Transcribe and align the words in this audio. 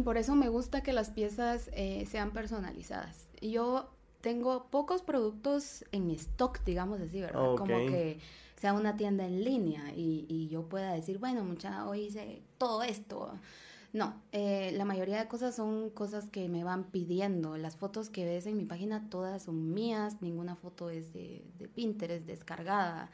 Sí, 0.00 0.04
por 0.04 0.16
eso 0.16 0.34
me 0.34 0.48
gusta 0.48 0.82
que 0.82 0.92
las 0.92 1.10
piezas 1.10 1.68
eh, 1.72 2.06
sean 2.10 2.32
personalizadas. 2.32 3.28
Yo 3.42 3.90
tengo 4.20 4.66
pocos 4.70 5.02
productos 5.02 5.84
en 5.92 6.06
mi 6.06 6.14
stock, 6.14 6.62
digamos 6.64 7.00
así, 7.00 7.20
¿verdad? 7.20 7.56
Como 7.56 7.76
que 7.86 8.18
sea 8.56 8.72
una 8.72 8.96
tienda 8.96 9.26
en 9.26 9.44
línea 9.44 9.92
y, 9.94 10.26
y 10.28 10.48
yo 10.48 10.68
pueda 10.68 10.92
decir, 10.92 11.18
bueno, 11.18 11.44
mucha, 11.44 11.86
hoy 11.88 12.06
hice 12.06 12.42
todo 12.58 12.82
esto. 12.82 13.32
No, 13.92 14.14
eh, 14.32 14.72
la 14.76 14.84
mayoría 14.84 15.18
de 15.18 15.28
cosas 15.28 15.54
son 15.56 15.90
cosas 15.90 16.28
que 16.28 16.48
me 16.48 16.64
van 16.64 16.84
pidiendo. 16.84 17.56
Las 17.56 17.76
fotos 17.76 18.08
que 18.08 18.24
ves 18.24 18.46
en 18.46 18.56
mi 18.56 18.64
página 18.64 19.08
todas 19.10 19.42
son 19.42 19.74
mías, 19.74 20.22
ninguna 20.22 20.54
foto 20.54 20.90
es 20.90 21.12
de, 21.12 21.44
de 21.58 21.68
Pinterest 21.68 22.24
descargada. 22.24 23.10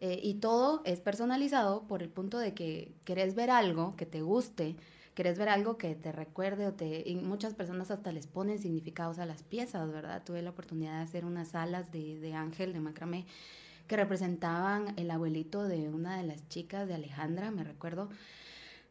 Eh, 0.00 0.20
y 0.22 0.34
todo 0.34 0.82
es 0.84 1.00
personalizado 1.00 1.82
por 1.88 2.02
el 2.02 2.10
punto 2.10 2.38
de 2.38 2.54
que 2.54 2.92
querés 3.04 3.34
ver 3.34 3.50
algo 3.50 3.96
que 3.96 4.06
te 4.06 4.22
guste, 4.22 4.76
querés 5.18 5.36
ver 5.36 5.48
algo 5.48 5.78
que 5.78 5.96
te 5.96 6.12
recuerde 6.12 6.68
o 6.68 6.74
te... 6.74 7.02
Y 7.04 7.16
muchas 7.16 7.52
personas 7.52 7.90
hasta 7.90 8.12
les 8.12 8.28
ponen 8.28 8.60
significados 8.60 9.18
a 9.18 9.26
las 9.26 9.42
piezas, 9.42 9.90
¿verdad? 9.90 10.22
Tuve 10.24 10.42
la 10.42 10.50
oportunidad 10.50 10.98
de 10.98 11.02
hacer 11.02 11.24
unas 11.24 11.56
alas 11.56 11.90
de, 11.90 12.20
de 12.20 12.34
ángel, 12.34 12.72
de 12.72 12.78
macramé, 12.78 13.26
que 13.88 13.96
representaban 13.96 14.94
el 14.96 15.10
abuelito 15.10 15.64
de 15.64 15.88
una 15.88 16.18
de 16.18 16.22
las 16.22 16.48
chicas 16.48 16.86
de 16.86 16.94
Alejandra, 16.94 17.50
me 17.50 17.64
recuerdo 17.64 18.08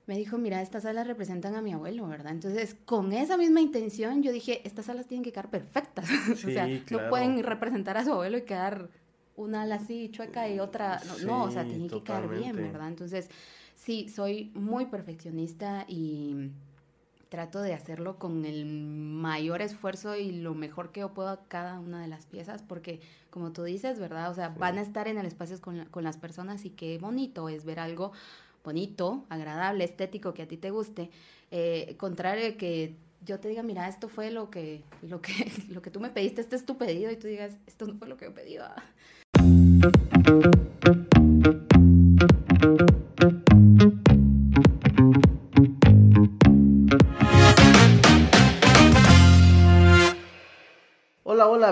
me 0.05 0.17
dijo, 0.17 0.37
mira, 0.37 0.61
estas 0.61 0.83
alas 0.83 1.07
representan 1.07 1.55
a 1.55 1.61
mi 1.61 1.71
abuelo, 1.71 2.07
¿verdad? 2.07 2.33
Entonces, 2.33 2.75
con 2.83 3.13
esa 3.13 3.37
misma 3.37 3.61
intención, 3.61 4.21
yo 4.21 4.33
dije, 4.33 4.61
estas 4.65 4.89
alas 4.89 5.07
tienen 5.07 5.23
que 5.23 5.31
quedar 5.31 5.49
perfectas. 5.49 6.09
o 6.31 6.35
sea, 6.35 6.67
no 6.67 7.09
pueden 7.09 7.41
representar 7.41 7.97
a 7.97 8.03
su 8.03 8.11
abuelo 8.11 8.37
y 8.37 8.41
quedar 8.41 8.89
una 9.37 9.61
ala 9.61 9.75
así 9.75 10.09
chueca 10.09 10.49
y 10.49 10.59
otra, 10.59 11.01
no, 11.25 11.43
o 11.43 11.51
sea, 11.51 11.63
tiene 11.65 11.87
que 11.87 12.03
quedar 12.03 12.27
bien, 12.27 12.55
¿verdad? 12.55 12.89
Entonces, 12.89 13.29
sí, 13.87 14.09
soy 14.09 14.51
muy 14.53 14.87
perfeccionista 14.87 15.85
y 15.87 16.51
trato 17.29 17.61
de 17.61 17.73
hacerlo 17.73 18.19
con 18.19 18.43
el 18.43 18.65
mayor 18.65 19.61
esfuerzo 19.61 20.17
y 20.17 20.33
lo 20.33 20.53
mejor 20.53 20.91
que 20.91 20.99
yo 20.99 21.13
puedo 21.13 21.29
a 21.29 21.45
cada 21.47 21.79
una 21.79 22.01
de 22.01 22.09
las 22.09 22.25
piezas, 22.25 22.61
porque 22.63 22.99
como 23.29 23.53
tú 23.53 23.63
dices, 23.63 23.97
¿verdad? 23.97 24.29
O 24.29 24.33
sea, 24.33 24.49
van 24.49 24.77
a 24.77 24.81
estar 24.81 25.07
en 25.07 25.17
el 25.17 25.25
espacio 25.25 25.61
con, 25.61 25.85
con 25.85 26.03
las 26.03 26.17
personas 26.17 26.65
y 26.65 26.69
qué 26.69 26.97
bonito 26.97 27.47
es 27.47 27.63
ver 27.63 27.79
algo 27.79 28.11
bonito, 28.61 29.23
agradable, 29.29 29.85
estético, 29.85 30.33
que 30.33 30.41
a 30.41 30.47
ti 30.49 30.57
te 30.57 30.69
guste, 30.69 31.09
eh, 31.51 31.95
contrario 31.97 32.57
que 32.57 32.93
yo 33.25 33.39
te 33.39 33.47
diga, 33.47 33.63
mira, 33.63 33.87
esto 33.87 34.09
fue 34.09 34.31
lo 34.31 34.49
que, 34.49 34.83
lo 35.01 35.21
que, 35.21 35.49
lo 35.69 35.81
que 35.81 35.91
tú 35.91 36.01
me 36.01 36.09
pediste, 36.09 36.41
este 36.41 36.57
es 36.57 36.65
tu 36.65 36.77
pedido, 36.77 37.09
y 37.09 37.15
tú 37.15 37.27
digas, 37.27 37.53
esto 37.67 37.87
no 37.87 37.95
fue 37.95 38.09
lo 38.09 38.17
que 38.17 38.25
yo 38.25 38.33
pedí. 38.33 38.57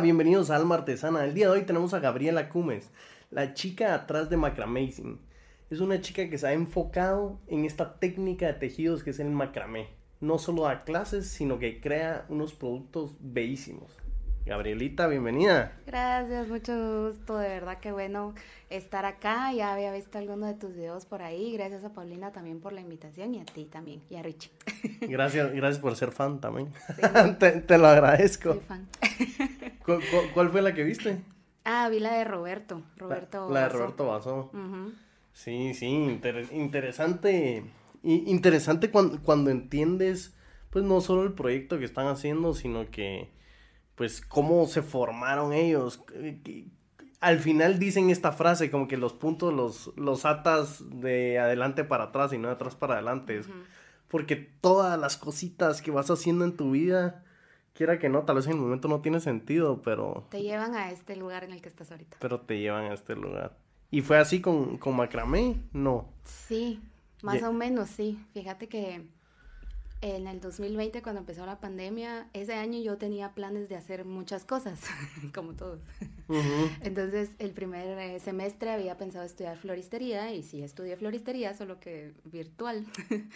Bienvenidos 0.06 0.52
a 0.52 0.56
Alma 0.56 0.76
Artesana. 0.76 1.26
El 1.26 1.34
día 1.34 1.48
de 1.48 1.54
hoy 1.54 1.64
tenemos 1.64 1.96
a 1.96 2.00
Gabriela 2.00 2.48
Cumes, 2.50 2.92
la 3.32 3.56
chica 3.56 3.96
atrás 3.96 4.30
de 4.30 4.38
Macramazing 4.38 5.20
es 5.72 5.80
una 5.80 6.00
chica 6.00 6.30
que 6.30 6.38
se 6.38 6.46
ha 6.46 6.54
enfocado 6.54 7.40
en 7.48 7.66
esta 7.66 7.98
técnica 7.98 8.46
de 8.46 8.54
tejidos 8.54 9.04
que 9.04 9.10
es 9.10 9.20
el 9.20 9.32
macramé. 9.32 9.90
No 10.22 10.38
solo 10.38 10.64
da 10.64 10.84
clases, 10.84 11.28
sino 11.28 11.58
que 11.58 11.82
crea 11.82 12.28
unos 12.30 12.54
productos 12.54 13.16
bellísimos. 13.20 13.98
Gabrielita, 14.46 15.08
bienvenida. 15.08 15.76
Gracias, 15.88 16.48
mucho 16.48 17.08
gusto, 17.08 17.36
de 17.40 17.50
verdad 17.50 17.80
que 17.80 17.92
bueno 17.92 18.36
estar 18.70 19.04
acá. 19.04 19.52
Ya 19.52 19.74
había 19.74 19.92
visto 19.92 20.20
algunos 20.20 20.48
de 20.50 20.54
tus 20.54 20.76
videos 20.76 21.08
por 21.08 21.24
ahí. 21.24 21.52
Gracias 21.54 21.84
a 21.84 21.94
Paulina 21.94 22.32
también 22.32 22.60
por 22.60 22.72
la 22.72 22.82
invitación 22.82 23.34
y 23.34 23.42
a 23.42 23.46
ti 23.46 23.66
también, 23.66 24.04
y 24.08 24.18
a 24.18 24.22
Richie. 24.22 24.52
Gracias, 25.02 25.52
gracias 25.52 25.82
por 25.82 25.96
ser 25.96 26.12
fan 26.12 26.40
también. 26.40 26.72
te, 27.40 27.78
lo 27.80 27.88
agradezco. 27.88 28.54
Soy 28.54 28.62
fan. 28.62 28.88
¿Cuál, 30.36 30.52
fue 30.52 30.62
la 30.62 30.76
que 30.76 30.84
viste? 30.84 31.18
Ah, 31.64 31.90
vi 31.90 32.00
la 32.00 32.14
de 32.14 32.24
Roberto. 32.24 32.84
Roberto 32.98 33.50
La, 33.50 33.64
de 33.64 33.70
Roberto 33.70 34.06
Basso. 34.06 34.52
Sí, 35.34 35.74
sí, 35.74 36.20
interesante. 36.52 37.64
Interesante 38.04 38.92
cuando, 38.92 39.20
cuando 39.24 39.50
entiendes, 39.50 40.36
pues 40.70 40.86
no 40.86 41.02
solo 41.02 41.24
el 41.24 41.34
proyecto 41.34 41.80
que 41.80 41.86
están 41.86 42.06
haciendo, 42.06 42.54
sino 42.54 42.92
que, 42.92 43.34
pues, 43.96 44.22
cómo 44.22 44.66
se 44.68 44.82
formaron 44.82 45.54
ellos. 45.54 46.04
Al 47.22 47.40
final 47.40 47.80
dicen 47.80 48.10
esta 48.10 48.32
frase, 48.32 48.70
como 48.70 48.88
que 48.88 48.98
los 48.98 49.14
puntos 49.14 49.54
los, 49.54 49.92
los 49.96 50.26
atas 50.26 50.84
de 50.90 51.40
adelante 51.40 51.84
para 51.84 52.06
atrás 52.06 52.34
y 52.34 52.38
no 52.38 52.50
de 52.50 52.54
atrás 52.54 52.76
para 52.76 52.96
adelante. 52.96 53.42
Porque 54.08 54.36
todas 54.36 55.00
las 55.00 55.18
cositas 55.18 55.82
que 55.82 55.92
vas 55.92 56.12
haciendo 56.12 56.46
en 56.46 56.56
tu 56.56 56.72
vida, 56.72 57.24
quiera 57.74 57.98
que 57.98 58.10
no, 58.10 58.24
tal 58.24 58.36
vez 58.36 58.46
en 58.46 58.54
el 58.54 58.60
momento 58.60 58.88
no 58.88 59.02
tiene 59.02 59.20
sentido, 59.20 59.82
pero... 59.82 60.28
Te 60.30 60.44
llevan 60.44 60.76
a 60.76 60.92
este 60.92 61.16
lugar 61.16 61.44
en 61.44 61.52
el 61.52 61.62
que 61.62 61.70
estás 61.70 61.92
ahorita. 61.92 62.18
Pero 62.20 62.42
te 62.42 62.60
llevan 62.60 62.92
a 62.92 62.94
este 62.94 63.16
lugar. 63.16 63.58
¿Y 63.92 64.02
fue 64.02 64.18
así 64.18 64.42
con, 64.42 64.78
con 64.78 64.96
macramé? 64.96 65.58
No. 65.74 66.10
Sí, 66.24 66.82
más 67.24 67.42
o 67.44 67.54
menos, 67.54 67.90
sí. 67.90 68.20
Fíjate 68.34 68.68
que 68.68 69.08
en 70.02 70.28
el 70.28 70.40
2020, 70.40 71.02
cuando 71.02 71.22
empezó 71.22 71.46
la 71.46 71.60
pandemia, 71.60 72.28
ese 72.34 72.54
año 72.54 72.80
yo 72.80 72.98
tenía 72.98 73.34
planes 73.34 73.70
de 73.70 73.76
hacer 73.76 74.06
muchas 74.06 74.46
cosas, 74.46 74.80
como 75.34 75.54
todos. 75.54 75.80
Entonces, 76.82 77.30
el 77.40 77.52
primer 77.52 77.98
eh, 77.98 78.20
semestre 78.20 78.72
había 78.72 78.98
pensado 78.98 79.26
estudiar 79.26 79.58
floristería 79.58 80.34
y 80.34 80.44
sí 80.44 80.62
estudié 80.62 80.98
floristería, 80.98 81.54
solo 81.54 81.80
que 81.80 82.14
virtual, 82.26 82.86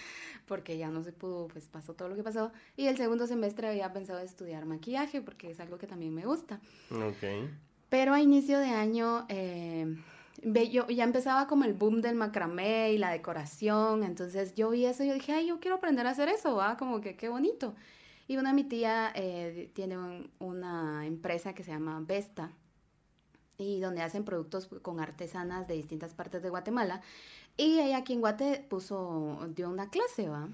porque 0.47 0.77
ya 0.77 0.89
no 0.89 1.03
se 1.03 1.11
pudo, 1.11 1.47
pues 1.47 1.67
pasó 1.67 1.93
todo 1.93 2.09
lo 2.09 2.15
que 2.15 2.23
pasó. 2.23 2.51
Y 2.75 2.87
el 2.87 2.97
segundo 2.97 3.27
semestre 3.27 3.67
había 3.67 3.91
pensado 3.93 4.19
estudiar 4.19 4.65
maquillaje, 4.65 5.21
porque 5.21 5.51
es 5.51 5.59
algo 5.59 5.77
que 5.77 5.87
también 5.87 6.13
me 6.13 6.25
gusta. 6.25 6.59
Ok. 6.91 7.49
Pero 7.89 8.13
a 8.13 8.21
inicio 8.21 8.59
de 8.59 8.69
año... 8.69 9.25
Eh, 9.29 9.95
yo 10.43 10.87
ya 10.87 11.03
empezaba 11.03 11.47
como 11.47 11.65
el 11.65 11.73
boom 11.73 12.01
del 12.01 12.15
macramé 12.15 12.93
y 12.93 12.97
la 12.97 13.11
decoración, 13.11 14.03
entonces 14.03 14.55
yo 14.55 14.69
vi 14.69 14.85
eso 14.85 15.03
y 15.03 15.07
yo 15.07 15.13
dije, 15.13 15.33
ay, 15.33 15.47
yo 15.47 15.59
quiero 15.59 15.77
aprender 15.77 16.07
a 16.07 16.11
hacer 16.11 16.29
eso, 16.29 16.55
¿va? 16.55 16.77
Como 16.77 17.01
que 17.01 17.15
qué 17.15 17.29
bonito. 17.29 17.75
Y 18.27 18.37
una 18.37 18.53
mi 18.53 18.63
tía 18.63 19.11
eh, 19.15 19.71
tiene 19.73 19.97
una 20.39 21.05
empresa 21.05 21.53
que 21.53 21.63
se 21.63 21.71
llama 21.71 21.99
Vesta 22.05 22.51
y 23.57 23.79
donde 23.79 24.01
hacen 24.01 24.23
productos 24.23 24.67
con 24.81 24.99
artesanas 24.99 25.67
de 25.67 25.73
distintas 25.75 26.13
partes 26.13 26.41
de 26.41 26.49
Guatemala. 26.49 27.01
Y 27.57 27.79
ella 27.79 27.97
aquí 27.97 28.13
en 28.13 28.21
Guate 28.21 28.65
puso, 28.69 29.37
dio 29.55 29.69
una 29.69 29.89
clase, 29.89 30.29
¿va? 30.29 30.47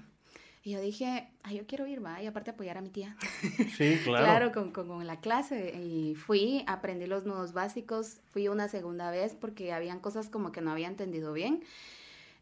Y 0.66 0.72
yo 0.72 0.80
dije, 0.80 1.28
ay, 1.44 1.58
yo 1.58 1.66
quiero 1.68 1.86
ir, 1.86 2.04
va, 2.04 2.20
y 2.20 2.26
aparte 2.26 2.50
apoyar 2.50 2.76
a 2.76 2.80
mi 2.80 2.88
tía. 2.88 3.16
Sí, 3.76 4.00
claro. 4.02 4.24
claro, 4.24 4.52
con, 4.52 4.72
con, 4.72 5.06
la 5.06 5.20
clase. 5.20 5.72
Y 5.80 6.16
fui, 6.16 6.64
aprendí 6.66 7.06
los 7.06 7.24
nudos 7.24 7.52
básicos, 7.52 8.16
fui 8.32 8.48
una 8.48 8.66
segunda 8.66 9.12
vez 9.12 9.36
porque 9.40 9.72
habían 9.72 10.00
cosas 10.00 10.28
como 10.28 10.50
que 10.50 10.62
no 10.62 10.72
había 10.72 10.88
entendido 10.88 11.32
bien. 11.32 11.62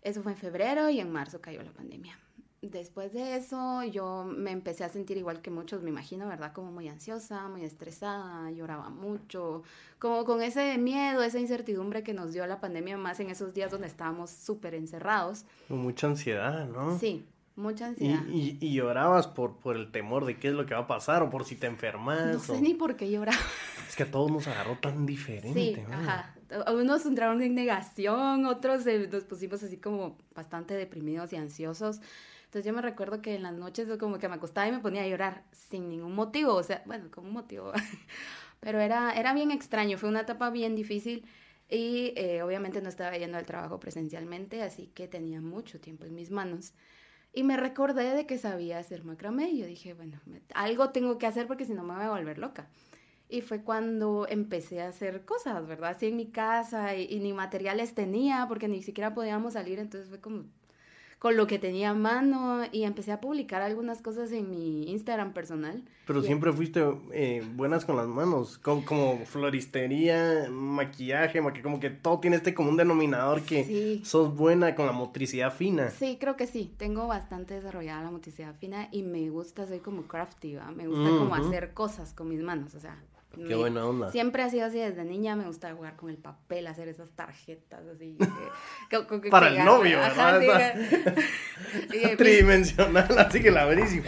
Eso 0.00 0.22
fue 0.22 0.32
en 0.32 0.38
febrero 0.38 0.88
y 0.88 1.00
en 1.00 1.12
marzo 1.12 1.42
cayó 1.42 1.62
la 1.62 1.72
pandemia. 1.72 2.18
Después 2.62 3.12
de 3.12 3.36
eso 3.36 3.84
yo 3.84 4.24
me 4.24 4.52
empecé 4.52 4.84
a 4.84 4.88
sentir 4.88 5.18
igual 5.18 5.42
que 5.42 5.50
muchos, 5.50 5.82
me 5.82 5.90
imagino, 5.90 6.26
¿verdad? 6.26 6.54
Como 6.54 6.72
muy 6.72 6.88
ansiosa, 6.88 7.48
muy 7.48 7.62
estresada, 7.62 8.50
lloraba 8.52 8.88
mucho, 8.88 9.64
como 9.98 10.24
con 10.24 10.40
ese 10.40 10.78
miedo, 10.78 11.22
esa 11.22 11.40
incertidumbre 11.40 12.02
que 12.02 12.14
nos 12.14 12.32
dio 12.32 12.46
la 12.46 12.58
pandemia, 12.58 12.96
más 12.96 13.20
en 13.20 13.28
esos 13.28 13.52
días 13.52 13.70
donde 13.70 13.88
estábamos 13.88 14.30
súper 14.30 14.74
encerrados. 14.74 15.44
Con 15.68 15.80
mucha 15.80 16.06
ansiedad, 16.06 16.66
¿no? 16.66 16.98
Sí, 16.98 17.26
Mucha 17.56 17.86
ansiedad. 17.86 18.20
Y, 18.32 18.58
y, 18.60 18.74
llorabas 18.74 19.28
por, 19.28 19.58
por 19.58 19.76
el 19.76 19.92
temor 19.92 20.24
de 20.24 20.38
qué 20.38 20.48
es 20.48 20.54
lo 20.54 20.66
que 20.66 20.74
va 20.74 20.80
a 20.80 20.86
pasar 20.88 21.22
o 21.22 21.30
por 21.30 21.44
si 21.44 21.54
te 21.54 21.68
enfermas. 21.68 22.26
No 22.32 22.40
sé 22.40 22.60
ni 22.60 22.74
por 22.74 22.96
qué 22.96 23.08
lloraba. 23.08 23.38
Es 23.88 23.94
que 23.94 24.02
a 24.02 24.10
todos 24.10 24.30
nos 24.30 24.48
agarró 24.48 24.76
tan 24.78 25.06
diferente. 25.06 25.74
Sí, 25.76 25.80
ajá. 25.88 26.34
Unos 26.72 27.06
entraron 27.06 27.40
en 27.42 27.54
negación, 27.54 28.46
otros 28.46 28.84
nos 28.86 29.24
pusimos 29.24 29.62
así 29.62 29.76
como 29.76 30.18
bastante 30.34 30.74
deprimidos 30.74 31.32
y 31.32 31.36
ansiosos. 31.36 32.00
Entonces 32.46 32.66
yo 32.66 32.72
me 32.72 32.82
recuerdo 32.82 33.22
que 33.22 33.34
en 33.34 33.44
las 33.44 33.54
noches 33.54 33.88
como 33.98 34.18
que 34.18 34.28
me 34.28 34.34
acostaba 34.34 34.66
y 34.68 34.72
me 34.72 34.80
ponía 34.80 35.02
a 35.02 35.06
llorar 35.06 35.44
sin 35.52 35.88
ningún 35.88 36.14
motivo, 36.14 36.54
o 36.54 36.62
sea, 36.62 36.82
bueno, 36.86 37.10
con 37.10 37.26
un 37.26 37.32
motivo. 37.32 37.72
Pero 38.60 38.80
era, 38.80 39.12
era 39.12 39.32
bien 39.32 39.50
extraño, 39.50 39.98
fue 39.98 40.08
una 40.08 40.20
etapa 40.20 40.50
bien 40.50 40.74
difícil. 40.74 41.24
Y 41.68 42.12
eh, 42.16 42.42
obviamente 42.42 42.82
no 42.82 42.88
estaba 42.88 43.16
yendo 43.16 43.38
al 43.38 43.46
trabajo 43.46 43.80
presencialmente, 43.80 44.62
así 44.62 44.88
que 44.94 45.08
tenía 45.08 45.40
mucho 45.40 45.80
tiempo 45.80 46.04
en 46.04 46.14
mis 46.14 46.30
manos. 46.30 46.74
Y 47.36 47.42
me 47.42 47.56
recordé 47.56 48.14
de 48.14 48.26
que 48.26 48.38
sabía 48.38 48.78
hacer 48.78 49.04
macramé 49.04 49.50
y 49.50 49.58
yo 49.58 49.66
dije, 49.66 49.92
bueno, 49.92 50.20
algo 50.54 50.90
tengo 50.90 51.18
que 51.18 51.26
hacer 51.26 51.48
porque 51.48 51.64
si 51.64 51.74
no 51.74 51.82
me 51.82 51.94
voy 51.94 52.04
a 52.04 52.10
volver 52.10 52.38
loca. 52.38 52.68
Y 53.28 53.40
fue 53.40 53.62
cuando 53.62 54.26
empecé 54.28 54.80
a 54.80 54.88
hacer 54.88 55.24
cosas, 55.24 55.66
¿verdad? 55.66 55.90
Así 55.90 56.06
en 56.06 56.16
mi 56.16 56.26
casa 56.26 56.94
y, 56.94 57.18
ni 57.18 57.32
materiales 57.32 57.94
tenía 57.94 58.46
porque 58.48 58.68
ni 58.68 58.82
siquiera 58.82 59.14
podíamos 59.14 59.54
salir, 59.54 59.80
entonces 59.80 60.08
fue 60.08 60.20
como, 60.20 60.44
con 61.24 61.38
lo 61.38 61.46
que 61.46 61.58
tenía 61.58 61.88
a 61.88 61.94
mano 61.94 62.64
y 62.70 62.82
empecé 62.82 63.10
a 63.10 63.18
publicar 63.18 63.62
algunas 63.62 64.02
cosas 64.02 64.30
en 64.30 64.50
mi 64.50 64.90
Instagram 64.90 65.32
personal. 65.32 65.82
Pero 66.06 66.22
siempre 66.22 66.52
fuiste 66.52 66.84
eh, 67.14 67.42
buenas 67.54 67.86
con 67.86 67.96
las 67.96 68.06
manos, 68.06 68.58
como, 68.58 68.84
como 68.84 69.24
floristería, 69.24 70.50
maquillaje, 70.50 71.40
como 71.62 71.80
que 71.80 71.88
todo 71.88 72.20
tiene 72.20 72.36
este 72.36 72.52
común 72.52 72.76
denominador 72.76 73.40
que 73.40 74.02
sos 74.04 74.36
buena 74.36 74.74
con 74.74 74.84
la 74.84 74.92
motricidad 74.92 75.50
fina. 75.50 75.88
Sí, 75.88 76.18
creo 76.20 76.36
que 76.36 76.46
sí, 76.46 76.74
tengo 76.76 77.06
bastante 77.06 77.54
desarrollada 77.54 78.02
la 78.02 78.10
motricidad 78.10 78.54
fina 78.56 78.90
y 78.92 79.02
me 79.02 79.30
gusta, 79.30 79.66
soy 79.66 79.78
como 79.78 80.02
crafty, 80.02 80.58
me 80.76 80.86
gusta 80.86 81.08
como 81.08 81.34
hacer 81.34 81.72
cosas 81.72 82.12
con 82.12 82.28
mis 82.28 82.42
manos, 82.42 82.74
o 82.74 82.80
sea, 82.80 83.02
Qué 83.36 83.54
buena 83.54 83.86
onda. 83.86 84.10
Siempre 84.10 84.42
ha 84.42 84.50
sido 84.50 84.66
así 84.66 84.78
desde 84.78 85.04
niña, 85.04 85.36
me 85.36 85.46
gusta 85.46 85.72
jugar 85.74 85.96
con 85.96 86.10
el 86.10 86.16
papel, 86.16 86.66
hacer 86.66 86.88
esas 86.88 87.10
tarjetas 87.10 87.84
así. 87.86 88.16
Para 89.30 89.48
el 89.48 89.64
novio, 89.64 89.98
¿verdad? 89.98 90.74
Tridimensional, 92.18 93.18
así 93.18 93.42
que 93.42 93.50
la 93.50 93.62
abrís 93.62 93.94
y... 93.94 94.02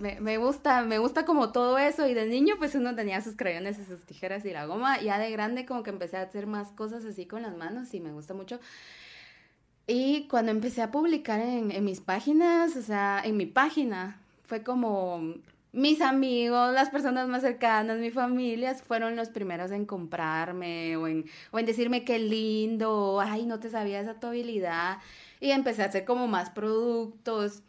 me, 0.00 0.20
me, 0.20 0.36
gusta, 0.38 0.82
me 0.82 0.98
gusta 0.98 1.24
como 1.24 1.52
todo 1.52 1.78
eso 1.78 2.06
y 2.06 2.14
de 2.14 2.26
niño 2.26 2.56
pues 2.58 2.74
uno 2.74 2.94
tenía 2.94 3.20
sus 3.20 3.36
crayones 3.36 3.78
y 3.78 3.84
sus 3.84 4.04
tijeras 4.04 4.44
y 4.44 4.50
la 4.50 4.66
goma. 4.66 5.00
Ya 5.00 5.18
de 5.18 5.30
grande 5.30 5.66
como 5.66 5.82
que 5.82 5.90
empecé 5.90 6.16
a 6.16 6.22
hacer 6.22 6.46
más 6.46 6.68
cosas 6.72 7.04
así 7.04 7.26
con 7.26 7.42
las 7.42 7.56
manos 7.56 7.92
y 7.94 8.00
me 8.00 8.12
gusta 8.12 8.34
mucho. 8.34 8.60
Y 9.86 10.26
cuando 10.28 10.50
empecé 10.50 10.80
a 10.82 10.90
publicar 10.90 11.40
en, 11.40 11.70
en 11.70 11.84
mis 11.84 12.00
páginas, 12.00 12.74
o 12.76 12.82
sea, 12.82 13.20
en 13.22 13.36
mi 13.36 13.44
página, 13.44 14.18
fue 14.44 14.62
como 14.62 15.34
mis 15.74 16.00
amigos, 16.00 16.72
las 16.72 16.88
personas 16.88 17.28
más 17.28 17.42
cercanas, 17.42 17.98
mi 17.98 18.10
familia, 18.10 18.74
fueron 18.76 19.16
los 19.16 19.28
primeros 19.28 19.72
en 19.72 19.86
comprarme 19.86 20.96
o 20.96 21.08
en, 21.08 21.24
o 21.50 21.58
en 21.58 21.66
decirme 21.66 22.04
qué 22.04 22.20
lindo, 22.20 23.20
ay, 23.20 23.44
no 23.44 23.58
te 23.58 23.68
sabía 23.68 24.00
esa 24.00 24.20
tu 24.20 24.28
habilidad. 24.28 24.98
Y 25.40 25.50
empecé 25.50 25.82
a 25.82 25.86
hacer 25.86 26.04
como 26.04 26.28
más 26.28 26.50
productos 26.50 27.64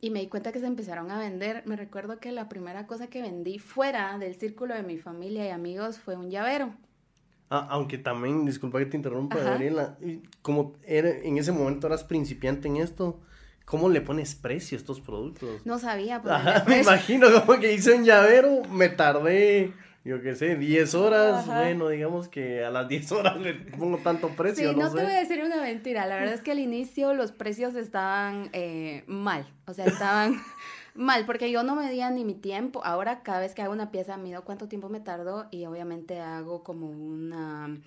y 0.00 0.10
me 0.10 0.20
di 0.20 0.28
cuenta 0.28 0.52
que 0.52 0.60
se 0.60 0.66
empezaron 0.66 1.10
a 1.10 1.18
vender. 1.18 1.64
Me 1.66 1.74
recuerdo 1.74 2.20
que 2.20 2.30
la 2.30 2.48
primera 2.48 2.86
cosa 2.86 3.08
que 3.08 3.20
vendí 3.20 3.58
fuera 3.58 4.16
del 4.18 4.36
círculo 4.36 4.74
de 4.74 4.84
mi 4.84 4.96
familia 4.96 5.44
y 5.46 5.50
amigos 5.50 5.98
fue 5.98 6.16
un 6.16 6.30
llavero. 6.30 6.72
Ah, 7.50 7.66
aunque 7.70 7.98
también, 7.98 8.46
disculpa 8.46 8.78
que 8.78 8.86
te 8.86 8.96
interrumpa, 8.96 9.38
Gabriela, 9.38 9.98
como 10.40 10.74
era, 10.84 11.10
en 11.10 11.36
ese 11.36 11.50
momento 11.50 11.88
eras 11.88 12.04
principiante 12.04 12.68
en 12.68 12.76
esto, 12.76 13.20
¿Cómo 13.70 13.88
le 13.88 14.00
pones 14.00 14.34
precio 14.34 14.76
a 14.76 14.80
estos 14.80 15.00
productos? 15.00 15.64
No 15.64 15.78
sabía. 15.78 16.20
Pues, 16.20 16.66
me 16.66 16.80
imagino 16.80 17.28
como 17.32 17.60
que 17.60 17.72
hice 17.72 17.94
un 17.94 18.04
llavero, 18.04 18.64
me 18.64 18.88
tardé, 18.88 19.72
yo 20.04 20.20
qué 20.20 20.34
sé, 20.34 20.56
10 20.56 20.94
horas. 20.96 21.46
Bueno, 21.46 21.88
digamos 21.88 22.26
que 22.26 22.64
a 22.64 22.70
las 22.70 22.88
10 22.88 23.12
horas 23.12 23.38
le 23.38 23.54
pongo 23.54 23.98
tanto 23.98 24.30
precio. 24.30 24.72
Sí, 24.72 24.76
no, 24.76 24.92
te 24.92 25.04
voy 25.04 25.12
a 25.12 25.20
decir 25.20 25.40
una 25.44 25.62
mentira. 25.62 26.04
La 26.06 26.16
verdad 26.16 26.34
es 26.34 26.40
que 26.40 26.50
al 26.50 26.58
inicio 26.58 27.14
los 27.14 27.30
precios 27.30 27.76
estaban 27.76 28.50
eh, 28.54 29.04
mal. 29.06 29.46
O 29.68 29.72
sea, 29.72 29.84
estaban 29.84 30.42
mal 30.96 31.24
porque 31.24 31.52
yo 31.52 31.62
no 31.62 31.76
medía 31.76 32.10
ni 32.10 32.24
mi 32.24 32.34
tiempo. 32.34 32.84
Ahora 32.84 33.22
cada 33.22 33.38
vez 33.38 33.54
que 33.54 33.62
hago 33.62 33.72
una 33.72 33.92
pieza 33.92 34.16
mido 34.16 34.42
cuánto 34.42 34.66
tiempo 34.66 34.88
me 34.88 34.98
tardo 34.98 35.46
y 35.52 35.66
obviamente 35.66 36.18
hago 36.18 36.64
como 36.64 36.90
una 36.90 37.78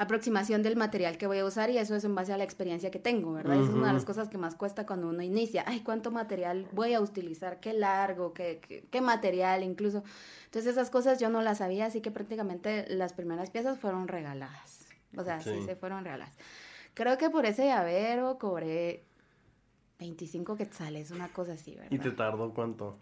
aproximación 0.00 0.62
del 0.62 0.76
material 0.76 1.18
que 1.18 1.26
voy 1.26 1.40
a 1.40 1.44
usar 1.44 1.68
y 1.68 1.76
eso 1.76 1.94
es 1.94 2.04
en 2.04 2.14
base 2.14 2.32
a 2.32 2.38
la 2.38 2.44
experiencia 2.44 2.90
que 2.90 2.98
tengo, 2.98 3.34
¿verdad? 3.34 3.62
es 3.62 3.68
una 3.68 3.88
de 3.88 3.92
las 3.92 4.06
cosas 4.06 4.30
que 4.30 4.38
más 4.38 4.54
cuesta 4.54 4.86
cuando 4.86 5.10
uno 5.10 5.22
inicia. 5.22 5.62
Ay, 5.66 5.80
¿cuánto 5.80 6.10
material 6.10 6.66
voy 6.72 6.94
a 6.94 7.02
utilizar? 7.02 7.60
¿Qué 7.60 7.74
largo? 7.74 8.32
¿Qué, 8.32 8.86
qué, 8.90 9.00
material 9.02 9.62
incluso? 9.62 10.02
Entonces 10.46 10.72
esas 10.72 10.88
cosas 10.88 11.20
yo 11.20 11.28
no 11.28 11.42
las 11.42 11.58
sabía, 11.58 11.84
así 11.84 12.00
que 12.00 12.10
prácticamente 12.10 12.86
las 12.88 13.12
primeras 13.12 13.50
piezas 13.50 13.78
fueron 13.78 14.08
regaladas. 14.08 14.86
O 15.18 15.22
sea, 15.22 15.42
sí, 15.42 15.62
se 15.66 15.76
fueron 15.76 16.02
regaladas. 16.02 16.34
Creo 16.94 17.18
que 17.18 17.28
por 17.28 17.44
ese 17.44 17.66
llavero 17.66 18.38
cobré 18.38 19.04
25 20.00 20.56
quetzales, 20.56 21.12
una 21.12 21.28
cosa 21.28 21.52
así, 21.52 21.76
¿verdad? 21.76 21.92
¿Y 21.92 21.98
te 21.98 22.10
tardó 22.10 22.52
cuánto? 22.52 22.98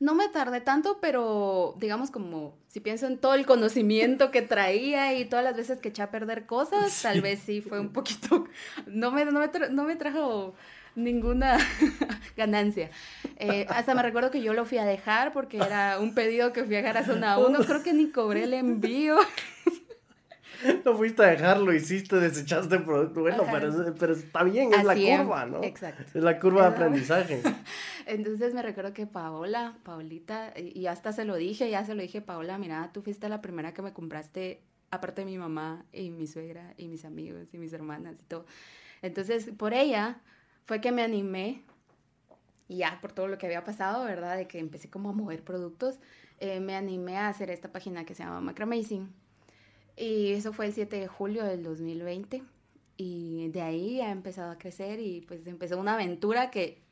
no 0.00 0.14
me 0.14 0.28
tardé 0.28 0.60
tanto, 0.60 0.98
pero 1.00 1.74
digamos 1.78 2.10
como 2.10 2.54
si 2.68 2.80
pienso 2.80 3.06
en 3.06 3.18
todo 3.18 3.34
el 3.34 3.46
conocimiento 3.46 4.30
que 4.30 4.42
traía 4.42 5.14
y 5.14 5.24
todas 5.24 5.44
las 5.44 5.56
veces 5.56 5.80
que 5.80 5.88
eché 5.88 6.02
a 6.02 6.10
perder 6.10 6.46
cosas, 6.46 7.02
tal 7.02 7.20
vez 7.20 7.40
sí 7.40 7.60
fue 7.60 7.80
un 7.80 7.92
poquito, 7.92 8.46
no 8.86 9.10
me, 9.10 9.24
no 9.24 9.84
me, 9.84 9.96
trajo 9.96 10.54
ninguna 10.94 11.58
ganancia. 12.36 12.90
Eh, 13.36 13.66
hasta 13.70 13.94
me 13.94 14.02
recuerdo 14.02 14.30
que 14.30 14.40
yo 14.40 14.52
lo 14.52 14.64
fui 14.64 14.78
a 14.78 14.84
dejar 14.84 15.32
porque 15.32 15.56
era 15.56 15.98
un 15.98 16.14
pedido 16.14 16.52
que 16.52 16.64
fui 16.64 16.76
a 16.76 16.78
dejar 16.78 16.98
a 16.98 17.04
zona 17.04 17.38
1, 17.38 17.58
creo 17.64 17.82
que 17.82 17.92
ni 17.92 18.10
cobré 18.10 18.44
el 18.44 18.54
envío. 18.54 19.16
No 20.84 20.96
fuiste 20.96 21.22
a 21.22 21.26
dejarlo, 21.26 21.72
hiciste, 21.72 22.16
desechaste 22.16 22.76
el 22.76 22.84
producto. 22.84 23.20
Bueno, 23.20 23.44
pero, 23.50 23.94
pero, 23.98 24.12
está 24.12 24.42
bien, 24.42 24.72
es 24.72 24.84
la 24.84 24.94
curva, 24.94 25.46
¿no? 25.46 25.62
Exacto. 25.62 26.02
Es 26.14 26.22
la 26.22 26.38
curva 26.38 26.62
de 26.62 26.68
aprendizaje. 26.68 27.42
Entonces 28.06 28.54
me 28.54 28.62
recuerdo 28.62 28.92
que 28.92 29.06
Paola, 29.06 29.78
Paulita, 29.82 30.52
y 30.56 30.86
hasta 30.86 31.12
se 31.12 31.24
lo 31.24 31.36
dije, 31.36 31.70
ya 31.70 31.84
se 31.84 31.94
lo 31.94 32.02
dije, 32.02 32.20
Paola, 32.20 32.58
mira, 32.58 32.90
tú 32.92 33.02
fuiste 33.02 33.28
la 33.28 33.40
primera 33.40 33.74
que 33.74 33.82
me 33.82 33.92
compraste, 33.92 34.62
aparte 34.90 35.22
de 35.22 35.26
mi 35.26 35.38
mamá 35.38 35.84
y 35.92 36.10
mi 36.10 36.26
suegra 36.26 36.74
y 36.76 36.88
mis 36.88 37.04
amigos 37.04 37.52
y 37.52 37.58
mis 37.58 37.72
hermanas 37.72 38.18
y 38.20 38.24
todo. 38.24 38.46
Entonces, 39.02 39.50
por 39.56 39.74
ella 39.74 40.20
fue 40.64 40.80
que 40.80 40.92
me 40.92 41.02
animé, 41.02 41.62
y 42.66 42.78
ya 42.78 42.98
por 43.00 43.12
todo 43.12 43.28
lo 43.28 43.38
que 43.38 43.46
había 43.46 43.64
pasado, 43.64 44.04
¿verdad? 44.04 44.36
De 44.36 44.46
que 44.46 44.58
empecé 44.58 44.90
como 44.90 45.10
a 45.10 45.12
mover 45.12 45.42
productos, 45.42 45.98
eh, 46.40 46.60
me 46.60 46.76
animé 46.76 47.16
a 47.16 47.28
hacer 47.28 47.50
esta 47.50 47.72
página 47.72 48.04
que 48.04 48.14
se 48.14 48.22
llama 48.22 48.40
Macramazing 48.40 49.08
y 49.98 50.32
eso 50.32 50.52
fue 50.52 50.66
el 50.66 50.72
7 50.72 51.00
de 51.00 51.08
julio 51.08 51.44
del 51.44 51.62
2020. 51.62 52.42
Y 52.96 53.48
de 53.48 53.62
ahí 53.62 54.00
ha 54.00 54.10
empezado 54.10 54.50
a 54.50 54.58
crecer 54.58 55.00
y 55.00 55.20
pues 55.22 55.46
empezó 55.46 55.78
una 55.78 55.94
aventura 55.94 56.50
que 56.50 56.82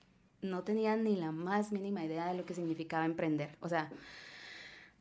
no 0.40 0.62
tenía 0.62 0.96
ni 0.96 1.16
la 1.16 1.32
más 1.32 1.72
mínima 1.72 2.04
idea 2.04 2.28
de 2.28 2.34
lo 2.34 2.44
que 2.44 2.54
significaba 2.54 3.04
emprender. 3.04 3.56
O 3.60 3.68
sea, 3.68 3.90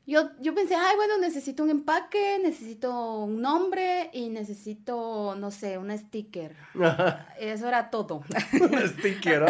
yo, 0.07 0.29
yo 0.39 0.53
pensé, 0.53 0.75
ay, 0.75 0.95
bueno, 0.95 1.17
necesito 1.17 1.63
un 1.63 1.71
empaque, 1.71 2.39
necesito 2.41 3.19
un 3.23 3.41
nombre 3.41 4.11
y 4.13 4.29
necesito, 4.29 5.35
no 5.35 5.49
sé, 5.49 5.79
un 5.79 5.95
sticker. 5.97 6.55
Eso 7.39 7.67
era 7.67 7.89
todo. 7.89 8.23
un 8.61 8.87
sticker, 8.87 9.45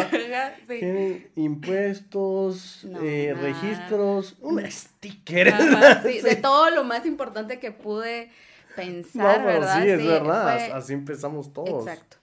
sí. 0.66 1.26
Impuestos, 1.36 2.86
eh, 3.02 3.34
registros, 3.38 4.36
un 4.40 4.64
sticker. 4.70 5.52
sí, 6.02 6.20
de 6.22 6.36
todo 6.36 6.70
lo 6.70 6.84
más 6.84 7.04
importante 7.04 7.60
que 7.60 7.72
pude 7.72 8.30
pensar, 8.74 9.40
no, 9.40 9.46
¿verdad? 9.46 9.82
Sí, 9.82 9.90
es 9.90 10.06
verdad, 10.06 10.72
así 10.72 10.94
empezamos 10.94 11.52
todos. 11.52 11.86
Exacto. 11.86 12.16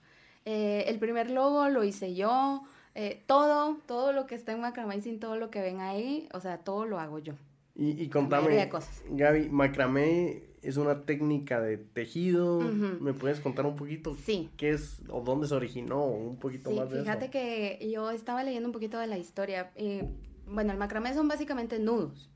Eh, 0.46 0.86
el 0.88 0.98
primer 0.98 1.30
logo 1.30 1.70
lo 1.70 1.84
hice 1.84 2.16
yo, 2.16 2.64
eh, 2.96 3.24
todo, 3.28 3.78
todo 3.86 4.12
lo 4.12 4.26
que 4.26 4.34
está 4.34 4.54
en 4.54 5.02
sin 5.04 5.20
todo 5.20 5.36
lo 5.36 5.52
que 5.52 5.62
ven 5.62 5.82
ahí, 5.82 6.28
o 6.34 6.40
sea, 6.40 6.58
todo 6.58 6.86
lo 6.86 7.00
hago 7.00 7.20
yo. 7.20 7.36
Y, 7.76 8.04
y 8.04 8.10
contame, 8.10 8.70
Gaby, 9.10 9.50
macramé 9.50 10.44
es 10.64 10.78
una 10.78 11.02
técnica 11.02 11.60
de 11.60 11.78
tejido. 11.78 12.62
¿Me 12.62 13.14
puedes 13.14 13.40
contar 13.40 13.66
un 13.66 13.76
poquito 13.76 14.16
sí. 14.16 14.50
qué 14.58 14.72
es 14.72 15.02
o 15.10 15.22
dónde 15.22 15.48
se 15.48 15.56
originó? 15.56 16.06
Un 16.06 16.38
poquito 16.38 16.72
más 16.72 16.90
de 16.90 17.02
fíjate 17.02 17.30
que 17.30 17.90
yo 17.92 18.12
estaba 18.12 18.44
leyendo 18.44 18.70
un 18.70 18.74
poquito 18.74 18.98
de 18.98 19.08
la 19.08 19.18
historia. 19.18 19.72
Eh, 19.76 20.08
bueno, 20.48 20.72
el 20.72 20.78
macramé 20.78 21.14
son 21.14 21.28
básicamente 21.28 21.80
nudos. 21.80 22.30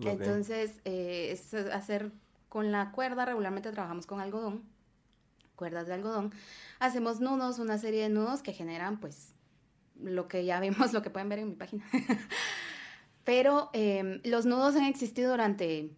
Entonces, 0.00 0.80
eh, 0.84 1.28
es 1.30 1.54
hacer 1.54 2.10
con 2.48 2.72
la 2.72 2.90
cuerda, 2.90 3.24
regularmente 3.24 3.70
trabajamos 3.70 4.06
con 4.06 4.20
algodón, 4.20 4.62
cuerdas 5.54 5.86
de 5.86 5.94
algodón. 5.94 6.32
Hacemos 6.80 7.20
nudos, 7.20 7.58
una 7.58 7.78
serie 7.78 8.02
de 8.02 8.08
nudos 8.08 8.42
que 8.42 8.52
generan, 8.52 8.98
pues, 8.98 9.34
lo 10.00 10.26
que 10.26 10.44
ya 10.44 10.58
vimos, 10.58 10.92
lo 10.92 11.02
que 11.02 11.10
pueden 11.10 11.28
ver 11.28 11.40
en 11.40 11.50
mi 11.50 11.54
página. 11.54 11.84
Pero 13.24 13.70
em, 13.72 14.20
los 14.24 14.46
nudos 14.46 14.76
han 14.76 14.84
existido 14.84 15.30
durante 15.30 15.90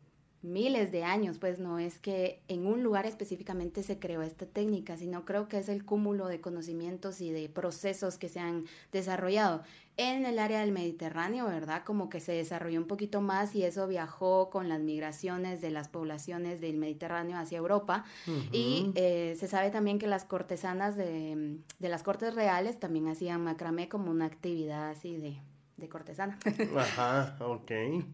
miles 0.47 0.93
de 0.93 1.03
años, 1.03 1.39
pues 1.39 1.59
no 1.59 1.79
es 1.79 1.99
que 1.99 2.41
en 2.49 2.67
un 2.67 2.83
lugar 2.83 3.05
específicamente 3.05 3.83
se 3.83 3.99
creó 3.99 4.23
esta 4.23 4.47
técnica, 4.47 4.97
sino 4.97 5.25
creo 5.25 5.49
que 5.49 5.59
es 5.59 5.69
el 5.69 5.85
cúmulo 5.85 6.29
de 6.29 6.41
conocimientos 6.41 7.21
y 7.21 7.31
de 7.31 7.49
procesos 7.49 8.17
que 8.17 8.29
se 8.29 8.41
han 8.41 8.65
desarrollado 8.93 9.63
en 9.97 10.27
el 10.27 10.39
área 10.39 10.61
del 10.61 10.73
Mediterráneo, 10.73 11.47
¿verdad? 11.47 11.83
Como 11.85 12.09
que 12.11 12.21
se 12.21 12.33
desarrolló 12.33 12.79
un 12.79 12.87
poquito 12.87 13.21
más 13.23 13.55
y 13.57 13.65
eso 13.65 13.89
viajó 13.89 14.51
con 14.51 14.69
las 14.69 14.81
migraciones 14.81 15.61
de 15.61 15.71
las 15.71 15.89
poblaciones 15.89 16.61
del 16.61 16.77
Mediterráneo 16.77 17.39
hacia 17.39 17.59
Europa. 17.59 18.05
Y 18.53 18.93
eh, 18.95 19.37
se 19.39 19.49
sabe 19.49 19.71
también 19.71 19.99
que 19.99 20.07
las 20.07 20.25
cortesanas 20.25 20.97
de, 20.97 21.59
de 21.79 21.89
las 21.89 22.03
cortes 22.03 22.35
reales 22.35 22.79
también 22.79 23.09
hacían 23.09 23.43
macramé 23.43 23.89
como 23.89 24.11
una 24.11 24.27
actividad 24.27 24.91
así 24.91 25.17
de 25.17 25.39
de 25.77 25.89
cortesana. 25.89 26.39
Ajá, 26.77 27.37
ok. 27.41 27.71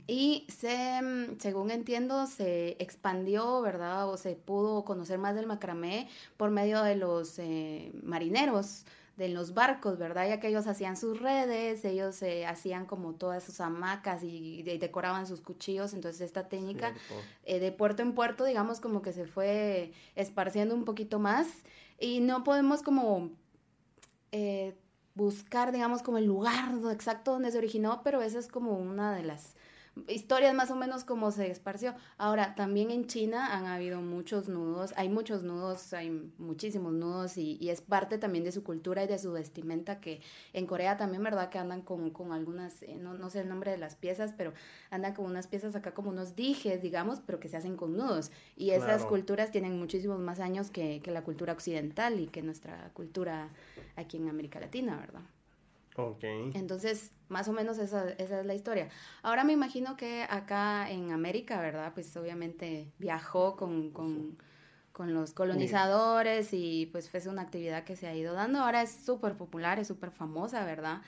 Y 0.07 0.47
se, 0.49 1.01
según 1.39 1.71
entiendo, 1.71 2.27
se 2.27 2.77
expandió, 2.79 3.61
¿verdad? 3.63 4.09
O 4.09 4.17
se 4.17 4.35
pudo 4.35 4.85
conocer 4.85 5.19
más 5.19 5.35
del 5.35 5.47
macramé 5.47 6.09
por 6.37 6.51
medio 6.51 6.83
de 6.83 6.97
los 6.97 7.39
eh, 7.39 7.93
marineros 8.03 8.85
de 9.17 9.29
los 9.29 9.53
barcos, 9.55 9.99
¿verdad? 9.99 10.27
Ya 10.27 10.41
que 10.41 10.49
ellos 10.49 10.67
hacían 10.67 10.97
sus 10.97 11.21
redes, 11.21 11.85
ellos 11.85 12.23
eh, 12.23 12.47
hacían 12.47 12.87
como 12.87 13.15
todas 13.15 13.45
sus 13.45 13.61
hamacas 13.61 14.23
y, 14.23 14.63
decoraban 14.63 15.27
sus 15.27 15.43
cuchillos, 15.43 15.93
entonces 15.93 16.23
esta 16.23 16.49
técnica 16.49 16.95
eh, 17.45 17.61
de 17.61 17.73
puerto 17.73 18.03
en 18.03 18.15
puerto, 18.15 18.45
digamos, 18.45 18.81
como 18.81 19.03
que 19.03 19.13
se 19.13 19.27
fue 19.27 19.93
esparciendo 20.17 20.75
un 20.75 20.85
poquito 20.85 21.19
más 21.19 21.47
y 22.01 22.21
no 22.21 22.43
podemos 22.43 22.83
como 22.83 23.31
eh, 24.33 24.75
buscar, 25.15 25.73
digamos, 25.73 26.03
como 26.03 26.19
el 26.19 26.27
lugar 26.27 26.73
exacto 26.93 27.33
donde 27.33 27.51
se 27.51 27.59
originó, 27.59 28.03
pero 28.03 28.23
esa 28.23 28.39
es 28.39 28.49
como 28.49 28.73
una 28.79 29.15
de 29.15 29.23
las 29.23 29.55
historias 30.09 30.55
más 30.55 30.71
o 30.71 30.77
menos 30.77 31.05
como 31.05 31.31
se 31.31 31.51
esparció. 31.51 31.95
Ahora, 32.17 32.55
también 32.55 32.91
en 32.91 33.07
China 33.07 33.57
han 33.57 33.67
habido 33.67 34.01
muchos 34.01 34.49
nudos, 34.49 34.93
hay 34.97 35.09
muchos 35.09 35.43
nudos, 35.43 35.93
hay 35.93 36.11
muchísimos 36.39 36.93
nudos 36.93 37.37
y, 37.37 37.59
y, 37.61 37.71
es 37.71 37.81
parte 37.81 38.19
también 38.19 38.45
de 38.45 38.53
su 38.53 38.63
cultura 38.65 39.05
y 39.05 39.07
de 39.07 39.19
su 39.19 39.33
vestimenta 39.33 40.01
que 40.01 40.21
en 40.53 40.67
Corea 40.67 40.97
también, 40.97 41.23
¿verdad? 41.23 41.51
Que 41.51 41.59
andan 41.59 41.83
con, 41.83 42.11
con 42.11 42.33
algunas, 42.33 42.83
eh, 42.83 42.97
no, 42.97 43.15
no, 43.15 43.31
sé 43.31 43.41
el 43.41 43.49
nombre 43.49 43.71
de 43.71 43.79
las 43.79 43.97
piezas, 43.97 44.33
pero 44.37 44.53
andan 44.91 45.15
con 45.15 45.27
unas 45.27 45.47
piezas 45.47 45.75
acá 45.75 45.93
como 45.93 46.11
unos 46.11 46.37
dijes, 46.37 46.83
digamos, 46.83 47.21
pero 47.21 47.39
que 47.39 47.49
se 47.49 47.57
hacen 47.57 47.77
con 47.77 47.97
nudos. 47.97 48.31
Y 48.57 48.71
esas 48.71 49.05
culturas 49.05 49.51
tienen 49.51 49.79
muchísimos 49.79 50.19
más 50.19 50.41
años 50.41 50.71
que, 50.71 51.01
que 51.03 51.11
la 51.11 51.23
cultura 51.23 51.53
occidental 51.53 52.21
y 52.21 52.29
que 52.29 52.43
nuestra 52.43 52.91
cultura 52.95 53.51
aquí 53.97 54.17
en 54.17 54.29
América 54.29 54.61
Latina, 54.61 54.97
¿verdad? 54.97 55.23
Ok. 55.97 56.25
Entonces, 56.55 57.13
más 57.29 57.49
o 57.49 57.53
menos 57.53 57.79
esa, 57.79 58.11
esa, 58.13 58.41
es 58.41 58.47
la 58.47 58.55
historia. 58.55 58.89
Ahora 59.23 59.45
me 59.45 59.53
imagino 59.53 59.97
que 59.97 60.27
acá 60.29 60.91
en 60.91 61.13
América, 61.13 61.61
¿verdad? 61.61 61.93
Pues 61.95 62.17
obviamente 62.17 62.93
viajó 62.99 63.57
con, 63.57 63.91
con, 63.91 64.39
con 64.93 65.15
los 65.15 65.33
colonizadores 65.33 66.51
y 66.53 66.87
pues 66.93 67.11
fue 67.11 67.21
una 67.29 67.43
actividad 67.43 67.85
que 67.85 67.97
se 67.97 68.07
ha 68.07 68.15
ido 68.15 68.35
dando. 68.35 68.61
Ahora 68.61 68.83
es 68.83 69.05
súper 69.05 69.37
popular, 69.37 69.79
es 69.79 69.89
súper 69.89 70.11
famosa, 70.11 70.65
¿verdad? 70.65 71.03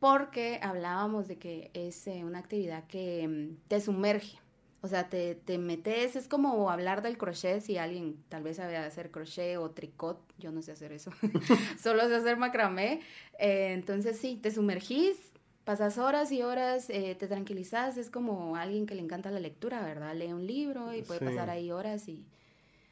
Porque 0.00 0.60
hablábamos 0.62 1.28
de 1.28 1.38
que 1.38 1.70
es 1.72 2.06
eh, 2.06 2.24
una 2.24 2.38
actividad 2.38 2.86
que 2.86 3.26
mm, 3.26 3.68
te 3.68 3.80
sumerge. 3.80 4.38
O 4.86 4.88
sea, 4.88 5.08
te, 5.08 5.34
te, 5.34 5.58
metes, 5.58 6.14
es 6.14 6.28
como 6.28 6.70
hablar 6.70 7.02
del 7.02 7.18
crochet, 7.18 7.60
si 7.60 7.76
alguien 7.76 8.22
tal 8.28 8.44
vez 8.44 8.58
sabe 8.58 8.76
hacer 8.76 9.10
crochet 9.10 9.56
o 9.56 9.72
tricot, 9.72 10.20
yo 10.38 10.52
no 10.52 10.62
sé 10.62 10.70
hacer 10.70 10.92
eso, 10.92 11.10
solo 11.82 12.06
sé 12.06 12.14
hacer 12.14 12.36
macramé. 12.36 13.00
Eh, 13.40 13.72
entonces 13.72 14.16
sí, 14.16 14.38
te 14.40 14.52
sumergís, 14.52 15.16
pasas 15.64 15.98
horas 15.98 16.30
y 16.30 16.42
horas, 16.42 16.88
eh, 16.88 17.16
te 17.18 17.26
tranquilizas, 17.26 17.96
es 17.96 18.10
como 18.10 18.54
alguien 18.54 18.86
que 18.86 18.94
le 18.94 19.02
encanta 19.02 19.32
la 19.32 19.40
lectura, 19.40 19.82
¿verdad? 19.82 20.14
Lee 20.14 20.32
un 20.32 20.46
libro 20.46 20.94
y 20.94 21.02
puede 21.02 21.18
pasar 21.18 21.50
ahí 21.50 21.72
horas 21.72 22.06
y... 22.06 22.24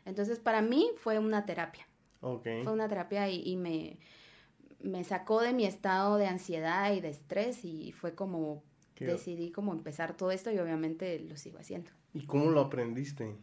Entonces 0.04 0.40
para 0.40 0.62
mí 0.62 0.90
fue 0.96 1.20
una 1.20 1.46
terapia. 1.46 1.86
Okay. 2.22 2.64
Fue 2.64 2.72
una 2.72 2.88
terapia 2.88 3.28
y, 3.28 3.40
y 3.48 3.54
me, 3.54 3.98
me 4.80 5.04
sacó 5.04 5.42
de 5.42 5.52
mi 5.52 5.64
estado 5.64 6.16
de 6.16 6.26
ansiedad 6.26 6.92
y 6.92 7.00
de 7.00 7.10
estrés 7.10 7.64
y 7.64 7.92
fue 7.92 8.16
como 8.16 8.64
decidí 8.98 9.50
como 9.50 9.72
empezar 9.72 10.16
todo 10.16 10.30
esto 10.30 10.50
y 10.50 10.58
obviamente 10.58 11.18
lo 11.20 11.36
sigo 11.36 11.58
haciendo. 11.58 11.90
¿Y 12.12 12.26
cómo 12.26 12.50
lo 12.50 12.60
aprendiste? 12.60 13.36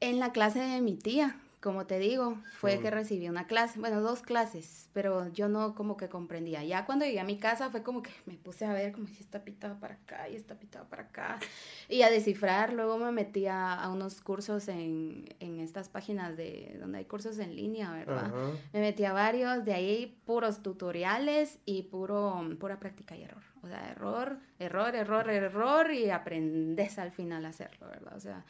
En 0.00 0.18
la 0.18 0.32
clase 0.32 0.60
de 0.60 0.80
mi 0.80 0.94
tía, 0.94 1.40
como 1.60 1.86
te 1.86 1.98
digo, 1.98 2.38
fue 2.52 2.78
que 2.78 2.88
recibí 2.88 3.28
una 3.28 3.48
clase, 3.48 3.80
bueno, 3.80 4.00
dos 4.00 4.22
clases, 4.22 4.88
pero 4.92 5.32
yo 5.32 5.48
no 5.48 5.74
como 5.74 5.96
que 5.96 6.08
comprendía. 6.08 6.62
Ya 6.62 6.86
cuando 6.86 7.04
llegué 7.04 7.18
a 7.18 7.24
mi 7.24 7.36
casa 7.36 7.68
fue 7.70 7.82
como 7.82 8.00
que 8.00 8.10
me 8.26 8.34
puse 8.34 8.64
a 8.64 8.72
ver 8.72 8.92
como 8.92 9.08
si 9.08 9.20
está 9.20 9.42
pitado 9.42 9.80
para 9.80 9.94
acá 9.94 10.28
y 10.28 10.36
está 10.36 10.54
pitado 10.54 10.86
para 10.88 11.04
acá 11.04 11.40
y 11.88 12.02
a 12.02 12.10
descifrar. 12.10 12.72
Luego 12.72 12.98
me 12.98 13.10
metí 13.10 13.46
a, 13.46 13.88
unos 13.92 14.20
cursos 14.20 14.68
en, 14.68 15.34
en, 15.40 15.58
estas 15.58 15.88
páginas 15.88 16.36
de 16.36 16.76
donde 16.80 16.98
hay 16.98 17.04
cursos 17.06 17.38
en 17.40 17.56
línea, 17.56 17.90
¿verdad? 17.92 18.32
Me 18.72 18.80
metí 18.80 19.04
a 19.04 19.12
varios, 19.12 19.64
de 19.64 19.74
ahí 19.74 20.20
puros 20.26 20.62
tutoriales 20.62 21.58
y 21.64 21.82
puro, 21.84 22.40
pura 22.60 22.78
práctica 22.78 23.16
y 23.16 23.24
error. 23.24 23.42
O 23.62 23.66
sea, 23.66 23.90
error, 23.90 24.38
error, 24.60 24.94
error, 24.94 25.28
error 25.28 25.92
y 25.92 26.10
aprendes 26.10 27.00
al 27.00 27.10
final 27.10 27.44
a 27.44 27.48
hacerlo, 27.48 27.88
¿verdad? 27.88 28.14
O 28.16 28.20
sea, 28.20 28.44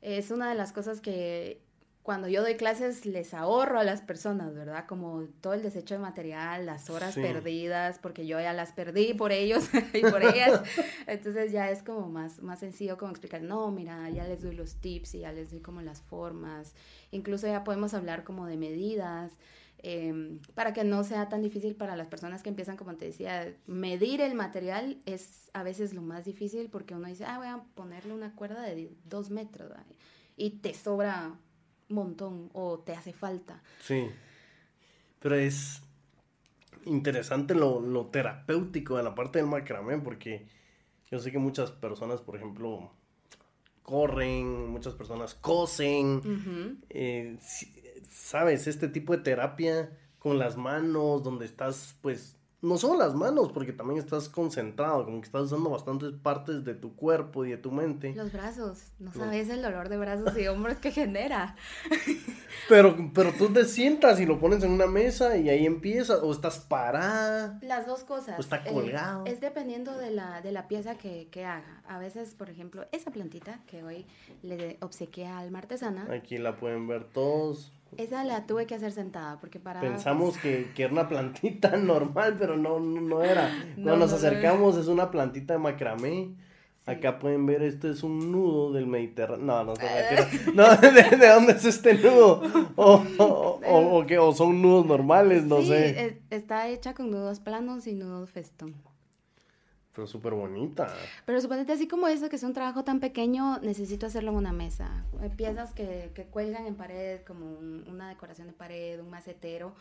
es 0.00 0.30
una 0.30 0.48
de 0.48 0.54
las 0.54 0.72
cosas 0.72 1.00
que 1.00 1.65
cuando 2.06 2.28
yo 2.28 2.40
doy 2.40 2.54
clases 2.54 3.04
les 3.04 3.34
ahorro 3.34 3.80
a 3.80 3.84
las 3.84 4.00
personas, 4.00 4.54
¿verdad? 4.54 4.86
Como 4.86 5.24
todo 5.40 5.54
el 5.54 5.62
desecho 5.64 5.94
de 5.94 5.98
material, 5.98 6.64
las 6.64 6.88
horas 6.88 7.16
perdidas, 7.16 7.98
porque 7.98 8.28
yo 8.28 8.38
ya 8.38 8.52
las 8.52 8.70
perdí 8.70 9.12
por 9.12 9.32
ellos 9.32 9.68
y 9.92 10.02
por 10.02 10.22
ellas. 10.22 10.62
Entonces 11.08 11.50
ya 11.50 11.68
es 11.68 11.82
como 11.82 12.08
más, 12.08 12.40
más 12.44 12.60
sencillo 12.60 12.96
como 12.96 13.10
explicar, 13.10 13.42
no, 13.42 13.72
mira, 13.72 14.08
ya 14.10 14.22
les 14.22 14.40
doy 14.40 14.54
los 14.54 14.76
tips 14.76 15.16
y 15.16 15.18
ya 15.18 15.32
les 15.32 15.50
doy 15.50 15.58
como 15.58 15.82
las 15.82 16.00
formas. 16.00 16.76
Incluso 17.10 17.48
ya 17.48 17.64
podemos 17.64 17.92
hablar 17.92 18.22
como 18.22 18.46
de 18.46 18.56
medidas. 18.56 19.32
Em, 19.78 20.38
para 20.54 20.72
que 20.72 20.84
no 20.84 21.02
sea 21.02 21.28
tan 21.28 21.42
difícil 21.42 21.74
para 21.74 21.96
las 21.96 22.06
personas 22.06 22.44
que 22.44 22.50
empiezan, 22.50 22.76
como 22.76 22.94
te 22.94 23.06
decía, 23.06 23.52
medir 23.66 24.20
el 24.20 24.36
material 24.36 25.00
es 25.06 25.50
a 25.54 25.64
veces 25.64 25.92
lo 25.92 26.02
más 26.02 26.24
difícil 26.24 26.70
porque 26.70 26.94
uno 26.94 27.08
dice, 27.08 27.24
ah, 27.24 27.38
voy 27.38 27.48
a 27.48 27.64
ponerle 27.74 28.14
una 28.14 28.32
cuerda 28.36 28.62
de 28.62 28.92
dos 29.06 29.30
metros 29.30 29.72
y 30.36 30.50
te 30.50 30.74
sobra 30.74 31.36
montón 31.88 32.50
o 32.52 32.78
te 32.80 32.92
hace 32.92 33.12
falta. 33.12 33.62
Sí. 33.80 34.08
Pero 35.20 35.36
es 35.36 35.82
interesante 36.84 37.54
lo, 37.54 37.80
lo 37.80 38.06
terapéutico 38.06 38.96
de 38.96 39.02
la 39.02 39.14
parte 39.14 39.38
del 39.38 39.48
macramé 39.48 39.98
porque 39.98 40.46
yo 41.10 41.18
sé 41.18 41.30
que 41.32 41.38
muchas 41.38 41.70
personas, 41.70 42.20
por 42.20 42.36
ejemplo, 42.36 42.90
corren, 43.82 44.68
muchas 44.68 44.94
personas 44.94 45.34
cosen, 45.34 46.80
eh, 46.90 47.38
sabes, 48.10 48.66
este 48.66 48.88
tipo 48.88 49.16
de 49.16 49.22
terapia 49.22 49.96
con 50.18 50.38
las 50.38 50.56
manos, 50.56 51.22
donde 51.22 51.46
estás 51.46 51.96
pues 52.02 52.35
no 52.62 52.78
solo 52.78 52.98
las 52.98 53.14
manos, 53.14 53.52
porque 53.52 53.72
también 53.72 54.00
estás 54.00 54.28
concentrado, 54.28 55.04
como 55.04 55.20
que 55.20 55.26
estás 55.26 55.42
usando 55.42 55.70
bastantes 55.70 56.12
partes 56.12 56.64
de 56.64 56.74
tu 56.74 56.96
cuerpo 56.96 57.44
y 57.44 57.50
de 57.50 57.58
tu 57.58 57.70
mente. 57.70 58.14
Los 58.14 58.32
brazos, 58.32 58.92
no 58.98 59.12
sabes 59.12 59.48
el 59.50 59.62
dolor 59.62 59.88
de 59.88 59.98
brazos 59.98 60.36
y 60.38 60.46
hombros 60.48 60.78
que 60.78 60.90
genera. 60.90 61.56
Pero, 62.68 62.96
pero 63.14 63.32
tú 63.32 63.52
te 63.52 63.64
sientas 63.64 64.18
y 64.18 64.26
lo 64.26 64.40
pones 64.40 64.64
en 64.64 64.72
una 64.72 64.88
mesa 64.88 65.36
y 65.36 65.48
ahí 65.50 65.66
empiezas, 65.66 66.20
o 66.20 66.32
estás 66.32 66.58
parada. 66.58 67.60
Las 67.62 67.86
dos 67.86 68.02
cosas. 68.02 68.36
O 68.38 68.40
está 68.40 68.56
eh, 68.56 68.72
colgado. 68.72 69.24
es 69.24 69.40
dependiendo 69.40 69.96
de 69.96 70.10
la, 70.10 70.40
de 70.40 70.50
la 70.50 70.66
pieza 70.66 70.96
que, 70.96 71.28
que, 71.30 71.44
haga. 71.44 71.82
A 71.86 71.98
veces, 71.98 72.34
por 72.34 72.50
ejemplo, 72.50 72.84
esa 72.90 73.12
plantita 73.12 73.60
que 73.68 73.84
hoy 73.84 74.04
le 74.42 74.78
obsequié 74.80 75.28
al 75.28 75.54
artesana. 75.54 76.08
Aquí 76.10 76.38
la 76.38 76.56
pueden 76.56 76.88
ver 76.88 77.04
todos. 77.04 77.72
Esa 77.96 78.24
la 78.24 78.46
tuve 78.46 78.66
que 78.66 78.74
hacer 78.74 78.92
sentada 78.92 79.38
porque 79.40 79.58
para... 79.58 79.80
Pensamos 79.80 80.36
que, 80.38 80.70
que, 80.74 80.84
era 80.84 80.92
una 80.92 81.08
plantita 81.08 81.76
normal, 81.76 82.36
pero 82.38 82.56
no, 82.56 82.78
no, 82.80 83.22
era. 83.22 83.50
Cuando 83.74 83.96
nos 83.96 84.12
acercamos 84.12 84.76
es 84.76 84.88
una 84.88 85.10
plantita 85.10 85.54
de 85.54 85.58
macramé. 85.58 86.34
Acá 86.84 87.18
pueden 87.18 87.46
ver, 87.46 87.62
esto 87.62 87.90
es 87.90 88.04
un 88.04 88.30
nudo 88.30 88.72
del 88.72 88.86
Mediterráneo. 88.86 89.44
No, 89.44 89.64
no, 89.64 89.74
no, 90.54 90.76
¿de, 90.80 91.16
¿de, 91.16 91.28
dónde 91.28 91.54
es 91.54 91.64
este 91.64 91.94
nudo? 91.94 92.42
O, 92.76 93.02
o, 93.18 93.60
o, 93.66 94.06
o, 94.20 94.32
son 94.32 94.62
nudos 94.62 94.86
normales, 94.86 95.44
no 95.44 95.62
sí, 95.62 95.68
sé. 95.68 96.20
está 96.30 96.68
hecha 96.68 96.94
con 96.94 97.10
nudos 97.10 97.40
planos 97.40 97.88
y 97.88 97.94
nudos 97.94 98.30
festón. 98.30 98.76
Pero 99.96 100.06
súper 100.06 100.34
bonita. 100.34 100.86
Pero 101.24 101.40
suponete 101.40 101.72
así 101.72 101.88
como 101.88 102.06
eso, 102.06 102.28
que 102.28 102.36
es 102.36 102.42
un 102.42 102.52
trabajo 102.52 102.84
tan 102.84 103.00
pequeño, 103.00 103.58
necesito 103.60 104.06
hacerlo 104.06 104.30
en 104.30 104.36
una 104.36 104.52
mesa. 104.52 105.04
Hay 105.20 105.30
piezas 105.30 105.72
que, 105.72 106.12
que 106.14 106.26
cuelgan 106.26 106.66
en 106.66 106.76
pared, 106.76 107.22
como 107.26 107.58
una 107.58 108.10
decoración 108.10 108.46
de 108.46 108.52
pared, 108.52 109.00
un 109.00 109.10
macetero. 109.10 109.74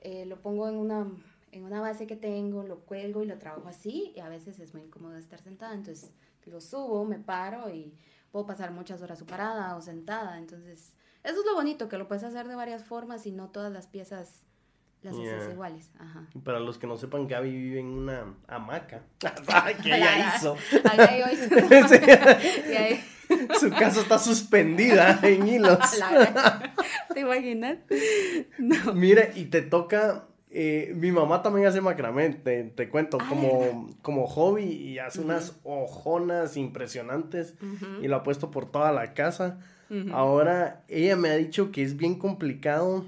Eh, 0.00 0.24
lo 0.24 0.40
pongo 0.40 0.68
en 0.68 0.76
una, 0.76 1.06
en 1.52 1.64
una 1.64 1.80
base 1.80 2.06
que 2.06 2.16
tengo, 2.16 2.62
lo 2.62 2.80
cuelgo 2.80 3.22
y 3.22 3.26
lo 3.26 3.38
trabajo 3.38 3.68
así. 3.68 4.12
Y 4.16 4.20
a 4.20 4.28
veces 4.28 4.58
es 4.58 4.72
muy 4.72 4.82
incómodo 4.82 5.16
estar 5.16 5.42
sentada. 5.42 5.74
Entonces 5.74 6.10
lo 6.50 6.60
subo, 6.60 7.04
me 7.04 7.18
paro 7.18 7.70
y 7.70 7.94
puedo 8.30 8.46
pasar 8.46 8.72
muchas 8.72 9.00
horas 9.02 9.22
parada 9.22 9.76
o 9.76 9.80
sentada. 9.80 10.38
Entonces, 10.38 10.92
eso 11.22 11.40
es 11.40 11.46
lo 11.46 11.54
bonito, 11.54 11.88
que 11.88 11.98
lo 11.98 12.08
puedes 12.08 12.24
hacer 12.24 12.48
de 12.48 12.54
varias 12.54 12.84
formas 12.84 13.26
y 13.26 13.32
no 13.32 13.48
todas 13.48 13.72
las 13.72 13.86
piezas 13.86 14.44
las 15.02 15.14
haces 15.14 15.52
iguales, 15.52 15.90
ajá. 15.98 16.26
Para 16.44 16.60
los 16.60 16.78
que 16.78 16.86
no 16.86 16.96
sepan, 16.96 17.26
Gaby 17.26 17.50
vive 17.50 17.80
en 17.80 17.86
una 17.86 18.34
hamaca. 18.48 19.02
¿Qué 19.82 19.94
ella 19.94 20.34
hizo? 20.36 20.56
Su 23.58 23.70
casa 23.70 24.00
está 24.00 24.18
suspendida 24.18 25.20
en 25.22 25.46
hilos. 25.46 25.78
¿Te 27.14 27.20
imaginas? 27.20 27.78
No. 28.58 28.92
Mira, 28.94 29.30
y 29.34 29.46
te 29.46 29.62
toca 29.62 30.26
eh, 30.52 30.92
mi 30.96 31.12
mamá 31.12 31.42
también 31.42 31.68
hace 31.68 31.80
macramé, 31.80 32.30
te, 32.30 32.88
cuento, 32.88 33.18
como, 33.28 33.88
como 34.02 34.26
hobby 34.26 34.64
y 34.64 34.98
hace 34.98 35.20
unas 35.20 35.56
ojonas 35.62 36.56
impresionantes 36.56 37.54
y 38.02 38.08
lo 38.08 38.16
ha 38.16 38.22
puesto 38.24 38.50
por 38.50 38.66
toda 38.70 38.92
la 38.92 39.14
casa. 39.14 39.60
Ahora, 40.12 40.84
ella 40.88 41.16
me 41.16 41.30
ha 41.30 41.36
dicho 41.36 41.72
que 41.72 41.82
es 41.82 41.96
bien 41.96 42.16
complicado 42.16 43.04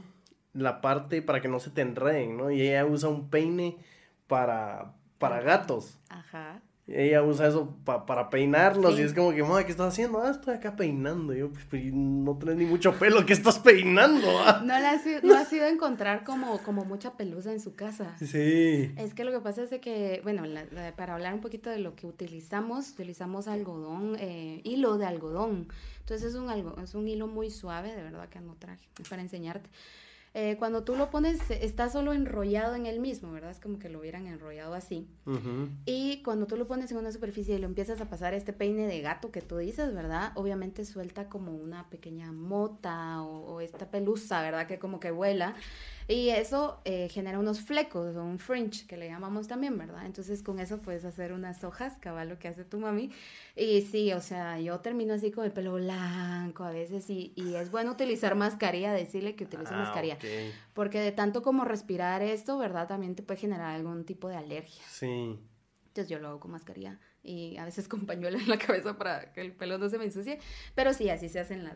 la 0.54 0.80
parte 0.80 1.23
para 1.23 1.40
que 1.40 1.49
no 1.49 1.61
se 1.61 1.71
te 1.71 1.80
enreden, 1.82 2.37
¿no? 2.37 2.50
Y 2.50 2.62
ella 2.62 2.85
usa 2.85 3.09
un 3.09 3.30
peine 3.30 3.78
para, 4.26 4.94
para 5.18 5.40
gatos. 5.40 5.99
Ajá. 6.09 6.61
Ella 6.88 7.23
usa 7.23 7.47
eso 7.47 7.76
para 7.85 8.28
peinarlos 8.28 8.99
y 8.99 9.02
es 9.02 9.14
como 9.14 9.32
que, 9.32 9.40
mamá, 9.42 9.64
¿qué 9.64 9.71
estás 9.71 9.92
haciendo? 9.92 10.21
Ah, 10.21 10.30
estoy 10.30 10.54
acá 10.54 10.75
peinando. 10.75 11.32
yo, 11.32 11.50
pues, 11.50 11.64
pues 11.71 11.85
no 11.92 12.37
tienes 12.37 12.56
ni 12.56 12.66
mucho 12.66 12.92
pelo, 12.99 13.25
¿qué 13.25 13.35
estás 13.35 13.61
peinando? 13.61 14.26
Ah". 14.40 14.61
No, 14.64 14.75
has, 14.75 15.02
no 15.23 15.37
has 15.37 15.52
ido 15.52 15.64
a 15.64 15.68
encontrar 15.68 16.25
como, 16.25 16.59
como 16.59 16.85
mucha 16.85 17.16
pelusa 17.16 17.52
en 17.52 17.61
su 17.61 17.75
casa. 17.75 18.16
Sí. 18.18 18.92
Es 18.97 19.14
que 19.14 19.25
lo 19.25 19.30
que 19.30 19.38
pasa 19.40 19.62
es 19.62 19.71
de 19.71 19.80
que, 19.80 20.21
bueno, 20.25 20.42
para 20.97 21.14
hablar 21.14 21.35
un 21.35 21.40
poquito 21.40 21.71
de 21.71 21.78
lo 21.78 21.94
que 21.94 22.06
utilizamos, 22.06 22.90
utilizamos 22.90 23.47
algodón, 23.47 24.16
eh, 24.18 24.61
hilo 24.64 24.99
de 24.99 25.06
algodón. 25.06 25.68
Entonces 26.00 26.30
es 26.30 26.35
un, 26.35 26.50
algo, 26.50 26.76
es 26.82 26.94
un 26.94 27.06
hilo 27.06 27.28
muy 27.28 27.50
suave, 27.50 27.94
de 27.94 28.02
verdad 28.02 28.28
que 28.28 28.40
no 28.40 28.56
traje, 28.56 28.88
para 29.09 29.23
enseñarte. 29.23 29.71
Eh, 30.35 30.57
cuando 30.59 30.83
tú 30.83 30.97
lo 30.97 31.11
pones, 31.11 31.51
está 31.51 31.91
solo 31.91 32.15
enrollado 32.15 32.75
en 32.75 32.87
el 32.87 33.01
mismo, 33.01 33.33
¿verdad? 33.33 33.51
Es 33.51 33.61
como 33.61 33.79
que 33.79 33.91
lo 33.91 34.01
hubieran 34.01 34.27
enrollado 34.27 34.73
así. 34.73 35.07
Y 35.85 36.23
cuando 36.23 36.47
tú 36.47 36.57
lo 36.57 36.67
pones 36.67 36.91
en 36.91 36.97
una 36.97 37.12
superficie 37.12 37.57
y 37.57 37.59
lo 37.59 37.67
empiezas 37.67 38.01
a 38.01 38.09
pasar 38.09 38.33
este 38.33 38.55
peine 38.55 38.87
de 38.87 39.03
gato 39.03 39.31
que 39.31 39.43
tú 39.43 39.59
dices, 39.59 39.95
¿verdad? 39.95 40.33
Obviamente 40.35 40.87
suelta 40.87 41.29
como 41.29 41.55
una 41.55 41.91
pequeña 41.91 42.33
mota 42.33 43.23
o, 43.23 43.57
o 43.57 43.61
esta 43.61 43.91
pelusa, 43.91 44.41
¿verdad? 44.41 44.67
Que 44.67 44.79
como 44.79 45.01
que 45.01 45.11
vuela. 45.11 45.55
Y 46.09 46.31
eso 46.31 46.81
eh, 46.85 47.09
genera 47.11 47.39
unos 47.39 47.61
flecos 47.61 48.17
o 48.17 48.25
un 48.25 48.39
fringe 48.39 48.87
que 48.87 48.97
le 48.97 49.09
llamamos 49.09 49.47
también, 49.47 49.79
¿verdad? 49.79 50.05
Entonces 50.05 50.43
con 50.43 50.59
eso 50.59 50.79
puedes 50.79 51.05
hacer 51.05 51.33
unas 51.33 51.62
hojas, 51.65 51.95
cabal 52.01 52.29
lo 52.29 52.39
que 52.39 52.49
hace 52.49 52.65
tu 52.65 52.79
mami. 52.79 53.11
Y 53.57 53.83
sí, 53.83 54.12
o 54.12 54.21
sea, 54.21 54.59
yo 54.61 54.81
termino 54.81 55.15
así 55.15 55.31
con 55.31 55.45
el 55.45 55.53
pelo 55.53 55.75
blanco 55.75 56.65
a 56.65 56.71
veces 56.71 57.09
y, 57.09 57.33
y 57.37 57.55
es 57.55 57.71
bueno 57.71 57.93
utilizar 57.93 58.35
mascarilla, 58.35 58.93
decirle 58.93 59.37
que 59.37 59.45
utilice 59.45 59.75
ah, 59.75 59.79
mascarilla. 59.79 60.19
Porque 60.75 61.00
de 61.00 61.12
tanto 61.12 61.43
como 61.43 61.64
respirar 61.64 62.23
esto, 62.23 62.59
¿verdad? 62.59 62.88
También 62.88 63.14
te 63.14 63.23
puede 63.23 63.41
generar 63.41 63.75
algún 63.75 64.05
tipo 64.05 64.29
de 64.29 64.37
alergia. 64.37 64.83
Sí. 64.88 65.38
Entonces 65.87 66.09
yo 66.09 66.19
lo 66.19 66.29
hago 66.29 66.41
con 66.41 66.52
mascarilla 66.52 66.99
y 67.23 67.57
a 67.57 67.64
veces 67.64 67.87
con 67.87 68.07
pañuelo 68.07 68.38
en 68.38 68.49
la 68.49 68.59
cabeza 68.59 68.97
para 68.97 69.33
que 69.33 69.41
el 69.41 69.52
pelo 69.52 69.79
no 69.79 69.88
se 69.88 69.99
me 69.99 70.05
ensucie. 70.05 70.38
Pero 70.75 70.93
sí, 70.93 71.11
así 71.11 71.29
se 71.29 71.41
hacen 71.41 71.69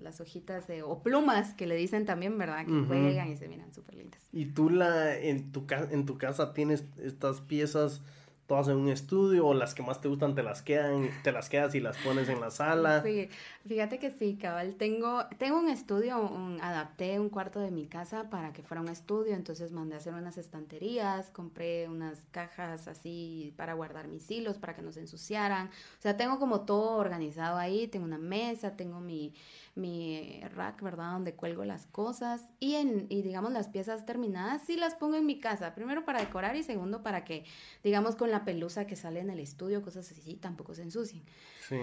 las 0.00 0.20
hojitas 0.20 0.66
de, 0.66 0.82
o 0.82 1.02
plumas 1.02 1.54
que 1.54 1.66
le 1.66 1.76
dicen 1.76 2.04
también, 2.04 2.36
¿verdad? 2.36 2.66
Que 2.66 2.84
juegan 2.86 3.28
y 3.28 3.36
se 3.36 3.48
miran 3.48 3.72
súper 3.72 3.94
lindas. 3.94 4.20
¿Y 4.32 4.46
tú 4.46 4.70
la, 4.70 5.16
en 5.16 5.52
tu, 5.52 5.66
en 5.90 6.04
tu 6.04 6.18
casa 6.18 6.52
tienes 6.52 6.84
estas 6.98 7.40
piezas 7.40 8.02
todas 8.50 8.66
en 8.66 8.78
un 8.78 8.88
estudio 8.88 9.46
o 9.46 9.54
las 9.54 9.76
que 9.76 9.82
más 9.84 10.00
te 10.00 10.08
gustan 10.08 10.34
te 10.34 10.42
las 10.42 10.60
quedan, 10.60 11.08
te 11.22 11.30
las 11.30 11.48
quedas 11.48 11.72
y 11.76 11.80
las 11.80 11.96
pones 11.98 12.28
en 12.28 12.40
la 12.40 12.50
sala. 12.50 13.00
Sí, 13.00 13.28
fíjate 13.64 14.00
que 14.00 14.10
sí, 14.10 14.36
cabal, 14.42 14.74
tengo, 14.74 15.24
tengo 15.38 15.60
un 15.60 15.68
estudio, 15.68 16.16
adapté 16.60 17.20
un 17.20 17.28
cuarto 17.28 17.60
de 17.60 17.70
mi 17.70 17.86
casa 17.86 18.28
para 18.28 18.52
que 18.52 18.64
fuera 18.64 18.80
un 18.80 18.88
estudio, 18.88 19.34
entonces 19.34 19.70
mandé 19.70 19.94
a 19.94 19.98
hacer 19.98 20.14
unas 20.14 20.36
estanterías, 20.36 21.30
compré 21.30 21.88
unas 21.88 22.26
cajas 22.32 22.88
así 22.88 23.54
para 23.56 23.74
guardar 23.74 24.08
mis 24.08 24.28
hilos, 24.28 24.58
para 24.58 24.74
que 24.74 24.82
no 24.82 24.90
se 24.90 24.98
ensuciaran, 24.98 25.68
o 25.68 26.02
sea, 26.02 26.16
tengo 26.16 26.40
como 26.40 26.62
todo 26.62 26.96
organizado 26.96 27.56
ahí, 27.56 27.86
tengo 27.86 28.04
una 28.04 28.18
mesa, 28.18 28.74
tengo 28.74 28.98
mi, 28.98 29.32
mi 29.80 30.40
rack, 30.54 30.82
¿verdad? 30.82 31.12
Donde 31.12 31.34
cuelgo 31.34 31.64
las 31.64 31.86
cosas 31.86 32.46
y, 32.60 32.74
en, 32.74 33.06
y 33.08 33.22
digamos 33.22 33.52
las 33.52 33.68
piezas 33.68 34.06
terminadas 34.06 34.62
sí 34.66 34.76
las 34.76 34.94
pongo 34.94 35.16
en 35.16 35.26
mi 35.26 35.40
casa, 35.40 35.74
primero 35.74 36.04
para 36.04 36.20
decorar 36.20 36.56
y 36.56 36.62
segundo 36.62 37.02
para 37.02 37.24
que, 37.24 37.44
digamos, 37.82 38.16
con 38.16 38.30
la 38.30 38.44
pelusa 38.44 38.86
que 38.86 38.96
sale 38.96 39.20
en 39.20 39.30
el 39.30 39.40
estudio, 39.40 39.82
cosas 39.82 40.10
así, 40.10 40.36
tampoco 40.36 40.74
se 40.74 40.82
ensucien. 40.82 41.22
Sí. 41.68 41.78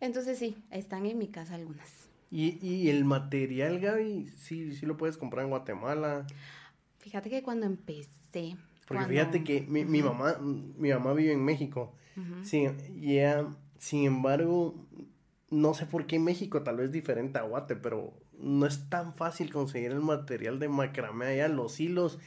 Entonces 0.00 0.38
sí, 0.38 0.56
están 0.70 1.06
en 1.06 1.18
mi 1.18 1.28
casa 1.28 1.54
algunas. 1.54 2.08
¿Y, 2.30 2.64
y 2.64 2.90
el 2.90 3.04
material, 3.04 3.80
Gaby? 3.80 4.28
Sí, 4.28 4.74
sí 4.74 4.84
lo 4.84 4.96
puedes 4.96 5.16
comprar 5.16 5.44
en 5.44 5.50
Guatemala. 5.50 6.26
Fíjate 6.98 7.30
que 7.30 7.42
cuando 7.42 7.66
empecé... 7.66 8.56
Porque 8.86 9.04
fíjate 9.04 9.44
que 9.44 9.60
mi, 9.62 9.84
mi, 9.84 10.02
mamá, 10.02 10.38
mi 10.38 10.88
mamá 10.90 11.12
vive 11.12 11.32
en 11.32 11.44
México. 11.44 11.92
Sí, 12.42 12.66
y 12.96 13.18
sin 13.78 14.04
embargo, 14.04 14.74
no 15.50 15.74
sé 15.74 15.86
por 15.86 16.06
qué 16.06 16.16
en 16.16 16.24
México 16.24 16.62
tal 16.62 16.76
vez 16.76 16.92
diferente 16.92 17.38
a 17.38 17.42
Guate, 17.42 17.76
pero 17.76 18.12
no 18.38 18.66
es 18.66 18.88
tan 18.88 19.14
fácil 19.14 19.52
conseguir 19.52 19.92
el 19.92 20.00
material 20.00 20.58
de 20.58 20.68
macramé 20.68 21.26
allá, 21.26 21.48
los 21.48 21.80
hilos. 21.80 22.18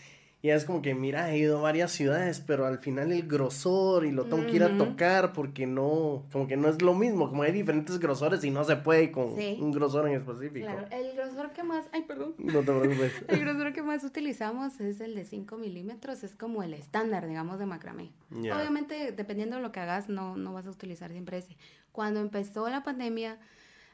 Y 0.44 0.50
es 0.50 0.66
como 0.66 0.82
que, 0.82 0.96
mira, 0.96 1.32
he 1.32 1.38
ido 1.38 1.60
a 1.60 1.62
varias 1.62 1.92
ciudades, 1.92 2.42
pero 2.42 2.66
al 2.66 2.80
final 2.80 3.12
el 3.12 3.28
grosor 3.28 4.08
y 4.08 4.12
lo 4.12 4.26
tengo 4.26 4.48
que 4.48 4.56
ir 4.56 4.64
a 4.64 4.76
tocar 4.76 5.34
porque 5.34 5.68
no, 5.68 6.26
como 6.32 6.48
que 6.48 6.58
no 6.58 6.68
es 6.68 6.82
lo 6.82 6.96
mismo, 6.96 7.30
como 7.30 7.44
hay 7.44 7.52
diferentes 7.52 8.00
grosores 8.00 8.44
y 8.44 8.50
no 8.50 8.64
se 8.64 8.76
puede 8.78 9.12
con 9.12 9.34
un 9.34 9.72
grosor 9.72 10.08
en 10.08 10.16
específico. 10.16 10.66
Claro, 10.66 10.88
el 10.90 11.16
grosor 11.16 11.52
que 11.52 11.62
más, 11.62 11.86
ay, 11.92 12.02
perdón. 12.08 12.34
No 12.40 12.62
te 12.62 12.74
preocupes. 12.74 13.14
el 13.28 13.40
grosor 13.40 13.72
que 13.72 13.84
más 13.84 14.04
utilizamos 14.04 14.80
es 14.82 15.00
el 15.00 15.14
de 15.14 15.26
5 15.26 15.58
milímetros, 15.60 16.24
es 16.24 16.34
como 16.34 16.64
el 16.64 16.74
estándar, 16.74 17.28
digamos, 17.28 17.60
de 17.60 17.68
macramé. 17.68 18.10
Obviamente, 18.32 19.12
dependiendo 19.12 19.58
de 19.58 19.62
lo 19.62 19.72
que 19.72 19.80
hagas, 19.80 20.10
no, 20.10 20.38
no 20.38 20.54
vas 20.54 20.66
a 20.66 20.72
utilizar 20.72 21.12
siempre 21.12 21.38
ese. 21.38 21.56
Cuando 21.92 22.20
empezó 22.20 22.70
la 22.70 22.84
pandemia, 22.84 23.38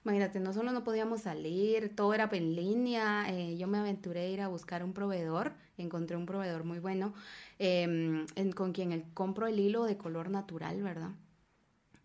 imagínate, 0.03 0.39
no 0.39 0.53
solo 0.53 0.71
no 0.71 0.83
podíamos 0.83 1.21
salir, 1.21 1.95
todo 1.95 2.13
era 2.13 2.29
en 2.31 2.55
línea, 2.55 3.25
eh, 3.29 3.57
yo 3.57 3.67
me 3.67 3.77
aventuré 3.77 4.21
a 4.21 4.29
ir 4.29 4.41
a 4.41 4.47
buscar 4.47 4.83
un 4.83 4.93
proveedor, 4.93 5.53
encontré 5.77 6.15
un 6.15 6.25
proveedor 6.25 6.63
muy 6.63 6.79
bueno, 6.79 7.13
em, 7.59 8.25
con 8.55 8.71
quien 8.71 8.91
el, 8.91 9.03
compro 9.13 9.47
el 9.47 9.59
hilo 9.59 9.83
de 9.85 9.97
color 9.97 10.29
natural, 10.29 10.81
¿verdad? 10.81 11.11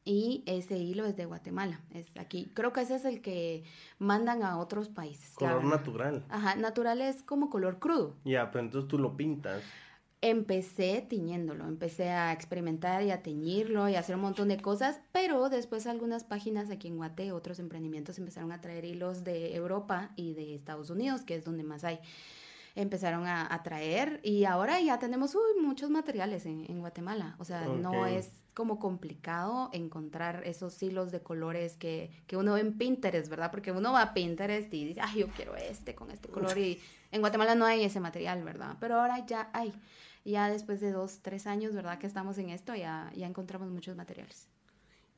Y 0.05 0.43
ese 0.47 0.79
hilo 0.79 1.05
es 1.05 1.17
de 1.17 1.27
Guatemala, 1.27 1.81
es 1.95 2.09
aquí. 2.19 2.51
Creo 2.55 2.73
que 2.73 2.81
ese 2.81 2.97
es 2.97 3.05
el 3.05 3.23
que 3.23 3.63
mandan 4.01 4.43
a 4.43 4.59
otros 4.59 4.89
países. 4.89 5.35
Color 5.35 5.63
natural. 5.63 6.25
Ajá, 6.29 6.57
natural 6.57 7.01
es 7.01 7.23
como 7.23 7.51
color 7.51 7.79
crudo. 7.79 8.17
Ya, 8.25 8.51
pero 8.51 8.65
entonces 8.65 8.89
tú 8.89 8.99
lo 8.99 9.17
pintas 9.17 9.63
empecé 10.23 11.05
tiñéndolo, 11.07 11.67
empecé 11.67 12.11
a 12.11 12.33
experimentar 12.33 13.03
y 13.03 13.11
a 13.11 13.23
teñirlo 13.23 13.89
y 13.89 13.97
a 13.97 13.99
hacer 13.99 14.15
un 14.15 14.23
montón 14.23 14.49
de 14.49 14.57
cosas, 14.57 15.01
pero 15.11 15.49
después 15.49 15.89
algunas 15.89 16.23
páginas 16.23 16.71
aquí 16.71 16.87
en 16.87 16.97
Guate, 16.97 17.33
otros 17.33 17.59
emprendimientos 17.59 18.19
empezaron 18.19 18.53
a 18.53 18.61
traer 18.61 18.85
hilos 18.85 19.25
de 19.25 19.57
Europa 19.57 20.13
y 20.15 20.35
de 20.35 20.55
Estados 20.55 20.91
Unidos, 20.91 21.23
que 21.23 21.35
es 21.35 21.45
donde 21.45 21.65
más 21.65 21.83
hay. 21.83 21.99
Empezaron 22.75 23.27
a, 23.27 23.63
traer 23.65 24.21
y 24.23 24.45
ahora 24.45 24.81
ya 24.81 24.99
tenemos 24.99 25.37
muchos 25.61 25.91
materiales 25.91 26.47
en, 26.47 26.81
Guatemala, 26.81 27.37
o 27.39 27.45
sea, 27.45 27.67
no 27.67 28.07
es 28.07 28.31
como 28.55 28.79
complicado 28.79 29.71
encontrar 29.73 30.43
esos 30.47 30.83
hilos 30.83 31.11
de 31.11 31.21
colores 31.21 31.77
que, 31.77 32.11
que 32.27 32.37
uno 32.37 32.55
ve 32.55 32.61
en 32.61 32.79
Pinterest, 32.79 33.29
¿verdad? 33.29 33.51
Porque 33.51 33.73
uno 33.73 33.93
va 33.93 34.03
a 34.03 34.15
Pinterest 34.15 34.73
y 34.73 34.87
dice, 34.87 35.01
ay, 35.03 35.21
yo 35.21 35.29
quiero 35.29 35.55
este 35.57 35.95
con 35.95 36.11
este 36.11 36.29
color 36.29 36.57
y 36.57 36.81
en 37.11 37.21
Guatemala 37.21 37.55
no 37.55 37.67
hay 37.67 37.85
ese 37.85 38.01
material, 38.01 38.43
¿verdad? 38.43 38.77
Pero 38.81 39.01
ahora 39.01 39.25
ya 39.27 39.51
hay 39.53 39.75
ya 40.25 40.51
después 40.51 40.81
de 40.81 40.93
dos, 40.93 41.21
tres 41.23 41.47
años, 41.47 41.75
¿verdad? 41.75 41.99
Que 41.99 42.07
estamos 42.07 42.39
en 42.39 42.51
esto, 42.51 42.75
ya, 42.75 43.11
ya 43.15 43.27
encontramos 43.27 43.71
muchos 43.71 43.97
materiales. 43.97 44.49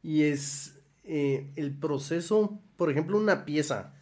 Y 0.03 0.23
es 0.23 0.79
eh, 1.05 1.53
el 1.57 1.77
proceso, 1.77 2.61
por 2.77 2.91
ejemplo, 2.91 3.19
una 3.19 3.45
pieza. 3.45 3.95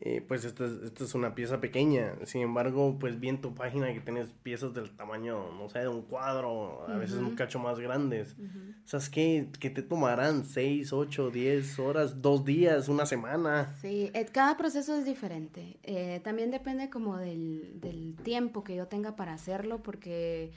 Eh, 0.00 0.24
pues 0.26 0.44
esta 0.44 0.64
es, 0.64 1.14
una 1.14 1.34
pieza 1.34 1.60
pequeña. 1.60 2.14
Sin 2.24 2.42
embargo, 2.42 2.98
pues 3.00 3.18
vi 3.18 3.30
en 3.30 3.40
tu 3.40 3.54
página 3.54 3.92
que 3.92 4.00
tienes 4.00 4.28
piezas 4.44 4.72
del 4.72 4.94
tamaño, 4.94 5.52
no 5.58 5.68
sé, 5.68 5.80
de 5.80 5.88
un 5.88 6.02
cuadro, 6.02 6.86
a 6.88 6.96
veces 6.96 7.16
un 7.16 7.34
cacho 7.34 7.58
más 7.58 7.80
grandes. 7.80 8.36
O 8.84 8.88
sea, 8.88 9.00
es 9.00 9.10
que, 9.10 9.48
que, 9.58 9.70
te 9.70 9.82
tomarán 9.82 10.44
6, 10.44 10.92
8, 10.92 11.30
10 11.30 11.78
horas, 11.80 12.22
dos 12.22 12.44
días, 12.44 12.88
una 12.88 13.06
semana. 13.06 13.74
Sí, 13.80 14.10
eh, 14.14 14.26
cada 14.30 14.56
proceso 14.56 14.96
es 14.96 15.04
diferente. 15.04 15.78
Eh, 15.82 16.20
también 16.22 16.52
depende 16.52 16.90
como 16.90 17.16
del, 17.16 17.80
del 17.80 18.14
tiempo 18.22 18.62
que 18.62 18.76
yo 18.76 18.86
tenga 18.86 19.16
para 19.16 19.34
hacerlo, 19.34 19.82
porque 19.82 20.52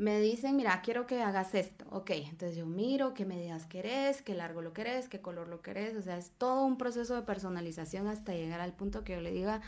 me 0.00 0.18
dicen, 0.18 0.56
mira, 0.56 0.80
quiero 0.80 1.06
que 1.06 1.20
hagas 1.20 1.54
esto. 1.54 1.84
Ok, 1.90 2.12
entonces 2.12 2.56
yo 2.56 2.64
miro 2.64 3.12
qué 3.12 3.26
medidas 3.26 3.66
querés, 3.66 4.22
qué 4.22 4.34
largo 4.34 4.62
lo 4.62 4.72
querés, 4.72 5.10
qué 5.10 5.20
color 5.20 5.46
lo 5.48 5.60
querés. 5.60 5.94
O 5.94 6.00
sea, 6.00 6.16
es 6.16 6.30
todo 6.30 6.64
un 6.64 6.78
proceso 6.78 7.14
de 7.14 7.20
personalización 7.20 8.06
hasta 8.06 8.32
llegar 8.32 8.60
al 8.60 8.72
punto 8.72 9.04
que 9.04 9.12
yo 9.12 9.20
le 9.20 9.30
diga, 9.30 9.60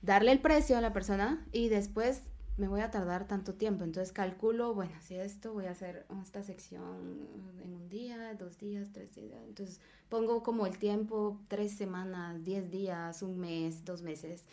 darle 0.00 0.32
el 0.32 0.40
precio 0.40 0.78
a 0.78 0.80
la 0.80 0.94
persona 0.94 1.46
y 1.52 1.68
después 1.68 2.22
me 2.56 2.66
voy 2.66 2.80
a 2.80 2.90
tardar 2.90 3.28
tanto 3.28 3.52
tiempo. 3.52 3.84
Entonces 3.84 4.10
calculo, 4.10 4.72
bueno, 4.72 4.94
si 5.02 5.16
esto 5.16 5.52
voy 5.52 5.66
a 5.66 5.72
hacer 5.72 6.06
esta 6.22 6.42
sección 6.42 7.28
en 7.62 7.74
un 7.74 7.90
día, 7.90 8.32
dos 8.38 8.56
días, 8.56 8.88
tres 8.90 9.14
días. 9.14 9.38
Entonces 9.46 9.82
pongo 10.08 10.42
como 10.42 10.66
el 10.66 10.78
tiempo, 10.78 11.38
tres 11.48 11.72
semanas, 11.72 12.42
diez 12.42 12.70
días, 12.70 13.20
un 13.20 13.38
mes, 13.38 13.84
dos 13.84 14.00
meses. 14.00 14.46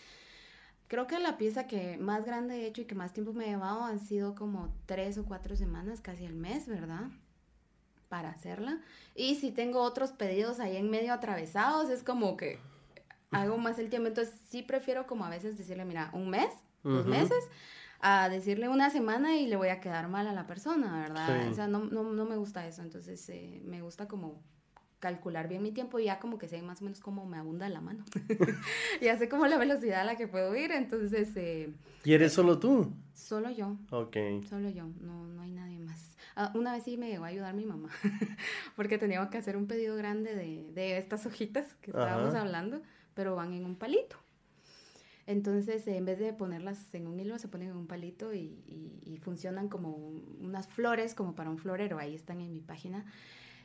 Creo 0.88 1.06
que 1.06 1.20
la 1.20 1.38
pieza 1.38 1.68
que 1.68 1.98
más 1.98 2.26
grande 2.26 2.62
he 2.62 2.68
hecho 2.68 2.82
y 2.82 2.86
que 2.86 2.96
más 2.96 3.14
tiempo 3.14 3.34
me 3.34 3.46
ha 3.46 3.48
llevado 3.48 3.84
han 3.84 4.00
sido 4.00 4.36
como 4.36 4.74
tres 4.86 5.18
o 5.18 5.26
cuatro 5.26 5.56
semanas, 5.56 6.00
casi 6.00 6.24
el 6.24 6.34
mes, 6.34 6.68
¿verdad? 6.68 7.10
Para 8.08 8.30
hacerla. 8.30 8.82
Y 9.14 9.36
si 9.36 9.52
tengo 9.52 9.82
otros 9.82 10.12
pedidos 10.12 10.62
ahí 10.62 10.78
en 10.78 10.90
medio 10.90 11.14
atravesados, 11.14 11.90
es 11.90 12.04
como 12.04 12.38
que 12.38 12.60
hago 13.32 13.58
más 13.58 13.80
el 13.80 13.90
tiempo. 13.90 14.08
Entonces 14.08 14.34
sí 14.50 14.64
prefiero 14.64 15.08
como 15.08 15.26
a 15.26 15.30
veces 15.30 15.58
decirle, 15.58 15.84
mira, 15.84 16.10
un 16.14 16.30
mes, 16.30 16.54
dos 16.84 17.06
meses, 17.06 17.44
a 18.00 18.30
decirle 18.30 18.70
una 18.70 18.90
semana 18.90 19.36
y 19.36 19.48
le 19.48 19.58
voy 19.58 19.70
a 19.70 19.82
quedar 19.82 20.08
mal 20.08 20.26
a 20.28 20.34
la 20.34 20.48
persona, 20.48 21.02
¿verdad? 21.02 21.50
O 21.50 21.54
sea, 21.54 21.68
no, 21.68 21.80
no, 21.80 22.04
no, 22.04 22.26
me 22.26 22.38
gusta 22.38 22.66
eso. 22.66 22.82
Entonces 22.82 23.28
eh, 23.28 23.62
me 23.66 23.82
gusta 23.82 24.08
como 24.08 24.42
calcular 25.00 25.48
bien 25.48 25.62
mi 25.62 25.72
tiempo 25.72 26.00
y 26.00 26.06
ya 26.06 26.20
como 26.20 26.38
que 26.38 26.48
sé 26.48 26.62
más 26.62 26.82
o 26.82 26.86
menos 26.86 27.00
cómo 27.00 27.26
me 27.26 27.38
abunda 27.38 27.70
la 27.70 27.82
mano. 27.82 28.04
ya 29.02 29.18
sé 29.18 29.30
como 29.30 29.46
la 29.48 29.58
velocidad 29.58 30.02
a 30.02 30.04
la 30.04 30.16
que 30.16 30.28
puedo 30.28 30.56
ir, 30.56 30.72
entonces... 30.72 31.30
Eh, 31.36 31.74
¿Y 32.04 32.14
eres 32.14 32.34
solo 32.34 32.60
tú? 32.60 32.92
Solo 33.14 33.50
yo. 33.52 33.78
Ok. 33.92 34.18
Solo 34.50 34.70
yo, 34.70 34.88
no, 35.02 35.28
no 35.28 35.42
hay 35.42 35.52
nadie 35.52 35.80
más. 35.80 36.16
Ah, 36.36 36.52
una 36.56 36.74
vez 36.74 36.84
sí 36.84 36.98
me 36.98 37.10
llegó 37.10 37.26
a 37.26 37.28
ayudar 37.28 37.54
mi 37.54 37.66
mamá, 37.66 37.90
porque 38.76 38.98
tenía 38.98 39.28
que 39.30 39.38
hacer 39.38 39.58
un 39.58 39.68
pedido 39.68 39.96
grande 39.96 40.36
de, 40.36 40.72
de 40.74 40.98
estas 40.98 41.26
hojitas 41.26 41.74
que 41.82 41.92
estábamos 41.92 42.36
hablando, 42.36 42.82
pero 43.14 43.36
van 43.36 43.54
en 43.54 43.66
un 43.66 43.76
palito. 43.76 44.18
Entonces, 45.26 45.86
en 45.88 46.06
vez 46.06 46.20
de 46.20 46.32
ponerlas 46.34 46.94
en 46.94 47.08
un 47.08 47.20
hilo, 47.20 47.38
se 47.38 47.50
ponen 47.50 47.70
en 47.70 47.76
un 47.76 47.88
palito 47.88 48.34
y, 48.34 48.64
y, 48.66 49.02
y 49.04 49.18
funcionan 49.18 49.68
como 49.68 49.90
unas 50.40 50.68
flores, 50.68 51.16
como 51.16 51.36
para 51.36 51.50
un 51.50 51.58
florero. 51.58 52.00
Ahí 52.00 52.16
están 52.16 52.40
en 52.40 52.54
mi 52.54 52.62
página. 52.62 53.04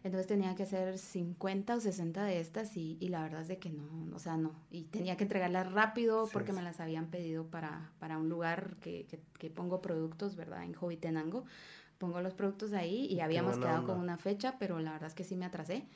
Entonces 0.05 0.27
tenía 0.27 0.55
que 0.57 0.65
hacer 0.65 0.99
50 0.99 1.77
o 1.77 1.81
60 1.81 2.25
de 2.25 2.41
estas 2.41 2.77
y, 2.77 2.97
y, 2.99 3.09
la 3.09 3.23
verdad 3.23 3.43
es 3.43 3.49
de 3.49 3.59
que 3.59 3.71
no, 3.71 3.85
o 4.15 4.19
sea, 4.19 4.37
no. 4.37 4.53
Y 4.71 4.85
tenía 4.85 5.17
que 5.17 5.23
entregarlas 5.23 5.71
rápido 5.71 6.29
porque 6.33 6.53
me 6.53 6.63
las 6.63 6.81
habían 6.81 7.07
pedido 7.07 7.47
para, 7.47 7.93
para 8.01 8.19
un 8.19 8.29
lugar 8.29 8.77
que, 8.81 9.07
que, 9.39 9.51
pongo 9.51 9.81
productos, 9.81 10.35
¿verdad? 10.35 10.65
En 10.65 10.75
Jovitenango. 10.75 11.45
Pongo 11.99 12.21
los 12.21 12.35
productos 12.35 12.73
ahí 12.73 13.07
y 13.07 13.21
habíamos 13.21 13.59
quedado 13.59 13.87
con 13.87 14.01
una 14.01 14.17
fecha, 14.17 14.57
pero 14.59 14.81
la 14.81 14.91
verdad 14.91 15.07
es 15.07 15.15
que 15.15 15.23
sí 15.23 15.37
me 15.37 15.45
atrasé 15.45 15.87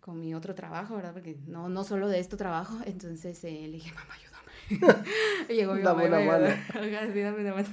con 0.00 0.18
mi 0.18 0.34
otro 0.34 0.54
trabajo, 0.54 0.96
¿verdad? 0.96 1.12
Porque 1.12 1.36
no, 1.46 1.68
no 1.68 1.84
solo 1.84 2.08
de 2.08 2.18
esto 2.18 2.38
trabajo. 2.38 2.78
Entonces 2.86 3.44
eh, 3.44 3.66
le 3.66 3.72
dije, 3.72 3.92
mamá, 3.92 4.14
ayúdame. 4.14 5.04
llegó 5.48 5.74
mi 5.74 5.82
mamá. 5.82 6.02
Dame 6.08 7.40
una 7.40 7.54
mano. 7.54 7.68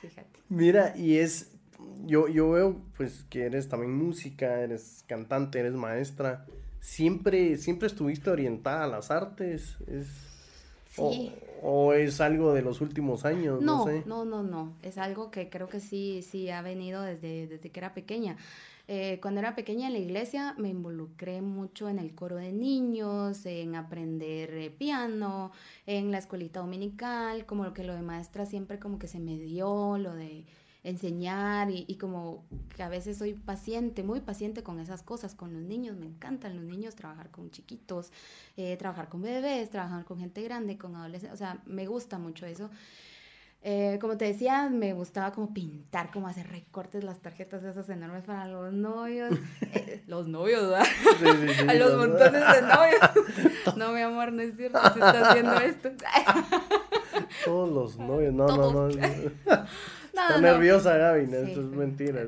Fíjate. 0.00 0.40
Mira, 0.48 0.96
y 0.96 1.18
es 1.18 1.55
yo, 2.04 2.28
yo 2.28 2.50
veo 2.50 2.76
pues 2.96 3.24
que 3.28 3.44
eres 3.44 3.68
también 3.68 3.96
música, 3.96 4.60
eres 4.60 5.04
cantante, 5.06 5.58
eres 5.58 5.74
maestra. 5.74 6.46
Siempre, 6.80 7.56
siempre 7.56 7.88
estuviste 7.88 8.30
orientada 8.30 8.84
a 8.84 8.88
las 8.88 9.10
artes. 9.10 9.76
Es, 9.88 10.06
sí. 10.90 11.32
o, 11.62 11.92
es 11.92 12.20
algo 12.20 12.54
de 12.54 12.62
los 12.62 12.80
últimos 12.80 13.24
años, 13.24 13.60
no, 13.60 13.78
no 13.78 13.84
sé. 13.84 14.02
No, 14.06 14.24
no, 14.24 14.42
no. 14.42 14.72
Es 14.82 14.98
algo 14.98 15.30
que 15.30 15.48
creo 15.48 15.68
que 15.68 15.80
sí, 15.80 16.22
sí 16.22 16.48
ha 16.50 16.62
venido 16.62 17.02
desde, 17.02 17.46
desde 17.46 17.70
que 17.70 17.80
era 17.80 17.92
pequeña. 17.92 18.36
Eh, 18.88 19.18
cuando 19.20 19.40
era 19.40 19.56
pequeña 19.56 19.88
en 19.88 19.94
la 19.94 19.98
iglesia 19.98 20.54
me 20.58 20.68
involucré 20.68 21.42
mucho 21.42 21.88
en 21.88 21.98
el 21.98 22.14
coro 22.14 22.36
de 22.36 22.52
niños, 22.52 23.44
en 23.44 23.74
aprender 23.74 24.54
eh, 24.54 24.70
piano, 24.70 25.50
en 25.86 26.12
la 26.12 26.18
escuelita 26.18 26.60
dominical, 26.60 27.46
como 27.46 27.64
lo 27.64 27.72
que 27.72 27.82
lo 27.82 27.96
de 27.96 28.02
maestra 28.02 28.46
siempre 28.46 28.78
como 28.78 29.00
que 29.00 29.08
se 29.08 29.18
me 29.18 29.38
dio, 29.38 29.98
lo 29.98 30.14
de 30.14 30.44
enseñar 30.86 31.68
y, 31.70 31.96
como 31.96 32.44
que 32.76 32.82
a 32.82 32.88
veces 32.88 33.18
soy 33.18 33.34
paciente, 33.34 34.04
muy 34.04 34.20
paciente 34.20 34.62
con 34.62 34.78
esas 34.78 35.02
cosas, 35.02 35.34
con 35.34 35.52
los 35.52 35.62
niños, 35.62 35.96
me 35.96 36.06
encantan 36.06 36.54
los 36.54 36.64
niños, 36.64 36.94
trabajar 36.94 37.30
con 37.30 37.50
chiquitos, 37.50 38.12
eh, 38.56 38.76
trabajar 38.76 39.08
con 39.08 39.20
bebés, 39.20 39.68
trabajar 39.68 40.04
con 40.04 40.20
gente 40.20 40.42
grande, 40.42 40.78
con 40.78 40.94
adolescentes, 40.94 41.34
o 41.34 41.36
sea, 41.36 41.60
me 41.66 41.86
gusta 41.86 42.18
mucho 42.18 42.46
eso. 42.46 42.70
Eh, 43.62 43.98
como 44.00 44.16
te 44.16 44.26
decía, 44.26 44.68
me 44.70 44.92
gustaba 44.92 45.32
como 45.32 45.52
pintar, 45.52 46.12
como 46.12 46.28
hacer 46.28 46.46
recortes, 46.46 47.02
las 47.02 47.18
tarjetas 47.18 47.64
esas 47.64 47.88
enormes 47.88 48.22
para 48.22 48.46
los 48.46 48.72
novios. 48.72 49.34
Eh, 49.72 50.04
los 50.06 50.28
novios, 50.28 50.62
¿verdad? 50.62 50.86
a 51.68 51.74
los 51.74 51.96
montones 51.96 52.32
de 52.32 52.62
novios. 52.62 53.76
no, 53.76 53.92
mi 53.92 54.00
amor, 54.00 54.32
no 54.32 54.42
es 54.42 54.56
cierto, 54.56 54.80
se 54.80 55.00
está 55.00 55.30
haciendo 55.30 55.58
esto. 55.58 55.90
Todos 57.44 57.72
los 57.72 57.98
novios, 57.98 58.32
no, 58.32 58.46
no, 58.46 58.88
no. 58.88 58.88
Está 60.22 60.40
nerviosa, 60.40 60.96
Gaby, 60.96 61.22
esto 61.24 61.60
es 61.60 61.66
mentira. 61.66 62.24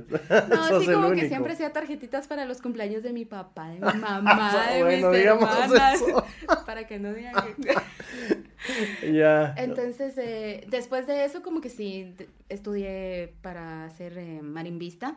No, 0.48 0.80
sí, 0.80 0.86
como 0.92 1.12
que 1.12 1.28
siempre 1.28 1.54
hacía 1.54 1.72
tarjetitas 1.72 2.26
para 2.26 2.44
los 2.44 2.60
cumpleaños 2.60 3.02
de 3.02 3.12
mi 3.12 3.24
papá, 3.24 3.68
de 3.68 3.74
mi 3.74 3.80
mamá, 4.00 4.68
de 4.70 4.84
mis 4.84 5.04
hermanas. 5.04 6.02
Para 6.66 6.86
que 6.86 6.98
no 6.98 7.14
digan 7.14 7.34
que. 7.56 9.12
ya. 9.12 9.54
Entonces, 9.56 10.14
eh, 10.18 10.66
después 10.68 11.06
de 11.06 11.24
eso, 11.24 11.42
como 11.42 11.60
que 11.60 11.70
sí, 11.70 12.14
estudié 12.48 13.34
para 13.40 13.88
ser 13.90 14.18
eh, 14.18 14.42
marimbista. 14.42 15.16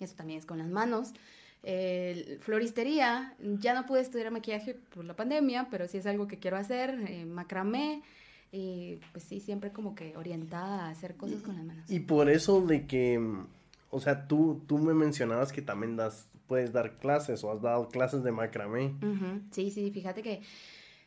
Eso 0.00 0.16
también 0.16 0.40
es 0.40 0.46
con 0.46 0.58
las 0.58 0.68
manos. 0.68 1.12
floristería, 2.40 3.34
ya 3.38 3.74
no 3.74 3.86
pude 3.86 4.00
estudiar 4.00 4.30
maquillaje 4.32 4.74
por 4.74 5.04
la 5.04 5.14
pandemia, 5.14 5.68
pero 5.70 5.86
sí 5.86 5.98
es 5.98 6.06
algo 6.06 6.26
que 6.26 6.38
quiero 6.38 6.56
hacer. 6.56 6.98
Eh, 7.06 7.24
macramé. 7.24 8.02
Y 8.56 9.00
pues 9.10 9.24
sí, 9.24 9.40
siempre 9.40 9.72
como 9.72 9.96
que 9.96 10.16
orientada 10.16 10.86
a 10.86 10.90
hacer 10.90 11.16
cosas 11.16 11.42
con 11.42 11.56
las 11.56 11.64
manos. 11.64 11.90
Y 11.90 11.98
por 11.98 12.30
eso 12.30 12.64
de 12.64 12.86
que, 12.86 13.20
o 13.90 14.00
sea, 14.00 14.28
tú, 14.28 14.62
tú 14.68 14.78
me 14.78 14.94
mencionabas 14.94 15.52
que 15.52 15.60
también 15.60 15.96
das, 15.96 16.28
puedes 16.46 16.72
dar 16.72 16.94
clases 16.98 17.42
o 17.42 17.50
has 17.50 17.60
dado 17.60 17.88
clases 17.88 18.22
de 18.22 18.30
macramé. 18.30 18.94
Sí, 19.50 19.72
sí, 19.72 19.90
fíjate 19.90 20.22
que 20.22 20.40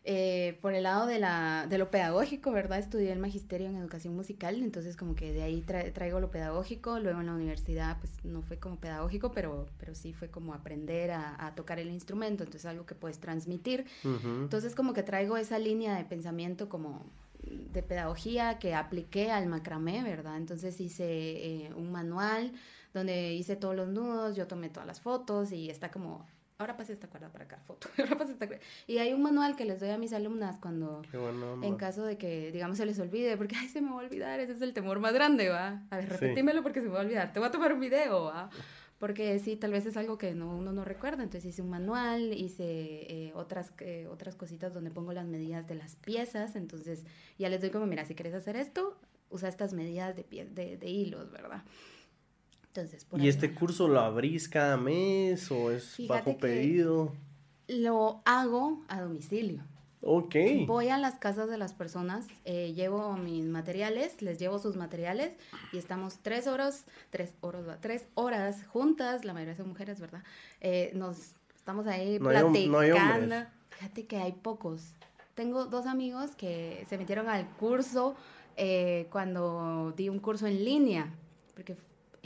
eh, 0.10 0.58
por 0.62 0.74
el 0.74 0.84
lado 0.84 1.06
de, 1.06 1.20
la, 1.20 1.68
de 1.70 1.78
lo 1.78 1.92
pedagógico, 1.92 2.54
¿verdad? 2.54 2.80
Estudié 2.80 3.12
el 3.12 3.20
magisterio 3.20 3.68
en 3.68 3.76
educación 3.76 4.16
musical, 4.16 4.56
entonces 4.64 4.96
como 4.96 5.16
que 5.16 5.34
de 5.34 5.44
ahí 5.44 5.62
traigo 5.94 6.22
lo 6.22 6.32
pedagógico, 6.32 6.98
luego 7.00 7.20
en 7.20 7.26
la 7.26 7.34
universidad 7.34 7.98
pues 8.00 8.14
no 8.24 8.42
fue 8.42 8.58
como 8.58 8.78
pedagógico, 8.78 9.34
pero, 9.34 9.68
pero 9.78 9.96
sí 9.96 10.14
fue 10.14 10.30
como 10.30 10.54
aprender 10.54 11.12
a, 11.12 11.54
tocar 11.58 11.80
el 11.80 11.90
instrumento, 11.90 12.46
entonces 12.46 12.66
algo 12.66 12.86
que 12.86 12.96
puedes 12.96 13.20
transmitir. 13.20 13.84
Entonces 14.06 14.76
como 14.76 14.94
que 14.94 15.04
traigo 15.04 15.36
esa 15.36 15.60
línea 15.60 15.98
de 15.98 16.06
pensamiento 16.06 16.70
como 16.70 17.06
de 17.72 17.84
pedagogía 17.84 18.60
que 18.60 18.74
apliqué 18.74 19.32
al 19.32 19.48
macramé, 19.48 20.04
¿verdad? 20.04 20.38
Entonces 20.38 20.80
hice 20.80 21.06
eh, 21.06 21.74
un 21.76 21.92
manual 21.92 22.52
donde 22.94 23.34
hice 23.34 23.56
todos 23.56 23.76
los 23.76 23.88
nudos, 23.88 24.36
yo 24.36 24.48
tomé 24.48 24.70
todas 24.70 24.88
las 24.88 25.02
fotos 25.02 25.52
y 25.52 25.70
está 25.70 25.92
como, 25.92 26.26
ahora 26.58 26.76
pase 26.78 26.94
esta 26.94 27.08
cuerda 27.08 27.30
para 27.30 27.46
acá, 27.46 27.60
foto, 27.64 27.88
ahora 27.98 28.18
pase 28.18 28.34
esta 28.34 28.48
cuerda. 28.48 28.64
Y 28.88 28.98
hay 28.98 29.14
un 29.14 29.22
manual 29.22 29.56
que 29.56 29.66
les 29.66 29.80
doy 29.80 29.90
a 29.90 29.98
mis 29.98 30.14
alumnas 30.14 30.58
cuando, 30.58 31.02
en 31.62 31.76
caso 31.76 32.04
de 32.04 32.18
que, 32.18 32.52
digamos, 32.52 32.78
se 32.78 32.86
les 32.86 33.00
olvide, 33.00 33.38
porque, 33.38 33.56
ay, 33.56 33.68
se 33.68 33.82
me 33.82 33.90
va 33.90 33.96
a 33.96 34.06
olvidar, 34.06 34.40
ese 34.40 34.54
es 34.54 34.62
el 34.62 34.74
temor 34.74 35.00
más 35.00 35.14
grande, 35.14 35.50
¿va? 35.50 35.84
A 35.90 35.98
ver, 35.98 36.10
repetímelo 36.10 36.64
porque 36.64 36.82
se 36.82 36.88
me 36.88 36.94
va 36.94 37.00
a 37.00 37.04
olvidar, 37.04 37.34
te 37.34 37.40
voy 37.40 37.50
a 37.50 37.52
tomar 37.52 37.74
un 37.74 37.80
video, 37.80 38.24
¿va? 38.24 38.50
Porque 39.00 39.38
sí, 39.40 39.56
tal 39.56 39.72
vez 39.72 39.86
es 39.86 39.96
algo 39.96 40.18
que 40.18 40.34
no, 40.34 40.56
uno 40.56 40.72
no 40.74 40.84
recuerda. 40.84 41.24
Entonces 41.24 41.50
hice 41.50 41.62
un 41.62 41.70
manual, 41.70 42.34
hice 42.34 42.66
eh, 42.66 43.32
otras, 43.36 43.72
eh, 43.80 44.08
otras 44.10 44.36
cositas 44.36 44.74
donde 44.74 44.90
pongo 44.90 45.14
las 45.14 45.28
medidas 45.28 45.68
de 45.68 45.76
las 45.76 45.96
piezas. 45.96 46.56
Entonces 46.56 47.06
ya 47.38 47.50
les 47.50 47.62
doy 47.62 47.70
como, 47.70 47.86
mira, 47.86 48.06
si 48.06 48.16
quieres 48.16 48.34
hacer 48.34 48.56
esto, 48.56 48.98
usa 49.30 49.50
estas 49.50 49.74
medidas 49.74 50.16
de, 50.16 50.24
pie, 50.24 50.46
de, 50.46 50.78
de 50.78 50.90
hilos, 50.90 51.32
¿verdad? 51.32 51.64
Entonces, 52.68 53.06
por 53.06 53.22
¿Y 53.22 53.28
este 53.28 53.54
curso 53.54 53.88
lo 53.88 54.00
abrís 54.00 54.48
cada 54.50 54.78
mes 54.78 55.52
o 55.52 55.72
es 55.72 55.96
bajo 56.08 56.38
pedido? 56.38 57.14
Lo 57.68 58.22
hago 58.26 58.84
a 58.88 59.02
domicilio. 59.02 59.64
Ok. 60.10 60.36
Voy 60.68 60.88
a 60.88 60.98
las 60.98 61.16
casas 61.16 61.50
de 61.50 61.58
las 61.58 61.74
personas, 61.74 62.28
eh, 62.46 62.72
llevo 62.74 63.18
mis 63.18 63.44
materiales, 63.44 64.22
les 64.22 64.40
llevo 64.40 64.58
sus 64.58 64.78
materiales 64.78 65.34
y 65.74 65.78
estamos 65.78 66.20
tres 66.22 66.48
horas, 66.48 66.86
tres 67.10 67.34
horas, 67.42 67.78
tres 67.82 68.08
horas 68.14 68.66
juntas, 68.68 69.26
la 69.26 69.34
mayoría 69.34 69.56
son 69.58 69.68
mujeres, 69.68 70.00
¿verdad? 70.00 70.24
Eh, 70.62 70.92
nos 70.96 71.34
estamos 71.58 71.88
ahí 71.88 72.20
platicando. 72.20 73.48
Fíjate 73.70 74.06
que 74.06 74.16
hay 74.16 74.32
pocos. 74.32 74.94
Tengo 75.36 75.66
dos 75.66 75.86
amigos 75.88 76.38
que 76.38 76.86
se 76.90 76.98
metieron 76.98 77.28
al 77.28 77.46
curso 77.58 78.16
eh, 78.56 79.08
cuando 79.12 79.94
di 79.98 80.08
un 80.08 80.20
curso 80.20 80.48
en 80.48 80.64
línea, 80.64 81.14
porque 81.54 81.76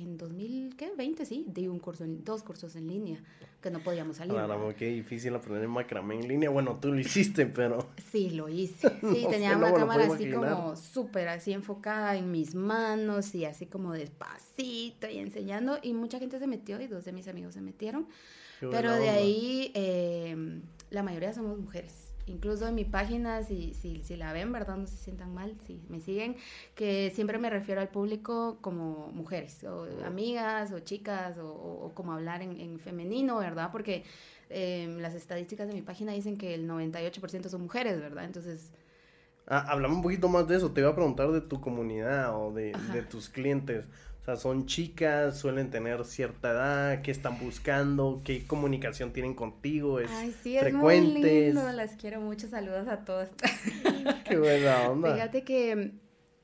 en 0.02 0.18
2020, 0.18 1.26
sí, 1.26 1.46
di 1.48 1.68
un 1.68 1.80
curso, 1.80 2.04
en, 2.04 2.24
dos 2.24 2.44
cursos 2.44 2.76
en 2.76 2.88
línea, 2.88 3.24
que 3.62 3.70
no 3.70 3.80
podíamos 3.80 4.18
salir. 4.18 4.34
Claro, 4.34 4.74
qué 4.78 4.88
difícil 4.88 5.36
aprender 5.36 5.68
macramé 5.68 6.16
en 6.16 6.28
línea. 6.28 6.50
Bueno, 6.50 6.78
tú 6.82 6.92
lo 6.92 7.00
hiciste, 7.00 7.46
pero... 7.48 7.90
Sí, 8.12 8.32
lo 8.32 8.50
hice. 8.50 8.90
Sí, 9.02 9.28
tenía 9.30 9.58
una 9.58 9.74
cámara 9.74 10.06
así 10.06 10.32
como 10.32 10.76
súper 10.76 11.28
así 11.28 11.54
enfocada 11.54 12.16
en 12.16 12.32
mis 12.32 12.56
manos 12.56 13.36
y 13.36 13.46
así 13.46 13.66
como 13.66 13.94
despacito 13.94 15.08
y 15.10 15.20
enseñando. 15.20 15.80
Y 15.82 15.94
mucha 15.94 16.20
gente 16.20 16.40
se 16.40 16.48
metió 16.48 16.80
y 16.82 16.88
dos 16.88 17.06
de 17.06 17.12
mis 17.12 17.28
amigos 17.28 17.54
se 17.54 17.62
metieron. 17.62 18.08
pero 18.60 18.94
de 18.94 19.10
ahí 19.10 19.72
eh, 19.74 20.62
la 20.90 21.04
mayoría 21.04 21.34
somos 21.34 21.58
mujeres 21.60 22.01
incluso 22.28 22.68
en 22.68 22.76
mi 22.76 22.86
página, 22.86 23.44
si, 23.44 23.74
si, 23.74 24.04
si, 24.04 24.16
la 24.16 24.34
ven, 24.34 24.52
¿verdad? 24.52 24.78
No 24.78 24.88
se 24.88 24.98
sientan 24.98 25.34
mal, 25.34 25.56
si 25.66 25.82
me 25.90 26.00
siguen, 26.00 26.36
que 26.76 27.12
siempre 27.14 27.38
me 27.38 27.50
refiero 27.50 27.82
al 27.82 27.90
público 27.90 28.58
como 28.62 29.10
mujeres, 29.14 29.64
o 29.64 29.88
amigas, 30.06 30.72
o 30.72 30.80
chicas, 30.80 31.38
o, 31.40 31.92
como 31.94 32.14
hablar 32.14 32.42
en, 32.42 32.80
femenino, 32.80 33.38
¿verdad? 33.38 33.70
Porque 33.72 34.04
em, 34.50 34.98
las 35.00 35.14
estadísticas 35.14 35.68
de 35.68 35.74
mi 35.74 35.82
página 35.82 36.14
dicen 36.14 36.38
que 36.38 36.54
el 36.54 36.70
98% 36.70 37.50
son 37.50 37.62
mujeres, 37.62 38.00
¿verdad? 38.00 38.26
Entonces... 38.26 38.72
Ah, 39.48 39.66
hablamos 39.68 39.98
un 39.98 40.04
poquito 40.04 40.30
más 40.30 40.48
de 40.48 40.56
eso, 40.56 40.72
te 40.72 40.82
iba 40.82 40.92
a 40.92 40.96
preguntar 40.96 41.32
de 41.32 41.42
tu 41.42 41.60
comunidad 41.60 42.40
o 42.40 42.54
de, 42.54 42.74
de 42.94 43.02
tus 43.02 43.28
clientes. 43.28 43.86
O 44.22 44.26
sea, 44.26 44.36
son 44.36 44.68
chicas, 44.68 45.40
suelen 45.40 45.72
tener 45.72 46.06
cierta 46.06 46.52
edad, 46.52 47.02
qué 47.02 47.10
están 47.10 47.40
buscando, 47.40 48.22
qué 48.24 48.46
comunicación 48.46 49.14
tienen 49.14 49.34
contigo, 49.34 50.00
es 50.00 50.12
Ay, 50.12 50.36
sí, 50.44 50.58
es 50.58 50.72
muy 50.72 51.02
lindo, 51.02 51.72
las 51.72 51.96
quiero 51.96 52.22
mucho, 52.22 52.48
saludos 52.48 52.88
a 52.88 53.04
todos. 53.04 53.30
qué 54.30 54.38
buena 54.38 54.90
onda. 54.90 55.14
Fíjate 55.16 55.44
que 55.44 55.94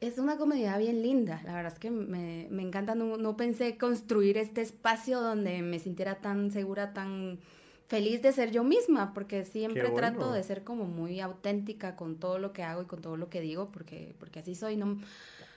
es 0.02 0.18
una 0.18 0.38
comunidad 0.38 0.80
bien 0.80 1.04
linda, 1.04 1.40
la 1.46 1.54
verdad 1.54 1.72
es 1.72 1.78
que 1.78 1.92
me, 1.92 2.48
me 2.50 2.64
encanta, 2.64 2.96
no, 2.96 3.16
no, 3.16 3.38
pensé 3.38 3.78
construir 3.78 4.40
este 4.40 4.62
espacio 4.62 5.22
donde 5.22 5.62
me 5.62 5.78
sintiera 5.78 6.16
tan 6.16 6.50
segura, 6.50 6.94
tan 6.94 7.40
feliz 7.86 8.24
de 8.24 8.34
ser 8.34 8.50
yo 8.50 8.64
misma, 8.64 9.14
porque 9.14 9.46
siempre 9.46 9.88
trato 9.92 10.32
de 10.32 10.42
ser 10.42 10.64
como 10.64 10.86
muy 10.86 11.20
auténtica 11.20 11.96
con 11.96 12.18
todo 12.18 12.40
lo 12.40 12.54
que 12.54 12.64
hago 12.64 12.82
y 12.82 12.86
con 12.86 13.02
todo 13.02 13.18
lo 13.18 13.30
que 13.30 13.40
digo, 13.40 13.68
porque, 13.72 14.16
porque 14.20 14.40
así 14.40 14.56
soy, 14.56 14.78
no, 14.78 15.00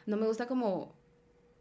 no 0.05 0.17
me 0.19 0.27
gusta 0.27 0.47
como 0.47 1.00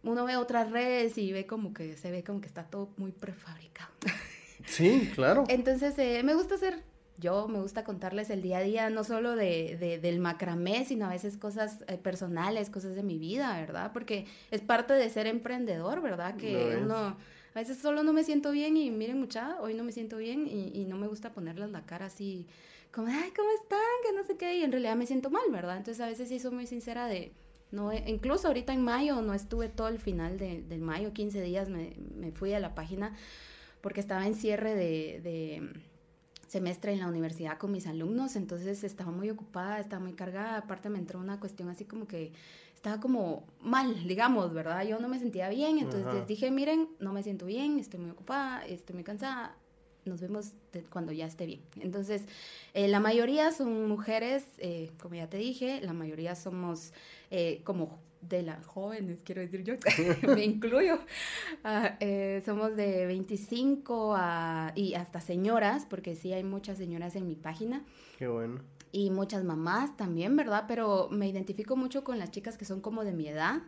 uno 0.04 0.26
ve 0.26 0.36
otras 0.38 0.72
redes 0.72 1.18
y 1.18 1.32
ve 1.32 1.46
como 1.46 1.74
que 1.74 1.98
se 1.98 2.12
ve 2.12 2.24
como 2.24 2.42
que 2.42 2.48
está 2.48 2.64
todo 2.64 2.90
muy 2.98 3.12
prefabricado. 3.12 3.92
Sí, 4.66 5.10
claro. 5.16 5.46
Entonces, 5.48 5.98
eh, 5.98 6.22
me 6.24 6.36
gusta 6.36 6.56
hacer 6.56 6.84
yo, 7.20 7.48
me 7.48 7.60
gusta 7.60 7.84
contarles 7.84 8.30
el 8.30 8.42
día 8.42 8.60
a 8.60 8.62
día, 8.62 8.90
no 8.90 9.04
solo 9.04 9.36
de, 9.36 9.78
de 9.80 10.00
del 10.00 10.20
macramé, 10.20 10.86
sino 10.86 11.06
a 11.06 11.10
veces 11.10 11.38
cosas 11.38 11.84
eh, 11.88 11.98
personales, 11.98 12.70
cosas 12.70 12.96
de 12.96 13.04
mi 13.04 13.18
vida, 13.18 13.58
¿verdad? 13.60 13.92
Porque 13.94 14.26
es 14.52 14.62
parte 14.62 14.94
de 14.94 15.10
ser 15.10 15.28
emprendedor, 15.28 16.02
¿verdad? 16.02 16.36
Que 16.38 16.78
uno 16.82 17.18
A 17.54 17.60
veces 17.60 17.78
solo 17.78 18.04
no 18.04 18.14
me 18.14 18.24
siento 18.24 18.52
bien 18.52 18.78
y 18.78 18.90
miren 18.92 19.20
mucha, 19.20 19.60
hoy 19.60 19.74
no 19.74 19.84
me 19.84 19.92
siento 19.92 20.18
bien 20.18 20.48
y, 20.48 20.72
y 20.74 20.86
no 20.86 20.98
me 20.98 21.08
gusta 21.08 21.32
ponerles 21.34 21.72
la 21.72 21.86
cara 21.86 22.06
así 22.06 22.48
como, 22.92 23.08
ay, 23.08 23.32
¿cómo 23.36 23.50
están? 23.62 23.80
Que 24.06 24.14
no 24.16 24.24
sé 24.24 24.38
qué, 24.38 24.58
y 24.58 24.64
en 24.64 24.72
realidad 24.72 24.96
me 24.96 25.06
siento 25.06 25.30
mal, 25.30 25.44
¿verdad? 25.52 25.78
Entonces 25.78 26.02
a 26.02 26.08
veces 26.08 26.30
sí 26.30 26.40
soy 26.40 26.52
muy 26.52 26.68
sincera 26.68 27.08
de, 27.08 27.34
no, 27.72 27.94
incluso 27.94 28.48
ahorita 28.48 28.74
en 28.74 28.84
mayo 28.84 29.22
no 29.22 29.34
estuve 29.34 29.70
todo 29.70 29.90
el 29.90 30.00
final 30.00 30.38
de, 30.38 30.62
del 30.64 30.82
mayo, 30.82 31.14
15 31.14 31.42
días 31.42 31.70
me, 31.70 31.96
me, 32.16 32.32
fui 32.32 32.54
a 32.54 32.60
la 32.60 32.74
página 32.74 33.16
porque 33.82 34.00
estaba 34.00 34.26
en 34.26 34.36
cierre 34.36 34.76
de, 34.76 35.22
de, 35.22 35.84
semestre 36.48 36.92
en 36.94 37.00
la 37.00 37.08
universidad 37.08 37.60
con 37.60 37.72
mis 37.72 37.86
alumnos, 37.86 38.36
entonces 38.36 38.84
estaba 38.84 39.12
muy 39.12 39.30
ocupada, 39.30 39.80
estaba 39.80 40.02
muy 40.02 40.14
cargada, 40.14 40.58
aparte 40.58 40.90
me 40.90 40.98
entró 40.98 41.20
una 41.20 41.40
cuestión 41.40 41.70
así 41.70 41.86
como 41.86 42.08
que 42.08 42.34
estaba 42.74 43.00
como 43.00 43.46
mal, 43.62 44.08
digamos, 44.08 44.52
¿verdad? 44.52 44.84
Yo 44.84 45.00
no 45.00 45.08
me 45.08 45.20
sentía 45.20 45.48
bien, 45.50 45.78
entonces 45.78 46.12
les 46.12 46.26
dije, 46.26 46.50
miren, 46.50 46.90
no 47.00 47.14
me 47.14 47.22
siento 47.22 47.46
bien, 47.46 47.78
estoy 47.78 48.00
muy 48.00 48.10
ocupada, 48.10 48.66
estoy 48.66 48.96
muy 48.96 49.04
cansada, 49.04 49.56
nos 50.06 50.22
vemos 50.22 50.54
cuando 50.90 51.12
ya 51.12 51.26
esté 51.26 51.46
bien. 51.46 51.62
Entonces, 51.80 52.24
eh, 52.74 52.88
la 52.88 53.00
mayoría 53.00 53.52
son 53.52 53.88
mujeres, 53.88 54.46
eh, 54.58 54.92
como 55.02 55.16
ya 55.16 55.30
te 55.30 55.38
dije, 55.38 55.82
la 55.82 55.94
mayoría 55.94 56.36
somos 56.36 56.94
eh, 57.32 57.62
como 57.64 58.00
de 58.22 58.44
las 58.44 58.66
jóvenes, 58.66 59.20
quiero 59.24 59.42
decir 59.42 59.64
yo, 59.64 59.76
me 60.36 60.44
incluyo, 60.44 61.00
ah, 61.64 61.98
somos 62.46 62.76
de 62.76 63.06
25 63.06 64.14
a, 64.18 64.74
y 64.76 64.96
hasta 64.96 65.22
señoras, 65.22 65.86
porque 65.90 66.16
sí 66.16 66.34
hay 66.34 66.44
muchas 66.44 66.78
señoras 66.78 67.16
en 67.16 67.28
mi 67.28 67.36
página. 67.36 67.86
Qué 68.18 68.28
bueno. 68.28 68.60
Y 68.92 69.12
muchas 69.12 69.44
mamás 69.44 69.96
también, 69.96 70.36
¿verdad? 70.36 70.66
Pero 70.68 71.08
me 71.12 71.30
identifico 71.30 71.78
mucho 71.78 72.04
con 72.04 72.20
las 72.20 72.32
chicas 72.32 72.58
que 72.58 72.66
son 72.66 72.82
como 72.82 73.06
de 73.06 73.14
mi 73.14 73.28
edad, 73.28 73.62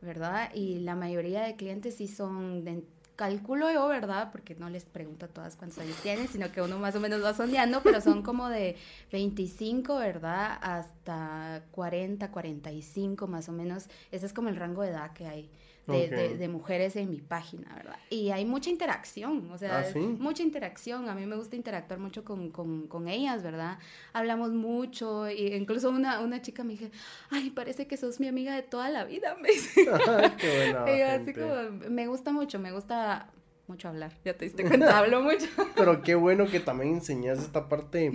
¿verdad? 0.00 0.52
Y 0.54 0.80
la 0.80 0.96
mayoría 0.96 1.42
de 1.42 1.54
clientes 1.56 1.96
sí 1.96 2.08
son 2.08 2.64
de 2.64 2.82
calculo 3.16 3.70
yo, 3.72 3.86
¿verdad? 3.88 4.30
Porque 4.32 4.54
no 4.54 4.70
les 4.70 4.84
pregunto 4.84 5.26
a 5.26 5.28
todas 5.28 5.56
cuántos 5.56 5.78
años 5.78 5.96
tienen, 6.02 6.28
sino 6.28 6.50
que 6.50 6.62
uno 6.62 6.78
más 6.78 6.94
o 6.96 7.00
menos 7.00 7.22
va 7.22 7.34
sondeando, 7.34 7.82
pero 7.82 8.00
son 8.00 8.22
como 8.24 8.48
de 8.48 8.76
25, 9.10 9.96
¿verdad? 9.96 10.58
Hasta 10.60 11.62
40, 11.72 12.30
45 12.30 13.26
más 13.26 13.48
o 13.48 13.52
menos. 13.52 13.86
Ese 14.10 14.26
es 14.26 14.32
como 14.32 14.48
el 14.48 14.56
rango 14.56 14.82
de 14.82 14.90
edad 14.90 15.12
que 15.12 15.26
hay 15.26 15.50
de, 15.86 16.48
mujeres 16.48 16.96
en 16.96 17.10
mi 17.10 17.20
página, 17.20 17.74
¿verdad? 17.74 17.96
Y 18.10 18.30
hay 18.30 18.44
mucha 18.44 18.70
interacción, 18.70 19.50
o 19.50 19.58
sea, 19.58 19.80
¿Ah, 19.80 19.98
mucha 19.98 20.42
interacción. 20.42 21.08
A 21.08 21.14
mí 21.14 21.26
me 21.26 21.36
gusta 21.36 21.56
interactuar 21.56 21.98
mucho 21.98 22.24
con, 22.24 22.50
con, 22.50 23.08
ellas, 23.08 23.42
¿verdad? 23.42 23.78
Hablamos 24.12 24.52
mucho, 24.52 25.28
y 25.30 25.54
incluso 25.54 25.90
una, 25.90 26.20
una 26.20 26.40
chica 26.40 26.62
me 26.62 26.72
dije, 26.72 26.90
ay, 27.30 27.50
parece 27.50 27.86
que 27.86 27.96
sos 27.96 28.20
mi 28.20 28.28
amiga 28.28 28.54
de 28.54 28.62
toda 28.62 28.90
la 28.90 29.04
vida, 29.04 29.36
me 29.42 29.48
dice. 29.48 29.84
Qué 30.38 30.56
buena 30.56 31.14
así 31.14 31.32
como, 31.32 31.90
me 31.90 32.06
gusta 32.06 32.32
mucho, 32.32 32.58
me 32.58 32.72
gusta 32.72 33.28
mucho 33.66 33.88
hablar, 33.88 34.12
ya 34.24 34.36
te 34.36 34.44
diste 34.44 34.64
cuenta, 34.64 34.98
hablo 34.98 35.22
mucho. 35.22 35.46
Pero 35.74 36.02
qué 36.02 36.14
bueno 36.14 36.46
que 36.46 36.60
también 36.60 36.94
enseñas 36.94 37.38
esta 37.38 37.68
parte 37.68 38.12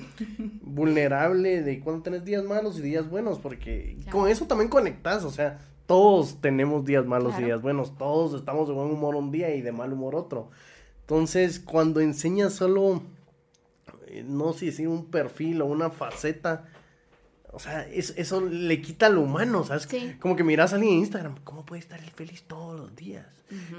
vulnerable 0.62 1.62
de 1.63 1.80
cuando 1.80 2.03
tenés 2.03 2.23
días 2.23 2.43
malos 2.43 2.77
y 2.80 2.82
días 2.82 3.10
buenos, 3.10 3.39
porque 3.39 3.97
con 4.12 4.30
eso 4.30 4.45
también 4.45 4.69
conectas, 4.69 5.23
o 5.23 5.32
sea, 5.32 5.60
todos 5.88 6.41
tenemos 6.41 6.86
días 6.86 7.06
malos 7.06 7.34
y 7.39 7.45
días 7.45 7.62
buenos, 7.62 7.97
todos 7.97 8.34
estamos 8.34 8.67
de 8.67 8.73
buen 8.73 8.91
humor 8.91 9.15
un 9.15 9.32
día 9.32 9.56
y 9.56 9.62
de 9.62 9.71
mal 9.71 9.93
humor 9.93 10.15
otro. 10.15 10.50
Entonces, 11.02 11.60
cuando 11.60 12.02
enseñas 12.02 12.54
solo, 12.54 13.02
eh, 14.08 14.23
no 14.28 14.52
sé 14.52 14.73
si 14.73 14.86
un 14.86 15.06
perfil 15.06 15.62
o 15.62 15.65
una 15.65 15.89
faceta, 15.89 16.65
o 17.58 17.60
sea, 17.60 17.88
eso 17.89 18.39
le 18.39 18.84
quita 18.84 19.10
lo 19.10 19.22
humano, 19.22 19.63
¿sabes? 19.63 19.88
Como 20.20 20.36
que 20.36 20.43
miras 20.43 20.74
a 20.74 20.76
alguien 20.76 20.93
en 20.93 21.00
Instagram, 21.00 21.38
¿cómo 21.43 21.65
puede 21.65 21.80
estar 21.80 22.00
feliz 22.12 22.43
todos 22.43 22.80
los 22.80 22.96
días? 22.96 23.26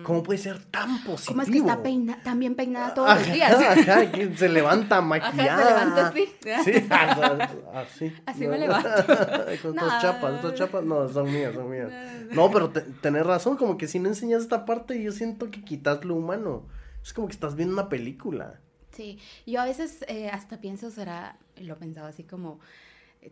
¿Cómo 0.02 0.24
puede 0.24 0.40
ser 0.40 0.58
tan 0.64 1.04
positivo? 1.04 1.34
¿Cómo 1.34 1.42
es 1.42 1.48
que 1.48 1.58
está 1.58 1.80
peina 1.80 2.20
tan 2.24 2.40
bien 2.40 2.56
peinada 2.56 2.92
todos 2.92 3.14
los 3.14 3.32
días? 3.32 3.56
que 4.12 4.36
se 4.36 4.48
levanta 4.48 5.00
maquillada. 5.00 5.62
se 5.62 5.70
levanta 5.70 6.08
así. 6.08 6.28
Sí, 6.64 6.88
así. 7.72 8.12
Así 8.26 8.48
me 8.48 8.58
levanto. 8.58 8.88
Con 9.62 9.78
estas 9.78 10.02
chapas, 10.02 10.34
estas 10.34 10.54
chapas, 10.54 10.82
no, 10.82 11.08
son 11.08 11.32
mías, 11.32 11.54
son 11.54 11.70
mías. 11.70 11.92
No, 12.32 12.50
pero 12.50 12.70
tenés 12.70 13.24
razón, 13.24 13.56
como 13.56 13.78
que 13.78 13.86
si 13.86 14.00
no 14.00 14.08
enseñas 14.08 14.42
esta 14.42 14.64
parte, 14.64 15.00
yo 15.00 15.12
siento 15.12 15.52
que 15.52 15.62
quitas 15.62 16.04
lo 16.04 16.16
humano. 16.16 16.64
Es 17.00 17.12
como 17.12 17.28
que 17.28 17.34
estás 17.34 17.54
viendo 17.54 17.74
una 17.74 17.88
película. 17.88 18.58
Sí, 18.90 19.20
yo 19.46 19.60
a 19.60 19.66
veces 19.66 20.04
eh, 20.08 20.30
hasta 20.30 20.60
pienso, 20.60 20.90
será, 20.90 21.36
lo 21.58 21.74
he 21.74 21.76
pensado 21.76 22.08
así 22.08 22.24
como 22.24 22.58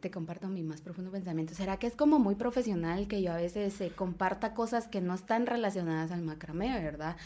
te 0.01 0.11
comparto 0.11 0.49
mi 0.49 0.63
más 0.63 0.81
profundo 0.81 1.11
pensamiento. 1.11 1.55
¿Será 1.55 1.79
que 1.79 1.87
es 1.87 1.95
como 1.95 2.19
muy 2.19 2.35
profesional 2.35 3.09
que 3.09 3.23
yo 3.23 3.33
a 3.33 3.37
veces 3.37 3.81
eh, 3.81 3.93
comparta 3.95 4.55
cosas 4.55 4.89
que 4.89 5.01
no 5.01 5.15
están 5.15 5.47
relacionadas 5.47 6.11
al 6.11 6.23
macramé, 6.23 6.81
verdad? 6.81 7.17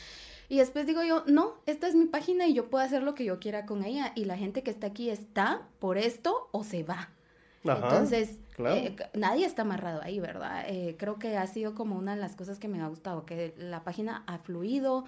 Y 0.48 0.58
después 0.58 0.86
digo 0.86 1.02
yo, 1.04 1.24
no, 1.26 1.54
esta 1.66 1.86
es 1.86 1.94
mi 1.94 2.06
página 2.06 2.46
y 2.46 2.54
yo 2.54 2.70
puedo 2.70 2.84
hacer 2.84 3.02
lo 3.02 3.14
que 3.14 3.24
yo 3.24 3.38
quiera 3.38 3.66
con 3.66 3.84
ella. 3.84 4.12
Y 4.14 4.24
la 4.24 4.36
gente 4.36 4.62
que 4.62 4.70
está 4.70 4.88
aquí 4.88 5.08
está 5.08 5.62
por 5.78 5.96
esto 5.96 6.48
o 6.52 6.64
se 6.64 6.82
va. 6.82 7.10
Entonces, 7.62 8.38
eh, 8.58 8.96
nadie 9.14 9.46
está 9.46 9.62
amarrado 9.62 10.00
ahí, 10.02 10.18
¿verdad? 10.18 10.64
Eh, 10.66 10.96
creo 10.98 11.18
que 11.18 11.36
ha 11.36 11.46
sido 11.46 11.74
como 11.74 11.96
una 11.96 12.14
de 12.14 12.20
las 12.20 12.36
cosas 12.36 12.58
que 12.58 12.68
me 12.68 12.80
ha 12.80 12.88
gustado, 12.88 13.26
que 13.26 13.54
la 13.58 13.84
página 13.84 14.24
ha 14.26 14.38
fluido, 14.38 15.04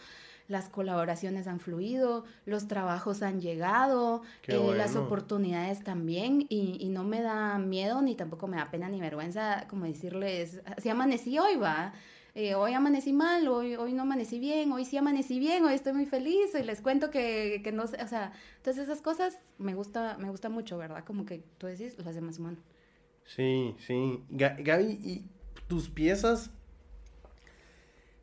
las 0.48 0.68
colaboraciones 0.68 1.46
han 1.46 1.60
fluido, 1.60 2.24
los 2.44 2.68
trabajos 2.68 3.22
han 3.22 3.40
llegado, 3.40 4.22
eh, 4.46 4.74
las 4.76 4.96
oportunidades 4.96 5.82
también, 5.82 6.46
y, 6.48 6.88
no 6.92 7.04
me 7.04 7.22
da 7.22 7.58
miedo 7.58 8.02
ni 8.02 8.14
tampoco 8.14 8.46
me 8.48 8.58
da 8.58 8.70
pena 8.70 8.88
ni 8.88 9.00
vergüenza 9.00 9.66
como 9.68 9.86
decirles, 9.86 10.60
si 10.78 10.88
amanecí 10.88 11.38
hoy, 11.38 11.56
va. 11.56 11.94
Eh, 12.34 12.54
hoy 12.54 12.72
amanecí 12.72 13.12
mal, 13.12 13.46
hoy, 13.46 13.76
hoy 13.76 13.92
no 13.92 14.02
amanecí 14.02 14.38
bien, 14.38 14.72
hoy 14.72 14.86
sí 14.86 14.96
amanecí 14.96 15.38
bien, 15.38 15.64
hoy 15.64 15.74
estoy 15.74 15.92
muy 15.92 16.06
feliz 16.06 16.54
y 16.58 16.62
les 16.62 16.80
cuento 16.80 17.10
que, 17.10 17.60
que 17.62 17.72
no 17.72 17.86
sé, 17.86 18.02
o 18.02 18.08
sea, 18.08 18.32
entonces 18.56 18.84
esas 18.84 19.02
cosas 19.02 19.36
me 19.58 19.74
gusta, 19.74 20.16
me 20.18 20.30
gusta 20.30 20.48
mucho, 20.48 20.78
¿verdad? 20.78 21.04
Como 21.04 21.26
que 21.26 21.44
tú 21.58 21.66
decís, 21.66 21.98
lo 21.98 22.08
hace 22.08 22.22
más 22.22 22.38
humano. 22.38 22.56
Sí, 23.24 23.74
sí. 23.78 24.22
Gaby, 24.30 24.98
¿y 25.02 25.24
tus 25.68 25.88
piezas 25.88 26.50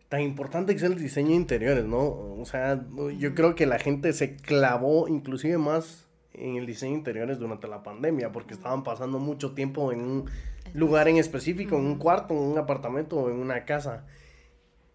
tan 0.09 0.21
importante 0.21 0.73
que 0.73 0.77
es 0.77 0.83
el 0.83 0.97
diseño 0.97 1.29
de 1.29 1.35
interiores, 1.35 1.85
¿no? 1.85 2.01
O 2.01 2.43
sea, 2.45 2.83
yo 3.17 3.35
creo 3.35 3.55
que 3.55 3.67
la 3.67 3.77
gente 3.77 4.11
se 4.11 4.35
clavó 4.35 5.07
inclusive 5.07 5.59
más 5.59 6.07
en 6.33 6.55
el 6.55 6.65
diseño 6.65 6.93
de 6.93 6.97
interiores 6.97 7.37
durante 7.37 7.67
la 7.67 7.83
pandemia, 7.83 8.31
porque 8.31 8.55
estaban 8.55 8.83
pasando 8.83 9.19
mucho 9.19 9.53
tiempo 9.53 9.91
en 9.91 10.01
un 10.01 10.25
lugar 10.73 11.07
en 11.07 11.17
específico, 11.17 11.77
en 11.77 11.85
un 11.85 11.97
cuarto, 11.97 12.33
en 12.33 12.39
un 12.39 12.57
apartamento 12.57 13.17
o 13.17 13.29
en 13.29 13.37
una 13.37 13.65
casa. 13.65 14.07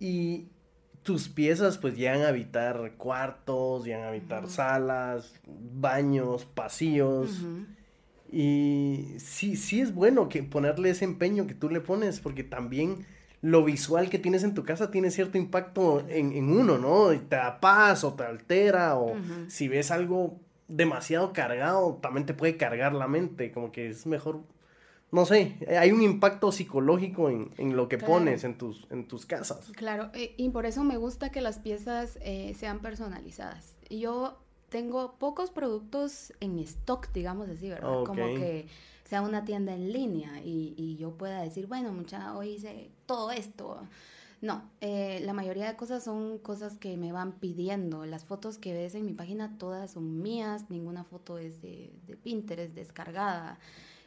Y 0.00 0.48
tus 1.04 1.28
piezas 1.28 1.78
pues 1.78 1.96
llegan 1.96 2.22
a 2.22 2.28
habitar 2.28 2.94
cuartos, 2.96 3.84
llegan 3.84 4.02
a 4.02 4.08
habitar 4.08 4.48
salas, 4.48 5.34
baños, 5.46 6.44
pasillos. 6.44 7.40
Y 8.32 9.14
sí, 9.18 9.56
sí 9.56 9.80
es 9.80 9.94
bueno 9.94 10.28
que 10.28 10.42
ponerle 10.42 10.90
ese 10.90 11.04
empeño 11.04 11.46
que 11.46 11.54
tú 11.54 11.68
le 11.68 11.80
pones, 11.80 12.18
porque 12.18 12.42
también 12.42 13.06
lo 13.44 13.62
visual 13.62 14.08
que 14.08 14.18
tienes 14.18 14.42
en 14.42 14.54
tu 14.54 14.64
casa 14.64 14.90
tiene 14.90 15.10
cierto 15.10 15.36
impacto 15.36 16.02
en, 16.08 16.48
uno, 16.48 16.78
¿no? 16.78 17.12
Y 17.12 17.18
te 17.18 17.36
da 17.36 17.60
paz 17.60 18.02
o 18.02 18.14
te 18.14 18.22
altera 18.22 18.96
o 18.96 19.14
si 19.48 19.68
ves 19.68 19.90
algo 19.90 20.40
demasiado 20.66 21.34
cargado, 21.34 21.98
también 22.00 22.24
te 22.24 22.32
puede 22.32 22.56
cargar 22.56 22.94
la 22.94 23.06
mente, 23.06 23.52
como 23.52 23.70
que 23.70 23.90
es 23.90 24.06
mejor, 24.06 24.40
no 25.12 25.26
sé, 25.26 25.58
hay 25.78 25.92
un 25.92 26.00
impacto 26.00 26.52
psicológico 26.52 27.28
en, 27.28 27.76
lo 27.76 27.86
que 27.86 27.98
pones 27.98 28.44
en 28.44 28.56
tus, 28.56 28.86
en 28.90 29.06
tus 29.06 29.26
casas. 29.26 29.70
Claro, 29.76 30.10
eh, 30.14 30.34
y 30.38 30.48
por 30.48 30.64
eso 30.64 30.82
me 30.82 30.96
gusta 30.96 31.28
que 31.28 31.42
las 31.42 31.58
piezas 31.58 32.18
eh, 32.22 32.54
sean 32.58 32.80
personalizadas. 32.80 33.76
Yo 33.90 34.38
tengo 34.70 35.16
pocos 35.18 35.50
productos 35.50 36.32
en 36.40 36.58
stock, 36.60 37.12
digamos 37.12 37.50
así, 37.50 37.68
¿verdad? 37.68 38.04
Como 38.06 38.24
que 38.36 38.68
sea 39.14 39.22
una 39.22 39.44
tienda 39.44 39.72
en 39.72 39.92
línea 39.92 40.40
y, 40.44 40.96
yo 40.98 41.12
pueda 41.12 41.40
decir, 41.40 41.68
bueno, 41.68 41.92
mucha, 41.92 42.36
hoy 42.36 42.54
hice 42.54 42.90
todo 43.06 43.30
esto. 43.30 43.86
No, 44.40 44.68
eh, 44.80 45.20
la 45.22 45.32
mayoría 45.32 45.68
de 45.68 45.76
cosas 45.76 46.02
son 46.02 46.38
cosas 46.38 46.78
que 46.78 46.96
me 46.96 47.12
van 47.12 47.38
pidiendo. 47.38 48.06
Las 48.06 48.24
fotos 48.24 48.58
que 48.58 48.74
ves 48.74 48.96
en 48.96 49.06
mi 49.06 49.12
página 49.12 49.56
todas 49.56 49.92
son 49.92 50.20
mías, 50.20 50.68
ninguna 50.68 51.04
foto 51.04 51.38
es 51.38 51.62
de, 51.62 51.92
Pinterest 52.24 52.74
descargada. 52.74 53.60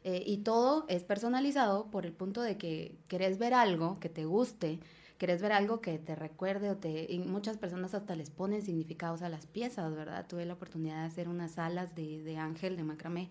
Eh, 0.04 0.24
y 0.26 0.40
todo 0.40 0.84
es 0.90 1.06
personalizado 1.06 1.86
por 1.90 2.06
el 2.06 2.12
punto 2.12 2.42
de 2.42 2.58
que 2.58 2.98
querés 3.08 3.38
ver 3.38 3.54
algo 3.54 4.02
que 4.02 4.10
te 4.10 4.26
guste, 4.26 4.82
querés 5.18 5.42
ver 5.42 5.54
algo 5.54 5.80
que 5.80 6.00
te 6.00 6.16
recuerde 6.16 6.70
o 6.70 6.76
te... 6.76 7.08
Y 7.10 7.20
muchas 7.20 7.58
personas 7.58 7.94
hasta 7.94 8.14
les 8.18 8.30
ponen 8.30 8.62
significados 8.62 9.22
a 9.22 9.30
las 9.30 9.48
piezas, 9.48 9.96
¿verdad? 9.96 10.28
Tuve 10.28 10.46
la 10.46 10.56
oportunidad 10.56 11.00
de 11.00 11.08
hacer 11.08 11.30
unas 11.30 11.58
alas 11.58 11.96
de, 11.96 12.22
de 12.24 12.36
ángel, 12.36 12.76
de 12.76 12.84
macramé, 12.84 13.30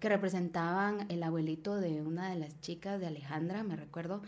que 0.00 0.08
representaban 0.08 1.06
el 1.10 1.22
abuelito 1.22 1.76
de 1.76 2.02
una 2.02 2.30
de 2.30 2.36
las 2.36 2.60
chicas 2.60 3.00
de 3.00 3.06
Alejandra, 3.06 3.62
me 3.62 3.76
recuerdo, 3.76 4.22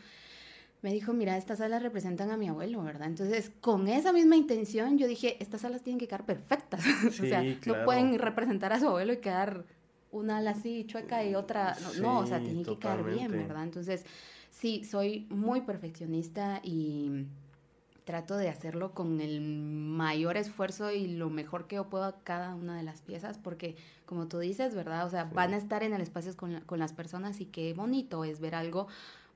me 0.82 0.92
dijo, 0.92 1.12
mira, 1.12 1.36
estas 1.36 1.60
alas 1.60 1.82
representan 1.82 2.30
a 2.30 2.36
mi 2.36 2.48
abuelo, 2.48 2.82
¿verdad? 2.82 3.08
Entonces, 3.08 3.50
con 3.60 3.88
esa 3.88 4.12
misma 4.12 4.36
intención, 4.36 4.96
yo 4.96 5.06
dije, 5.08 5.36
estas 5.40 5.64
alas 5.64 5.82
tienen 5.82 5.98
que 5.98 6.06
quedar 6.06 6.24
perfectas. 6.24 6.80
o 7.08 7.10
sea, 7.26 7.42
no 7.42 7.84
pueden 7.84 8.18
representar 8.18 8.72
a 8.72 8.80
su 8.80 8.86
abuelo 8.86 9.12
y 9.12 9.18
quedar 9.18 9.64
una 10.10 10.38
ala 10.38 10.52
así 10.52 10.84
chueca 10.86 11.24
y 11.24 11.34
otra, 11.34 11.76
no, 12.00 12.20
o 12.20 12.26
sea, 12.26 12.40
tienen 12.40 12.64
que 12.64 12.78
quedar 12.78 13.04
bien, 13.04 13.30
¿verdad? 13.32 13.64
Entonces, 13.64 14.04
sí, 14.50 14.84
soy 14.84 15.26
muy 15.30 15.62
perfeccionista 15.62 16.60
y 16.62 17.26
trato 18.04 18.38
de 18.38 18.48
hacerlo 18.48 18.92
con 18.94 19.20
el 19.20 19.42
mayor 19.42 20.38
esfuerzo 20.38 20.90
y 20.92 21.08
lo 21.08 21.28
mejor 21.28 21.66
que 21.66 21.76
yo 21.76 21.90
puedo 21.90 22.04
a 22.04 22.20
cada 22.20 22.54
una 22.54 22.76
de 22.76 22.82
las 22.82 23.02
piezas, 23.02 23.36
porque 23.36 23.76
como 24.08 24.26
tú 24.26 24.38
dices, 24.38 24.74
¿verdad? 24.74 25.06
O 25.06 25.10
sea, 25.10 25.24
van 25.24 25.52
a 25.52 25.58
estar 25.58 25.82
en 25.82 25.92
el 25.92 26.00
espacio 26.00 26.34
con, 26.34 26.62
con 26.62 26.78
las 26.78 26.94
personas 26.94 27.42
y 27.42 27.44
qué 27.44 27.74
bonito 27.74 28.24
es 28.24 28.40
ver 28.40 28.54
algo 28.54 28.88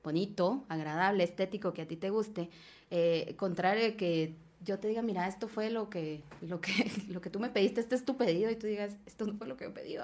bonito, 0.03 0.65
agradable, 0.71 1.25
estético, 1.25 1.75
que 1.75 1.83
a 1.83 1.87
ti 1.87 1.97
te 1.97 2.09
guste, 2.09 2.49
eh, 2.91 3.35
contrario 3.37 3.99
que 3.99 4.35
yo 4.65 4.79
te 4.79 4.89
diga, 4.89 5.03
mira, 5.03 5.29
esto 5.29 5.47
fue 5.47 5.69
lo 5.69 5.91
que, 5.91 6.23
lo 6.41 6.63
que, 6.63 6.73
lo 7.09 7.21
que 7.21 7.29
tú 7.29 7.39
me 7.39 7.51
pediste, 7.51 7.83
este 7.83 7.95
es 7.95 8.07
tu 8.07 8.17
pedido, 8.17 8.51
y 8.51 8.57
tú 8.57 8.67
digas, 8.67 8.97
esto 9.05 9.27
no 9.27 9.35
fue 9.35 9.47
lo 9.47 9.59
que 9.59 9.65
yo 9.65 9.75
pedí. 9.75 9.99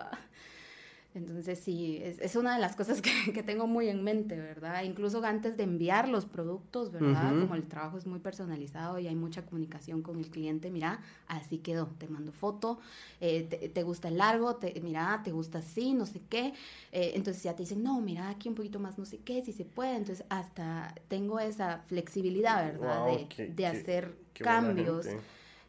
Entonces 1.19 1.59
sí, 1.59 2.01
es, 2.03 2.37
una 2.37 2.55
de 2.55 2.61
las 2.61 2.77
cosas 2.77 3.03
que, 3.35 3.43
tengo 3.43 3.67
muy 3.67 3.89
en 3.89 4.03
mente, 4.03 4.37
¿verdad? 4.37 4.83
Incluso 4.85 5.23
antes 5.25 5.57
de 5.57 5.65
enviar 5.65 6.09
los 6.09 6.25
productos, 6.27 6.93
¿verdad? 6.93 7.31
Como 7.41 7.55
el 7.55 7.65
trabajo 7.65 7.99
es 7.99 8.07
muy 8.07 8.21
personalizado 8.21 8.99
y 8.99 9.07
hay 9.09 9.15
mucha 9.15 9.45
comunicación 9.45 10.03
con 10.03 10.19
el 10.19 10.31
cliente, 10.31 10.71
mira, 10.71 11.01
así 11.27 11.59
quedó, 11.59 11.87
te 11.99 12.09
mando 12.09 12.33
foto, 12.33 12.79
eh, 13.21 13.71
te, 13.75 13.83
gusta 13.83 14.09
el 14.09 14.19
largo, 14.19 14.57
te, 14.57 14.81
mira, 14.81 15.21
te 15.25 15.33
gusta 15.33 15.59
así, 15.59 15.93
no 15.93 16.07
sé 16.07 16.21
qué. 16.29 16.55
Eh, 16.93 17.13
entonces 17.15 17.43
ya 17.43 17.55
te 17.55 17.65
dicen, 17.65 17.83
no, 17.83 18.01
mira, 18.01 18.29
aquí 18.31 18.49
un 18.49 18.55
poquito 18.55 18.79
más, 18.79 18.99
no 18.99 19.05
sé 19.05 19.19
qué, 19.19 19.43
si 19.43 19.53
se 19.53 19.65
puede. 19.65 19.97
Entonces 19.97 20.25
hasta 20.29 20.95
tengo 21.09 21.41
esa 21.41 21.83
flexibilidad, 21.87 22.65
¿verdad? 22.65 23.07
de, 23.37 23.67
hacer 23.67 24.17
cambios. 24.33 25.07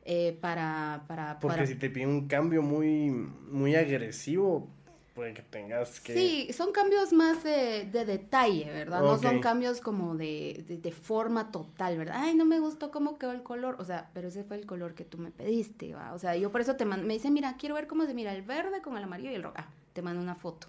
Eh, 0.06 0.38
para, 0.42 1.04
para... 1.08 1.40
Porque 1.40 1.68
si 1.68 1.76
te 1.76 1.90
piden 1.90 2.10
un 2.10 2.28
cambio 2.28 2.64
muy, 2.64 3.12
muy 3.12 3.76
agresivo, 3.76 4.68
que 5.20 5.42
tengas 5.42 6.00
que... 6.00 6.14
Sí, 6.14 6.54
son 6.54 6.72
cambios 6.72 7.14
más 7.14 7.44
de, 7.44 7.86
detalle, 7.86 8.66
¿verdad? 8.66 9.02
No 9.02 9.18
son 9.18 9.40
cambios 9.40 9.82
como 9.82 10.16
de, 10.16 10.64
de, 10.68 10.92
forma 10.92 11.52
total, 11.52 11.98
¿verdad? 11.98 12.16
Ay, 12.18 12.36
no 12.36 12.46
me 12.46 12.60
gustó 12.60 12.92
cómo 12.92 13.18
quedó 13.18 13.32
el 13.32 13.44
color, 13.44 13.76
o 13.80 13.86
sea, 13.86 14.10
pero 14.14 14.30
ese 14.30 14.44
fue 14.44 14.58
el 14.58 14.66
color 14.66 14.96
que 14.96 15.06
tú 15.06 15.18
me 15.18 15.32
pediste, 15.32 15.94
¿va? 15.94 16.14
O 16.14 16.20
sea, 16.20 16.36
yo 16.36 16.52
por 16.52 16.62
eso 16.62 16.76
te 16.76 16.86
mando, 16.86 17.06
me 17.06 17.14
dice, 17.14 17.32
mira, 17.32 17.56
quiero 17.58 17.76
ver 17.76 17.88
cómo 17.88 18.06
se 18.06 18.14
mira 18.14 18.34
el 18.34 18.42
verde 18.42 18.82
con 18.82 18.98
el 18.98 19.04
amarillo 19.04 19.32
y 19.32 19.36
el 19.36 19.44
rojo. 19.44 19.56
Ah, 19.58 19.68
te 19.94 20.02
mando 20.02 20.22
una 20.22 20.36
foto. 20.36 20.68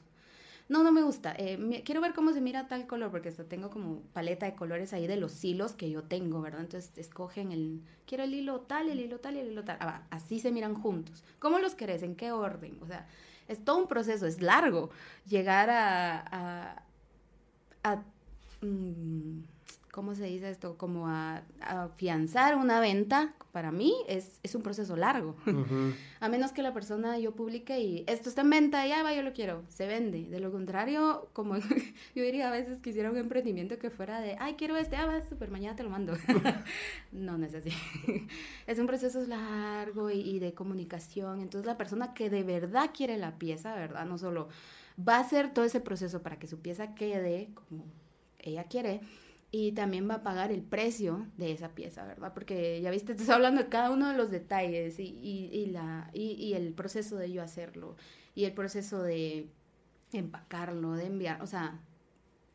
No, 0.70 0.84
no 0.84 0.92
me 0.92 1.02
gusta. 1.02 1.34
Eh, 1.36 1.82
quiero 1.84 2.00
ver 2.00 2.14
cómo 2.14 2.32
se 2.32 2.40
mira 2.40 2.68
tal 2.68 2.86
color, 2.86 3.10
porque 3.10 3.28
hasta 3.28 3.42
tengo 3.42 3.70
como 3.70 4.02
paleta 4.12 4.46
de 4.46 4.54
colores 4.54 4.92
ahí 4.92 5.08
de 5.08 5.16
los 5.16 5.42
hilos 5.44 5.72
que 5.72 5.90
yo 5.90 6.04
tengo, 6.04 6.40
¿verdad? 6.40 6.60
Entonces 6.60 6.96
escogen 6.96 7.50
el, 7.50 7.82
quiero 8.06 8.22
el 8.22 8.32
hilo 8.32 8.60
tal, 8.60 8.88
el 8.88 9.00
hilo 9.00 9.18
tal 9.18 9.34
y 9.34 9.40
el 9.40 9.48
hilo 9.48 9.64
tal. 9.64 9.78
Ah, 9.80 10.06
así 10.10 10.38
se 10.38 10.52
miran 10.52 10.76
juntos. 10.76 11.24
¿Cómo 11.40 11.58
los 11.58 11.74
querés? 11.74 12.04
¿En 12.04 12.14
qué 12.14 12.30
orden? 12.30 12.78
O 12.82 12.86
sea, 12.86 13.08
es 13.50 13.64
todo 13.64 13.78
un 13.78 13.88
proceso, 13.88 14.26
es 14.26 14.40
largo 14.40 14.90
llegar 15.26 15.68
a, 15.70 16.84
mm, 18.62 19.40
¿cómo 19.90 20.14
se 20.14 20.24
dice 20.24 20.50
esto? 20.50 20.76
Como 20.76 21.08
a, 21.08 21.42
afianzar 21.60 22.56
una 22.56 22.80
venta, 22.80 23.34
para 23.52 23.72
mí 23.72 23.94
es, 24.08 24.38
es 24.42 24.54
un 24.54 24.62
proceso 24.62 24.96
largo. 24.96 25.36
a 26.20 26.28
menos 26.28 26.52
que 26.52 26.62
la 26.62 26.72
persona 26.72 27.18
yo 27.18 27.34
publique 27.34 27.80
y 27.80 28.04
esto 28.06 28.28
está 28.28 28.42
en 28.42 28.50
venta, 28.50 28.86
ya 28.86 29.02
va, 29.02 29.14
yo 29.14 29.22
lo 29.22 29.32
quiero, 29.32 29.62
se 29.68 29.86
vende. 29.86 30.28
De 30.28 30.40
lo 30.40 30.52
contrario, 30.52 31.28
como 31.32 31.56
yo 32.14 32.22
diría 32.22 32.48
a 32.48 32.52
veces 32.52 32.80
quisiera 32.80 33.10
un 33.10 33.16
emprendimiento 33.16 33.78
que 33.78 33.90
fuera 33.90 34.20
de, 34.20 34.36
ay, 34.38 34.54
quiero 34.54 34.76
este, 34.76 34.96
ah, 34.96 35.06
va, 35.06 35.28
súper, 35.28 35.50
mañana 35.50 35.76
te 35.76 35.82
lo 35.82 35.90
mando. 35.90 36.14
no, 37.12 37.38
no 37.38 37.46
es 37.46 37.54
así. 37.54 37.72
es 38.66 38.78
un 38.78 38.86
proceso 38.86 39.20
largo 39.26 40.10
y, 40.10 40.20
y 40.20 40.38
de 40.38 40.54
comunicación. 40.54 41.40
Entonces 41.40 41.66
la 41.66 41.76
persona 41.76 42.14
que 42.14 42.30
de 42.30 42.42
verdad 42.42 42.90
quiere 42.94 43.16
la 43.16 43.38
pieza, 43.38 43.74
¿verdad? 43.74 44.06
No 44.06 44.18
solo 44.18 44.48
va 44.96 45.16
a 45.16 45.20
hacer 45.20 45.52
todo 45.52 45.64
ese 45.64 45.80
proceso 45.80 46.22
para 46.22 46.38
que 46.38 46.46
su 46.46 46.60
pieza 46.60 46.94
quede 46.94 47.50
como 47.54 47.84
ella 48.38 48.64
quiere, 48.64 49.00
y 49.52 49.72
también 49.72 50.08
va 50.08 50.16
a 50.16 50.22
pagar 50.22 50.52
el 50.52 50.62
precio 50.62 51.26
de 51.36 51.52
esa 51.52 51.70
pieza, 51.70 52.04
¿verdad? 52.04 52.32
Porque 52.32 52.80
ya 52.80 52.90
viste, 52.90 53.14
te 53.14 53.22
estoy 53.22 53.34
hablando 53.34 53.62
de 53.62 53.68
cada 53.68 53.90
uno 53.90 54.08
de 54.08 54.16
los 54.16 54.30
detalles 54.30 54.98
y, 55.00 55.02
y, 55.02 55.66
la, 55.66 56.08
y, 56.12 56.52
el 56.54 56.72
proceso 56.72 57.16
de 57.16 57.32
yo 57.32 57.42
hacerlo 57.42 57.96
y 58.34 58.44
el 58.44 58.52
proceso 58.52 59.02
de 59.02 59.48
empacarlo, 60.12 60.92
de 60.92 61.06
enviar, 61.06 61.42
o 61.42 61.46
sea, 61.46 61.80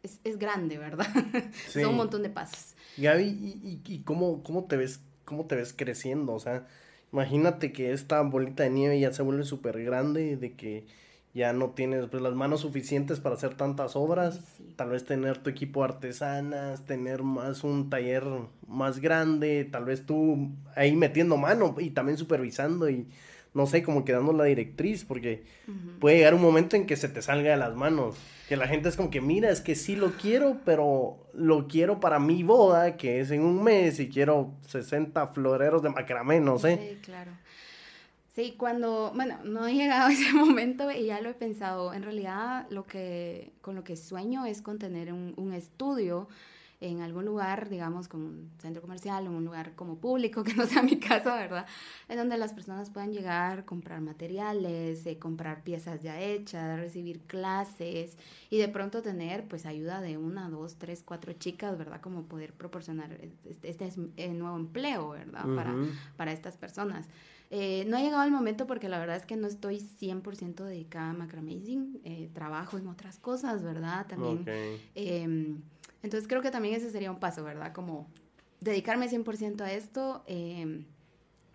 es, 0.04 0.22
es 0.24 0.40
grande, 0.40 0.78
¿verdad? 0.78 1.08
Son 1.70 1.86
un 1.86 1.96
montón 1.96 2.24
de 2.24 2.30
pasos. 2.30 2.76
Gaby, 2.98 3.26
¿y, 3.26 3.82
y, 3.86 4.00
cómo, 4.00 4.42
cómo, 4.44 4.64
te 4.64 4.78
ves, 4.78 5.02
cómo 5.26 5.46
te 5.48 5.56
ves 5.56 5.74
creciendo? 5.74 6.34
O 6.34 6.40
sea, 6.40 6.66
imagínate 7.12 7.74
que 7.74 7.92
esta 7.92 8.22
bolita 8.22 8.64
de 8.64 8.70
nieve 8.70 9.00
ya 9.02 9.12
se 9.12 9.22
vuelve 9.22 9.44
súper 9.44 9.84
grande, 9.84 10.38
de 10.38 10.54
que 10.54 10.86
ya 11.36 11.52
no 11.52 11.72
tienes 11.72 12.08
pues, 12.08 12.24
las 12.24 12.34
manos 12.34 12.62
suficientes 12.62 13.20
para 13.20 13.36
hacer 13.36 13.56
tantas 13.56 13.98
obras, 13.98 14.40
tal 14.78 14.92
vez 14.92 15.04
tener 15.04 15.38
tu 15.38 15.50
equipo 15.50 15.84
artesanas, 15.84 16.86
tener 16.86 17.24
más 17.24 17.66
un 17.66 17.90
taller 17.90 18.24
más 18.68 19.00
grande, 19.00 19.68
tal 19.70 19.84
vez 19.84 20.06
tú 20.06 20.52
ahí 20.78 20.96
metiendo 20.96 21.36
mano 21.36 21.76
y 21.78 21.90
también 21.90 22.18
supervisando 22.18 22.90
y 22.90 23.10
no 23.54 23.66
sé, 23.68 23.84
como 23.84 24.06
quedando 24.06 24.32
la 24.32 24.46
directriz, 24.46 25.04
porque 25.04 25.44
puede 26.00 26.18
llegar 26.18 26.36
un 26.36 26.42
momento 26.42 26.78
en 26.78 26.86
que 26.86 26.96
se 26.96 27.10
te 27.10 27.22
salga 27.22 27.52
de 27.52 27.58
las 27.58 27.76
manos, 27.76 28.16
que 28.48 28.56
la 28.56 28.68
gente 28.68 28.88
es 28.88 28.96
como 28.96 29.10
que, 29.10 29.20
mira, 29.22 29.50
es 29.50 29.60
que 29.60 29.76
sí 29.76 29.96
lo 29.96 30.12
quiero, 30.12 30.58
pero 30.66 31.18
lo 31.34 31.68
quiero 31.68 32.00
para 32.00 32.20
mi 32.20 32.44
boda, 32.44 32.96
que 32.96 33.20
es 33.20 33.32
en 33.32 33.42
un 33.42 33.62
mes, 33.62 34.00
y 34.00 34.10
quiero 34.10 34.54
60 34.68 35.28
floreros 35.28 35.82
de 35.84 35.90
macramé, 35.90 36.40
no 36.40 36.60
sé. 36.60 36.78
Sí, 36.78 36.98
claro. 37.02 37.32
Sí, 38.36 38.56
cuando, 38.58 39.14
bueno, 39.16 39.40
no 39.46 39.66
he 39.66 39.74
llegado 39.74 40.08
a 40.08 40.12
ese 40.14 40.34
momento 40.34 40.92
y 40.92 41.06
ya 41.06 41.22
lo 41.22 41.30
he 41.30 41.34
pensado. 41.34 41.94
En 41.94 42.04
realidad, 42.04 42.68
lo 42.70 42.86
que, 42.86 43.54
con 43.62 43.76
lo 43.76 43.84
que 43.84 43.96
sueño 43.96 44.46
es 44.46 44.62
con 44.62 44.78
tener 44.78 45.14
un, 45.14 45.34
un 45.38 45.54
estudio 45.54 46.28
en 46.82 47.02
algún 47.02 47.24
lugar, 47.24 47.70
digamos, 47.70 48.10
como 48.10 48.28
un 48.28 48.52
centro 48.60 48.82
comercial 48.82 49.26
o 49.28 49.32
un 49.32 49.46
lugar 49.46 49.74
como 49.76 49.98
público, 49.98 50.44
que 50.44 50.54
no 50.54 50.66
sea 50.66 50.82
mi 50.82 51.00
caso, 51.00 51.30
¿verdad? 51.30 51.66
En 52.10 52.18
donde 52.18 52.38
las 52.38 52.54
personas 52.54 52.90
puedan 52.90 53.14
llegar, 53.14 53.64
comprar 53.64 54.02
materiales, 54.02 55.06
eh, 55.06 55.18
comprar 55.18 55.64
piezas 55.64 56.02
ya 56.02 56.20
hechas, 56.20 56.78
recibir 56.78 57.22
clases 57.22 58.18
y 58.50 58.58
de 58.58 58.68
pronto 58.68 59.02
tener 59.02 59.48
pues 59.48 59.66
ayuda 59.66 60.02
de 60.02 60.18
una, 60.18 60.50
dos, 60.50 60.76
tres, 60.76 61.04
cuatro 61.06 61.32
chicas, 61.34 61.78
¿verdad? 61.78 62.02
Como 62.02 62.24
poder 62.24 62.54
proporcionar 62.54 63.14
este, 63.14 63.70
este, 63.70 63.88
este 63.88 64.28
nuevo 64.34 64.58
empleo, 64.58 65.12
¿verdad? 65.12 65.46
para, 65.56 65.74
para 66.18 66.34
estas 66.34 66.58
personas. 66.58 67.08
Eh, 67.58 67.86
no 67.88 67.96
ha 67.96 68.02
llegado 68.02 68.22
el 68.24 68.32
momento 68.32 68.68
porque 68.68 68.90
la 68.90 69.00
verdad 69.00 69.16
es 69.16 69.26
que 69.26 69.38
no 69.38 69.48
estoy 69.48 69.78
100% 69.80 70.66
dedicada 70.66 71.12
a 71.12 71.14
macramazing, 71.14 72.02
eh, 72.04 72.30
trabajo 72.34 72.78
en 72.78 72.86
otras 72.88 73.18
cosas, 73.18 73.64
¿verdad? 73.64 74.06
También. 74.08 74.44
Em, 74.94 75.62
entonces 76.04 76.28
creo 76.28 76.42
que 76.42 76.52
también 76.52 76.76
ese 76.76 76.92
sería 76.92 77.10
un 77.10 77.20
paso, 77.22 77.46
¿verdad? 77.46 77.72
Como 77.72 78.10
dedicarme 78.60 79.08
100% 79.08 79.62
a 79.64 79.72
esto. 79.72 80.26
Em, 80.28 80.84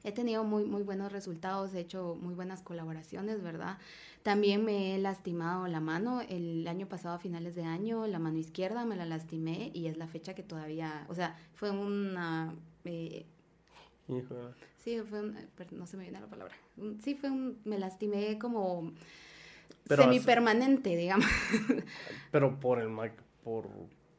he 0.03 0.13
tenido 0.13 0.43
muy, 0.43 0.65
muy 0.65 0.85
buenos 0.85 1.13
resultados, 1.13 1.75
he 1.75 1.81
hecho 1.81 2.17
muy 2.19 2.33
buenas 2.33 2.63
colaboraciones, 2.63 3.43
¿verdad? 3.43 3.77
También 4.23 4.65
me 4.65 4.95
he 4.95 4.99
lastimado 4.99 5.69
la 5.69 5.81
mano. 5.81 6.23
El 6.23 6.67
año 6.67 6.89
pasado, 6.89 7.17
a 7.17 7.19
finales 7.19 7.55
de 7.55 7.65
año, 7.65 8.07
la 8.07 8.19
mano 8.19 8.39
izquierda 8.39 8.87
me 8.87 8.97
la 8.97 9.05
lastimé 9.05 9.71
y 9.75 9.87
es 9.89 9.99
la 9.99 10.07
fecha 10.07 10.35
que 10.35 10.43
todavía, 10.43 11.05
o 11.11 11.15
sea, 11.15 11.37
fue 11.53 11.71
una... 11.71 12.55
Eh, 12.87 13.27
Sí, 14.85 14.99
fue 15.09 15.21
un, 15.21 15.37
no 15.73 15.87
se 15.87 15.97
me 15.97 16.05
viene 16.05 16.21
la 16.21 16.27
palabra. 16.27 16.55
Sí, 17.03 17.15
fue 17.15 17.31
un, 17.31 17.59
me 17.65 17.79
lastimé 17.79 18.39
como 18.39 18.93
semipermanente, 19.87 20.97
digamos. 20.97 21.27
Pero 22.33 22.59
por 22.59 22.81
el 22.81 22.89
por, 23.45 23.69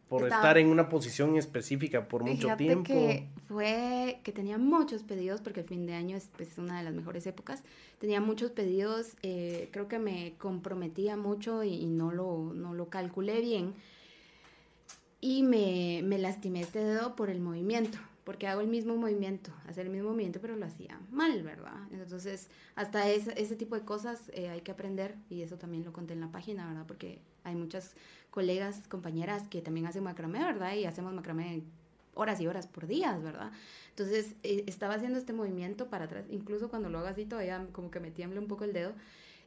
por 0.07 0.23
estar 0.23 0.57
en 0.57 0.67
una 0.67 0.87
posición 0.87 1.37
específica 1.37 2.07
por 2.07 2.23
mucho 2.23 2.55
tiempo. 2.57 2.83
que 2.83 3.27
fue 3.47 4.19
que 4.23 4.31
tenía 4.31 4.57
muchos 4.57 5.03
pedidos, 5.03 5.41
porque 5.41 5.61
el 5.61 5.65
fin 5.65 5.85
de 5.85 5.93
año 5.95 6.15
es 6.15 6.29
pues, 6.37 6.57
una 6.57 6.77
de 6.77 6.83
las 6.83 6.93
mejores 6.93 7.25
épocas. 7.25 7.63
Tenía 7.99 8.21
muchos 8.21 8.51
pedidos, 8.51 9.15
eh, 9.23 9.69
creo 9.71 9.87
que 9.87 9.99
me 9.99 10.35
comprometía 10.37 11.17
mucho 11.17 11.63
y, 11.63 11.85
no, 11.85 12.11
lo, 12.11 12.53
no 12.53 12.73
lo 12.73 12.89
calculé 12.89 13.41
bien. 13.41 13.73
Y 15.19 15.43
me, 15.43 16.01
me 16.03 16.17
lastimé 16.17 16.61
este 16.61 16.79
dedo 16.79 17.15
por 17.15 17.29
el 17.29 17.39
movimiento 17.41 17.97
porque 18.23 18.47
hago 18.47 18.61
el 18.61 18.67
mismo 18.67 18.95
movimiento, 18.95 19.51
hacer 19.67 19.85
el 19.85 19.91
mismo 19.91 20.09
movimiento, 20.09 20.39
pero 20.41 20.55
lo 20.55 20.65
hacía 20.65 20.99
mal, 21.09 21.41
¿verdad? 21.43 21.73
Entonces, 21.91 22.49
hasta 22.75 23.09
ese, 23.09 23.55
tipo 23.55 23.75
de 23.75 23.81
cosas 23.81 24.31
eh, 24.33 24.49
hay 24.49 24.61
que 24.61 24.71
aprender 24.71 25.15
y 25.29 25.41
eso 25.41 25.57
también 25.57 25.83
lo 25.83 25.91
conté 25.91 26.13
en 26.13 26.21
la 26.21 26.31
página, 26.31 26.67
¿verdad? 26.67 26.85
Porque 26.87 27.19
hay 27.43 27.55
muchas 27.55 27.95
colegas, 28.29 28.83
compañeras 28.87 29.47
que 29.47 29.61
también 29.61 29.87
hacen 29.87 30.03
macramé, 30.03 30.39
¿verdad? 30.39 30.75
Y 30.75 30.85
hacemos 30.85 31.13
macramé 31.13 31.63
horas 32.13 32.39
y 32.41 32.47
horas 32.47 32.67
por 32.67 32.87
día, 32.87 33.17
¿verdad? 33.17 33.51
Entonces, 33.89 34.35
eh, 34.43 34.63
estaba 34.67 34.95
haciendo 34.95 35.17
este 35.17 35.33
movimiento 35.33 35.87
para 35.87 36.05
atrás, 36.05 36.25
incluso 36.29 36.69
cuando 36.69 36.89
lo 36.89 36.99
hago 36.99 37.07
así 37.07 37.25
todavía 37.25 37.67
como 37.71 37.89
que 37.89 37.99
me 37.99 38.11
tiembla 38.11 38.39
un 38.39 38.47
poco 38.47 38.63
el 38.63 38.73
dedo 38.73 38.93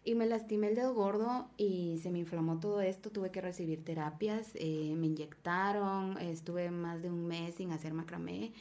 y 0.05 0.15
me 0.15 0.27
lastimé 0.27 0.69
el 0.69 0.75
dedo 0.75 0.95
gordo 0.95 1.49
y 1.57 1.99
se 2.03 2.11
me 2.11 2.19
inflamó 2.19 2.61
todo 2.61 2.81
esto. 2.83 3.11
Tuve 3.11 3.31
que 3.31 3.41
recibir 3.41 3.85
terapias, 3.85 4.51
eh, 4.55 4.95
me 4.97 5.07
inyectaron, 5.07 6.19
estuve 6.19 6.71
más 6.71 7.03
de 7.03 7.11
un 7.11 7.27
mes 7.27 7.55
sin 7.55 7.73
hacer 7.73 7.95
macramé 7.95 8.53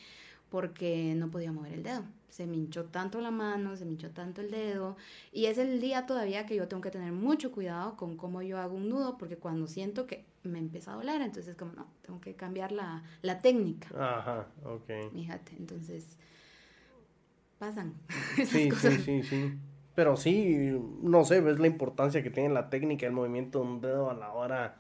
porque 0.49 1.15
no 1.17 1.31
podía 1.31 1.51
mover 1.51 1.73
el 1.73 1.83
dedo. 1.83 2.03
Se 2.29 2.45
me 2.45 2.57
hinchó 2.57 2.85
tanto 2.85 3.19
la 3.21 3.31
mano, 3.31 3.75
se 3.75 3.85
me 3.85 3.91
hinchó 3.91 4.11
tanto 4.11 4.39
el 4.41 4.51
dedo. 4.51 4.95
Y 5.31 5.47
es 5.47 5.57
el 5.57 5.81
día 5.81 6.05
todavía 6.05 6.45
que 6.45 6.55
yo 6.55 6.67
tengo 6.67 6.81
que 6.81 6.91
tener 6.91 7.11
mucho 7.11 7.51
cuidado 7.51 7.97
con 7.97 8.17
cómo 8.17 8.41
yo 8.41 8.59
hago 8.59 8.75
un 8.75 8.87
nudo, 8.87 9.17
porque 9.17 9.37
cuando 9.37 9.67
siento 9.67 10.05
que 10.07 10.25
me 10.43 10.59
empieza 10.59 10.93
a 10.93 10.95
doler, 10.95 11.21
entonces 11.21 11.55
como, 11.55 11.73
no, 11.73 11.87
tengo 12.03 12.21
que 12.21 12.35
cambiar 12.35 12.71
la, 12.71 13.03
la 13.21 13.39
técnica. 13.39 13.87
Ajá, 13.97 14.47
ok. 14.63 15.11
Fíjate, 15.11 15.55
entonces 15.57 16.17
pasan. 17.57 17.95
sí, 18.45 18.69
sí, 18.71 18.97
sí, 18.99 19.23
sí. 19.23 19.53
Pero 19.95 20.17
sí, 20.17 20.75
no 21.01 21.23
sé, 21.23 21.41
ves 21.41 21.59
la 21.59 21.67
importancia 21.67 22.23
que 22.23 22.29
tiene 22.29 22.53
la 22.53 22.69
técnica, 22.69 23.05
el 23.05 23.11
movimiento 23.11 23.59
de 23.59 23.65
un 23.65 23.81
dedo 23.81 24.09
a 24.09 24.13
la 24.13 24.31
hora. 24.31 24.77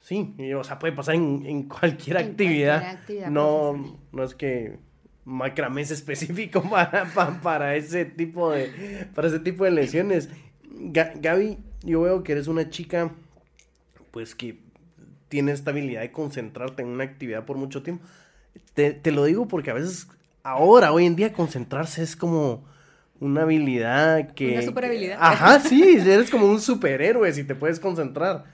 Sí, 0.00 0.34
o 0.54 0.62
sea, 0.64 0.78
puede 0.78 0.92
pasar 0.92 1.14
en, 1.14 1.62
cualquier, 1.62 2.18
actividad. 2.18 3.00
No, 3.30 3.98
no 4.12 4.22
es 4.22 4.34
que 4.34 4.78
macramé 5.24 5.80
es 5.80 5.90
específico 5.92 6.62
para, 6.68 7.06
para, 7.42 7.76
ese 7.76 8.04
tipo 8.04 8.50
de 8.50 9.08
para 9.14 9.28
ese 9.28 9.40
tipo 9.40 9.64
de 9.64 9.70
lesiones. 9.70 10.28
Gaby, 10.70 11.58
yo 11.82 12.02
veo 12.02 12.22
que 12.22 12.32
eres 12.32 12.48
una 12.48 12.68
chica 12.68 13.12
pues 14.10 14.34
que 14.34 14.58
tiene 15.28 15.52
esta 15.52 15.70
habilidad 15.70 16.02
de 16.02 16.12
concentrarte 16.12 16.82
en 16.82 16.88
una 16.88 17.04
actividad 17.04 17.46
por 17.46 17.56
mucho 17.56 17.82
tiempo. 17.82 18.04
Te, 18.74 18.92
te 18.92 19.10
lo 19.10 19.24
digo 19.24 19.48
porque 19.48 19.70
a 19.70 19.74
veces 19.74 20.06
ahora, 20.42 20.92
hoy 20.92 21.06
en 21.06 21.16
día, 21.16 21.32
concentrarse 21.32 22.02
es 22.02 22.14
como 22.14 22.64
una 23.24 23.42
habilidad 23.42 24.34
que... 24.34 24.52
Una 24.52 24.62
super 24.62 24.84
habilidad. 24.84 25.16
Ajá, 25.18 25.58
sí, 25.60 25.96
eres 25.98 26.30
como 26.30 26.46
un 26.46 26.60
superhéroe 26.60 27.32
si 27.32 27.42
te 27.44 27.54
puedes 27.54 27.80
concentrar. 27.80 28.44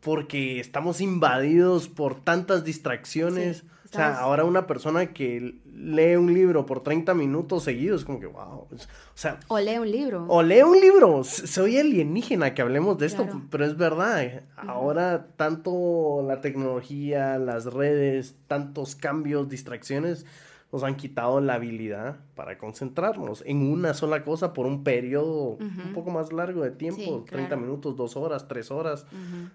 Porque 0.00 0.60
estamos 0.60 1.00
invadidos 1.00 1.88
por 1.88 2.22
tantas 2.22 2.64
distracciones. 2.64 3.64
O 3.86 3.94
sea, 3.94 4.18
ahora 4.18 4.44
una 4.44 4.66
persona 4.66 5.12
que 5.12 5.58
lee 5.74 6.16
un 6.16 6.32
libro 6.32 6.66
por 6.66 6.82
30 6.82 7.14
minutos 7.14 7.64
seguidos, 7.64 8.04
como 8.04 8.20
que, 8.20 8.26
wow. 8.26 8.68
O 8.70 8.76
sea... 9.14 9.40
O 9.48 9.58
lee 9.58 9.78
un 9.78 9.90
libro. 9.90 10.26
O 10.28 10.42
lee 10.42 10.62
un 10.62 10.78
libro. 10.78 11.24
Soy 11.24 11.78
alienígena 11.78 12.52
que 12.52 12.60
hablemos 12.60 12.98
de 12.98 13.06
esto, 13.06 13.26
pero 13.50 13.64
es 13.64 13.76
verdad. 13.76 14.42
Ahora 14.56 15.28
tanto 15.36 16.22
la 16.26 16.42
tecnología, 16.42 17.38
las 17.38 17.66
redes, 17.66 18.36
tantos 18.48 18.96
cambios, 18.96 19.48
distracciones 19.48 20.26
nos 20.72 20.82
han 20.84 20.96
quitado 20.96 21.40
la 21.42 21.54
habilidad 21.54 22.16
para 22.34 22.56
concentrarnos 22.56 23.44
en 23.46 23.70
una 23.70 23.92
sola 23.92 24.24
cosa 24.24 24.54
por 24.54 24.64
un 24.64 24.82
periodo 24.82 25.58
un 25.60 25.92
poco 25.94 26.10
más 26.10 26.32
largo 26.32 26.62
de 26.62 26.70
tiempo, 26.70 27.24
30 27.28 27.56
minutos, 27.56 27.94
dos 27.94 28.16
horas, 28.16 28.48
tres 28.48 28.70
horas. 28.70 29.06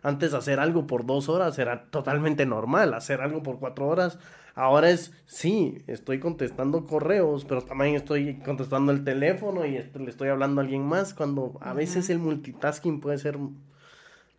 Antes 0.04 0.36
hacer 0.36 0.60
algo 0.60 0.86
por 0.86 1.08
dos 1.08 1.28
horas 1.28 1.58
era 1.58 1.86
totalmente 1.90 2.46
normal, 2.46 2.94
hacer 2.94 3.22
algo 3.22 3.42
por 3.42 3.58
cuatro 3.58 3.88
horas. 3.88 4.20
Ahora 4.54 4.92
es, 4.92 5.12
sí, 5.26 5.80
estoy 5.88 6.20
contestando 6.20 6.84
correos, 6.86 7.46
pero 7.46 7.62
también 7.62 7.96
estoy 7.96 8.36
contestando 8.36 8.92
el 8.92 9.04
teléfono 9.04 9.66
y 9.66 9.72
le 9.72 10.10
estoy 10.10 10.30
hablando 10.30 10.62
a 10.62 10.64
alguien 10.64 10.84
más, 10.84 11.16
cuando 11.16 11.58
a 11.62 11.74
veces 11.74 12.10
el 12.12 12.20
multitasking 12.20 13.00
puede 13.00 13.18
ser, 13.18 13.38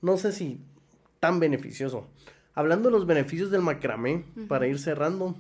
no 0.01 0.17
sé 0.17 0.33
si 0.33 0.61
tan 1.19 1.41
beneficioso. 1.41 2.07
Hablando 2.55 2.89
de 2.89 2.97
los 2.97 3.07
beneficios 3.07 3.53
del 3.53 3.63
macramé, 3.63 4.25
para 4.49 4.67
ir 4.67 4.81
cerrando, 4.81 5.37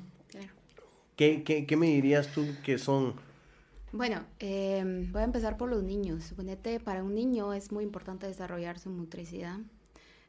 ¿Qué, 1.19 1.43
qué, 1.45 1.67
qué 1.67 1.77
me 1.77 1.89
dirías 1.89 2.33
tú 2.33 2.63
que 2.63 2.79
son? 2.79 3.15
Bueno, 3.93 4.25
em, 4.39 5.11
voy 5.13 5.23
a 5.23 5.25
empezar 5.25 5.57
por 5.57 5.69
los 5.69 5.83
niños. 5.83 6.25
Suponete, 6.25 6.79
para 6.81 7.03
un 7.03 7.15
niño 7.15 7.53
es 7.55 7.73
muy 7.73 7.85
importante 7.85 8.27
desarrollar 8.27 8.79
su 8.79 8.91
motricidad 8.91 9.59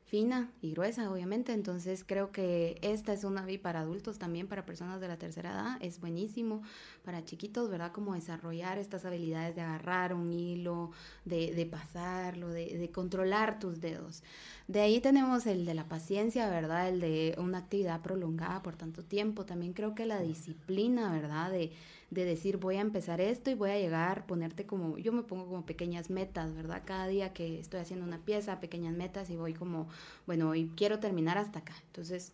fina 0.09 0.51
y 0.61 0.71
gruesa, 0.71 1.11
obviamente. 1.11 1.53
Entonces 1.53 2.03
creo 2.05 2.31
que 2.31 2.79
esta 2.81 3.13
es 3.13 3.23
una 3.23 3.45
vi 3.45 3.59
para 3.59 3.81
adultos 3.81 4.17
también, 4.17 4.47
para 4.47 4.65
personas 4.65 4.99
de 4.99 5.07
la 5.07 5.17
tercera 5.17 5.51
edad. 5.51 5.77
Es 5.81 5.99
buenísimo 5.99 6.63
para 7.03 7.23
chiquitos, 7.23 7.69
¿verdad? 7.69 7.91
Como 7.91 8.15
desarrollar 8.15 8.79
estas 8.79 9.05
habilidades 9.05 9.55
de 9.55 9.61
agarrar 9.61 10.15
un 10.15 10.33
hilo, 10.33 10.91
de, 11.25 11.53
de 11.53 11.65
pasarlo, 11.67 12.49
de, 12.49 12.77
de, 12.77 12.91
controlar 12.91 13.59
tus 13.59 13.79
dedos. 13.79 14.23
De 14.67 14.81
ahí 14.81 14.99
tenemos 14.99 15.45
el 15.45 15.65
de 15.65 15.75
la 15.75 15.87
paciencia, 15.87 16.49
¿verdad? 16.49 16.89
El 16.89 16.99
de 16.99 17.35
una 17.37 17.59
actividad 17.59 18.01
prolongada 18.01 18.63
por 18.63 18.75
tanto 18.75 19.03
tiempo. 19.03 19.45
También 19.45 19.73
creo 19.73 19.93
que 19.93 20.07
la 20.07 20.19
disciplina, 20.19 21.11
¿verdad? 21.11 21.51
De, 21.51 21.71
de 22.11 22.25
decir 22.25 22.57
voy 22.57 22.77
a 22.77 22.81
empezar 22.81 23.21
esto 23.21 23.51
y 23.51 23.53
voy 23.53 23.69
a 23.69 23.77
llegar, 23.77 24.25
ponerte 24.25 24.65
como, 24.65 24.97
yo 24.97 25.11
me 25.11 25.23
pongo 25.23 25.45
como 25.45 25.65
pequeñas 25.65 26.09
metas, 26.09 26.55
¿verdad? 26.55 26.81
Cada 26.85 27.07
día 27.07 27.33
que 27.33 27.59
estoy 27.59 27.79
haciendo 27.79 28.05
una 28.05 28.19
pieza, 28.19 28.59
pequeñas 28.59 28.95
metas 28.95 29.29
y 29.29 29.35
voy 29.35 29.53
como, 29.53 29.87
bueno, 30.25 30.49
hoy 30.49 30.71
quiero 30.75 30.99
terminar 30.99 31.37
hasta 31.37 31.59
acá. 31.59 31.75
Entonces 31.87 32.33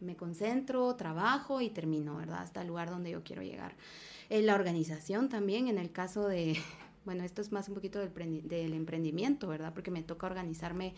me 0.00 0.16
concentro, 0.16 0.94
trabajo 0.96 1.60
y 1.60 1.70
termino, 1.70 2.16
¿verdad? 2.16 2.42
Hasta 2.42 2.62
el 2.62 2.68
lugar 2.68 2.90
donde 2.90 3.10
yo 3.10 3.22
quiero 3.24 3.42
llegar. 3.42 3.74
Eh, 4.28 4.42
la 4.42 4.54
organización 4.54 5.28
también, 5.28 5.68
en 5.68 5.78
el 5.78 5.90
caso 5.90 6.28
de, 6.28 6.56
bueno, 7.04 7.24
esto 7.24 7.42
es 7.42 7.50
más 7.52 7.68
un 7.68 7.74
poquito 7.74 7.98
del, 7.98 8.48
del 8.48 8.74
emprendimiento, 8.74 9.48
¿verdad? 9.48 9.74
Porque 9.74 9.90
me 9.90 10.02
toca 10.02 10.26
organizarme 10.26 10.94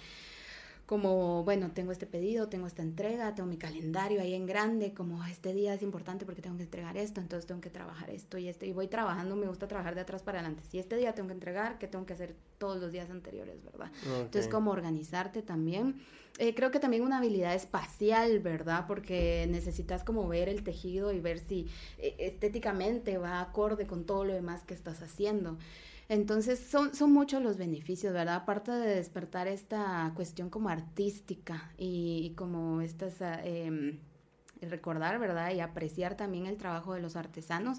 como, 0.87 1.45
bueno, 1.45 1.71
tengo 1.73 1.93
este 1.93 2.07
pedido, 2.07 2.49
tengo 2.49 2.67
esta 2.67 2.83
entrega, 2.83 3.35
tengo 3.35 3.49
mi 3.49 3.57
calendario 3.57 4.21
ahí 4.21 4.35
en 4.35 4.47
grande, 4.47 4.93
como 4.93 5.25
este 5.25 5.55
día 5.55 5.75
es 5.75 5.83
importante 5.83 6.27
porque 6.27 6.43
tengo 6.43 6.57
que 6.57 6.65
entregar 6.65 6.97
esto, 6.97 7.21
entonces 7.21 7.47
tengo 7.47 7.61
que 7.61 7.71
trabajar 7.71 8.11
esto 8.11 8.37
y 8.37 8.49
esto, 8.49 8.67
y 8.67 8.73
voy 8.73 8.89
trabajando, 8.89 9.37
me 9.37 9.47
gusta 9.47 9.69
trabajar 9.69 9.95
de 9.95 10.03
atrás 10.03 10.23
para 10.23 10.41
adelante. 10.41 10.63
Si 10.69 10.79
este 10.79 10.97
día 10.97 11.15
tengo 11.15 11.29
que 11.29 11.35
entregar, 11.35 11.79
¿qué 11.79 11.87
tengo 11.87 12.05
que 12.05 12.13
hacer 12.13 12.35
todos 12.59 12.81
los 12.81 12.93
días 12.93 13.11
anteriores, 13.11 13.65
verdad? 13.65 13.91
Entonces, 14.21 14.49
como 14.49 14.71
organizarte 14.71 15.43
también. 15.43 16.01
Eh, 16.39 16.55
creo 16.55 16.71
que 16.71 16.81
también 16.81 17.03
una 17.03 17.19
habilidad 17.19 17.55
espacial, 17.55 18.39
¿verdad? 18.41 18.87
Porque 18.87 19.47
necesitas 19.51 20.03
como 20.03 20.27
ver 20.29 20.49
el 20.49 20.65
tejido 20.65 21.13
y 21.13 21.21
ver 21.21 21.39
si 21.39 21.69
eh, 21.99 22.15
estéticamente 22.19 23.19
va 23.19 23.41
acorde 23.41 23.87
con 23.87 24.05
todo 24.05 24.25
lo 24.25 24.33
demás 24.33 24.63
que 24.63 24.73
estás 24.73 25.03
haciendo. 25.03 25.59
Entonces 26.13 26.59
son, 26.59 26.95
son 26.95 27.11
muchos 27.11 27.43
los 27.43 27.57
beneficios, 27.57 28.13
¿verdad? 28.13 28.35
Aparte 28.35 28.71
de 28.71 28.97
despertar 28.97 29.49
esta 29.49 30.13
cuestión 30.15 30.51
como 30.51 30.69
artística 30.69 31.73
y, 31.79 32.35
como 32.37 32.83
estas... 32.83 33.15
Eh, 33.21 33.99
recordar, 34.61 35.19
¿verdad? 35.19 35.53
Y 35.55 35.61
apreciar 35.61 36.17
también 36.17 36.47
el 36.47 36.57
trabajo 36.57 36.93
de 36.95 37.01
los 37.01 37.17
artesanos. 37.17 37.79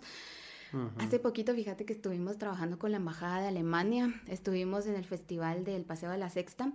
Hace 0.97 1.19
poquito, 1.19 1.53
fíjate 1.53 1.85
que 1.85 1.93
estuvimos 1.93 2.39
trabajando 2.39 2.79
con 2.79 2.89
la 2.89 2.97
Embajada 2.97 3.39
de 3.39 3.47
Alemania, 3.49 4.19
estuvimos 4.27 4.87
en 4.87 4.95
el 4.95 5.05
Festival 5.05 5.63
del 5.63 5.85
Paseo 5.85 6.09
de 6.09 6.17
la 6.17 6.31
Sexta 6.31 6.73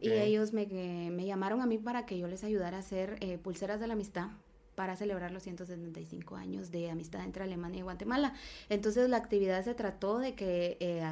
y 0.00 0.10
ellos 0.10 0.52
me, 0.52 0.66
me, 1.12 1.24
llamaron 1.24 1.60
a 1.60 1.66
mí 1.66 1.78
para 1.78 2.06
que 2.06 2.18
yo 2.18 2.26
les 2.26 2.42
ayudara 2.42 2.78
a 2.78 2.80
hacer 2.80 3.16
eh, 3.20 3.38
pulseras 3.38 3.78
de 3.78 3.86
la 3.86 3.92
amistad 3.92 4.30
para 4.76 4.94
celebrar 4.94 5.32
los 5.32 5.42
175 5.42 6.36
años 6.36 6.70
de 6.70 6.90
amistad 6.90 7.24
entre 7.24 7.42
Alemania 7.42 7.80
y 7.80 7.82
Guatemala. 7.82 8.34
Entonces 8.68 9.08
la 9.08 9.16
actividad 9.16 9.64
se 9.64 9.74
trató 9.74 10.18
de 10.18 10.34
que 10.34 10.76
eh, 10.78 11.02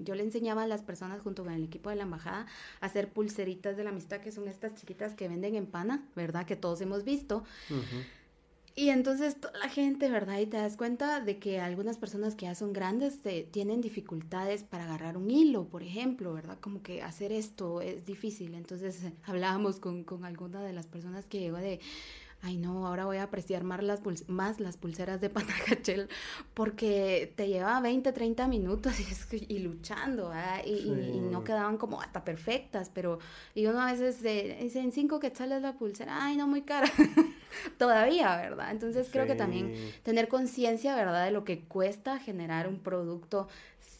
yo 0.00 0.14
le 0.14 0.24
enseñaba 0.24 0.64
a 0.64 0.66
las 0.66 0.82
personas 0.82 1.22
junto 1.22 1.44
con 1.44 1.54
el 1.54 1.64
equipo 1.64 1.88
de 1.88 1.96
la 1.96 2.02
embajada 2.02 2.46
a 2.80 2.86
hacer 2.86 3.08
pulseritas 3.10 3.76
de 3.76 3.84
la 3.84 3.90
amistad, 3.90 4.20
que 4.20 4.32
son 4.32 4.48
estas 4.48 4.74
chiquitas 4.74 5.14
que 5.14 5.28
venden 5.28 5.54
en 5.54 5.66
pana, 5.66 6.04
¿verdad? 6.14 6.44
Que 6.44 6.56
todos 6.56 6.80
hemos 6.82 7.04
visto. 7.04 7.44
Y 8.78 8.90
entonces 8.90 9.40
toda 9.40 9.58
la 9.58 9.70
gente, 9.70 10.10
¿verdad? 10.10 10.38
Y 10.38 10.44
te 10.44 10.58
das 10.58 10.76
cuenta 10.76 11.20
de 11.20 11.38
que 11.38 11.60
algunas 11.60 11.96
personas 11.96 12.34
que 12.34 12.44
ya 12.44 12.54
son 12.54 12.74
grandes 12.74 13.24
eh, 13.24 13.48
tienen 13.50 13.80
dificultades 13.80 14.64
para 14.64 14.84
agarrar 14.84 15.16
un 15.16 15.30
hilo, 15.30 15.64
por 15.64 15.82
ejemplo, 15.82 16.34
¿verdad? 16.34 16.58
Como 16.60 16.82
que 16.82 17.02
hacer 17.02 17.32
esto 17.32 17.80
es 17.80 18.04
difícil. 18.04 18.54
Entonces 18.54 19.00
hablábamos 19.24 19.80
con, 19.80 20.04
con 20.04 20.26
alguna 20.26 20.62
de 20.62 20.74
las 20.74 20.86
personas 20.86 21.24
que 21.24 21.40
llegó 21.40 21.56
de, 21.56 21.80
ay 22.42 22.56
no, 22.58 22.86
ahora 22.86 23.06
voy 23.06 23.16
a 23.16 23.24
apreciar 23.24 23.64
más 23.64 23.82
las, 23.82 24.00
más 24.28 24.60
las 24.60 24.76
pulseras 24.76 25.20
de 25.20 25.30
Panagachel 25.30 26.08
porque 26.54 27.32
te 27.36 27.48
lleva 27.48 27.80
20, 27.80 28.12
30 28.12 28.46
minutos 28.46 28.94
y, 29.32 29.58
luchando, 29.58 30.32
y, 30.64 31.20
no 31.20 31.44
quedaban 31.44 31.76
como 31.76 32.00
hasta 32.00 32.24
perfectas, 32.24 32.90
pero 32.92 33.18
y 33.54 33.66
uno 33.66 33.80
a 33.80 33.92
veces 33.92 34.22
dice, 34.22 34.80
en 34.80 34.92
5 34.92 35.18
quetzales 35.18 35.62
la 35.62 35.74
pulsera, 35.74 36.24
ay 36.24 36.36
no, 36.36 36.46
muy 36.46 36.62
cara, 36.62 36.88
todavía, 37.78 38.36
¿verdad? 38.36 38.70
Entonces 38.70 39.08
creo 39.10 39.26
que 39.26 39.34
también 39.34 39.74
tener 40.02 40.28
conciencia, 40.28 40.94
¿verdad?, 40.94 41.24
de 41.24 41.30
lo 41.30 41.44
que 41.44 41.64
cuesta 41.64 42.18
generar 42.18 42.68
un 42.68 42.78
producto 42.78 43.48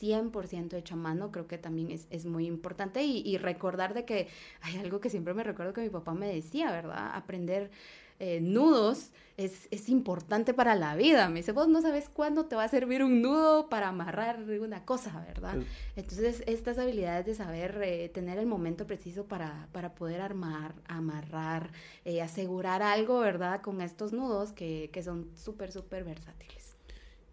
100% 0.01 0.74
hecho 0.74 0.95
a 0.95 0.99
mano, 0.99 1.32
creo 1.32 1.47
que 1.47 1.59
también 1.59 1.91
es, 1.91 2.07
es 2.11 2.26
muy 2.26 2.47
importante 2.47 3.03
y, 3.03 3.22
y 3.26 3.39
recordar 3.39 3.95
de 3.95 4.05
que 4.05 4.28
hay 4.61 4.76
algo 4.76 5.01
que 5.01 5.11
siempre 5.11 5.32
me 5.34 5.43
recuerdo 5.43 5.72
que 5.72 5.80
mi 5.80 5.89
papá 5.89 6.12
me 6.12 6.32
decía, 6.32 6.70
¿verdad? 6.70 7.11
Aprender 7.14 7.70
eh, 8.19 8.41
nudos 8.41 9.11
es, 9.37 9.69
es, 9.71 9.89
importante 9.89 10.55
para 10.55 10.75
la 10.75 10.97
vida. 10.97 11.29
Me 11.29 11.41
dice, 11.41 11.53
vos 11.53 11.69
no 11.69 11.83
sabes 11.83 12.09
cuándo 12.09 12.47
te 12.47 12.57
va 12.57 12.64
a 12.64 12.69
servir 12.69 13.05
un 13.05 13.21
nudo 13.21 13.69
para 13.69 13.89
amarrar 13.89 14.43
una 14.61 14.85
cosa, 14.85 15.25
¿verdad? 15.27 15.57
Entonces, 15.95 16.43
estas 16.47 16.79
habilidades 16.79 17.27
de 17.27 17.35
saber 17.35 17.79
eh, 17.83 18.09
tener 18.09 18.39
el 18.39 18.47
momento 18.47 18.87
preciso 18.87 19.27
para, 19.27 19.69
para 19.73 19.95
poder 19.95 20.23
armar, 20.23 20.75
amarrar, 20.87 21.71
eh, 22.05 22.23
asegurar 22.23 22.83
algo, 22.83 23.19
¿verdad? 23.21 23.61
Con 23.61 23.83
estos 23.83 24.12
nudos 24.12 24.53
que, 24.53 24.89
que 24.93 25.03
son 25.03 25.31
súper, 25.35 25.71
súper 25.71 26.05
versátiles. 26.05 26.77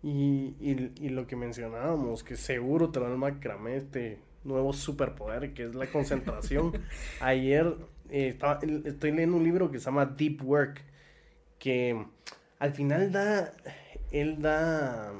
Y, 0.01 0.55
y, 0.59 0.91
y, 0.99 1.09
lo 1.09 1.27
que 1.27 1.37
mencionábamos, 1.37 2.25
que 2.25 2.35
seguro 2.35 2.89
te 2.89 2.99
lo 2.99 3.17
macramé 3.17 3.77
este 3.77 4.19
nuevo 4.43 4.73
superpoder 4.73 5.53
que 5.53 5.65
es 5.65 5.75
la 5.75 5.87
concentración. 5.87 6.73
Ayer 7.21 7.75
eh, 8.09 8.37
estoy 8.85 9.11
leyendo 9.11 9.37
un 9.37 9.43
libro 9.43 9.71
que 9.71 9.79
se 9.79 9.85
llama 9.85 10.05
Deep 10.05 10.43
Work, 10.43 10.81
que 11.59 12.05
al 12.59 12.73
final 12.73 13.11
da, 13.11 13.53
él 14.11 14.41
da, 14.41 15.11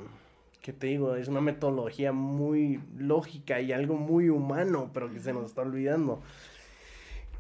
¿qué 0.62 0.74
te 0.74 0.88
digo? 0.88 1.16
Es 1.16 1.28
una 1.28 1.42
metodología 1.42 2.12
muy 2.12 2.80
lógica 2.98 3.60
y 3.62 3.72
algo 3.72 3.96
muy 3.96 4.30
humano, 4.30 4.92
pero 4.94 5.12
que 5.12 5.20
se 5.20 5.34
nos 5.34 5.46
está 5.46 5.62
olvidando. 5.62 6.22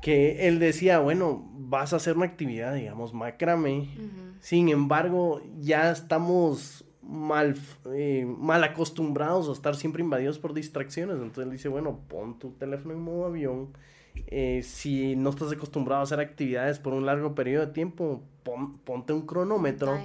Que 0.01 0.47
él 0.47 0.59
decía, 0.59 0.99
bueno, 0.99 1.49
vas 1.53 1.93
a 1.93 1.95
hacer 1.95 2.17
una 2.17 2.25
actividad, 2.25 2.73
digamos, 2.73 3.13
macrame. 3.13 3.87
Sin 4.41 4.67
embargo, 4.67 5.41
ya 5.61 5.91
estamos 5.91 6.82
mal, 7.07 7.55
eh, 7.93 8.25
mal 8.25 8.63
acostumbrados 8.63 9.49
a 9.49 9.51
estar 9.51 9.75
siempre 9.75 10.03
invadidos 10.03 10.39
por 10.39 10.53
distracciones. 10.53 11.15
Entonces 11.17 11.45
él 11.45 11.51
dice, 11.51 11.69
bueno, 11.69 11.99
pon 12.07 12.39
tu 12.39 12.51
teléfono 12.51 12.93
en 12.93 13.01
modo 13.01 13.25
avión. 13.25 13.69
Eh, 14.27 14.61
si 14.63 15.15
no 15.15 15.31
estás 15.31 15.51
acostumbrado 15.51 16.01
a 16.01 16.03
hacer 16.03 16.19
actividades 16.19 16.79
por 16.79 16.93
un 16.93 17.05
largo 17.05 17.35
periodo 17.35 17.65
de 17.65 17.73
tiempo, 17.73 18.21
ponte 18.83 19.13
un 19.13 19.25
cronómetro. 19.25 19.99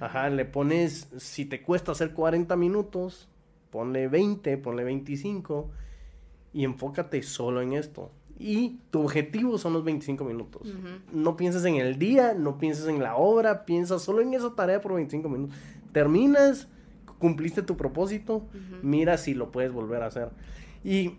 Ajá, 0.00 0.30
le 0.30 0.44
pones, 0.46 1.08
si 1.18 1.44
te 1.44 1.60
cuesta 1.60 1.92
hacer 1.92 2.12
40 2.12 2.56
minutos, 2.56 3.28
ponle 3.70 4.08
20, 4.08 4.56
ponle 4.56 4.82
25 4.84 5.70
y 6.54 6.64
enfócate 6.64 7.22
solo 7.22 7.60
en 7.60 7.74
esto. 7.74 8.10
Y 8.38 8.78
tu 8.90 9.02
objetivo 9.02 9.58
son 9.58 9.74
los 9.74 9.84
25 9.84 10.24
minutos. 10.24 10.74
No 11.12 11.36
pienses 11.36 11.62
en 11.66 11.76
el 11.76 11.98
día, 11.98 12.32
no 12.32 12.56
pienses 12.56 12.88
en 12.88 13.02
la 13.02 13.16
obra, 13.16 13.66
piensa 13.66 13.98
solo 13.98 14.22
en 14.22 14.32
esa 14.32 14.54
tarea 14.54 14.80
por 14.80 14.94
25 14.94 15.28
minutos 15.28 15.54
terminas, 15.92 16.68
cumpliste 17.18 17.62
tu 17.62 17.76
propósito, 17.76 18.48
mira 18.82 19.18
si 19.18 19.34
lo 19.34 19.52
puedes 19.52 19.72
volver 19.72 20.02
a 20.02 20.06
hacer. 20.06 20.30
Y 20.82 21.14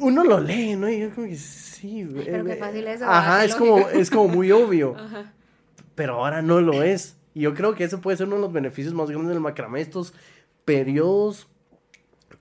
uno 0.00 0.24
lo 0.24 0.40
lee, 0.40 0.76
¿no? 0.76 0.88
Y 0.90 1.00
yo 1.00 1.14
como 1.14 1.26
que 1.26 1.36
sí, 1.36 2.06
Pero 2.24 2.44
qué 2.44 2.56
fácil 2.56 2.86
es. 2.86 3.02
Ajá, 3.02 3.44
es 3.44 3.54
como, 3.54 3.88
es 3.88 4.10
como 4.10 4.28
muy 4.28 4.50
obvio. 4.52 4.94
Pero 5.94 6.14
ahora 6.14 6.42
no 6.42 6.60
lo 6.60 6.82
es. 6.82 7.16
Y 7.34 7.40
yo 7.42 7.54
creo 7.54 7.74
que 7.74 7.84
ese 7.84 7.98
puede 7.98 8.16
ser 8.16 8.26
uno 8.26 8.36
de 8.36 8.42
los 8.42 8.52
beneficios 8.52 8.94
más 8.94 9.08
grandes 9.08 9.30
del 9.30 9.40
macramé, 9.40 9.80
estos 9.80 10.14
periodos 10.64 11.48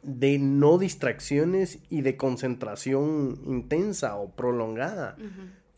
de 0.03 0.39
no 0.39 0.77
distracciones 0.77 1.79
y 1.89 2.01
de 2.01 2.17
concentración 2.17 3.39
intensa 3.45 4.15
o 4.15 4.31
prolongada. 4.31 5.17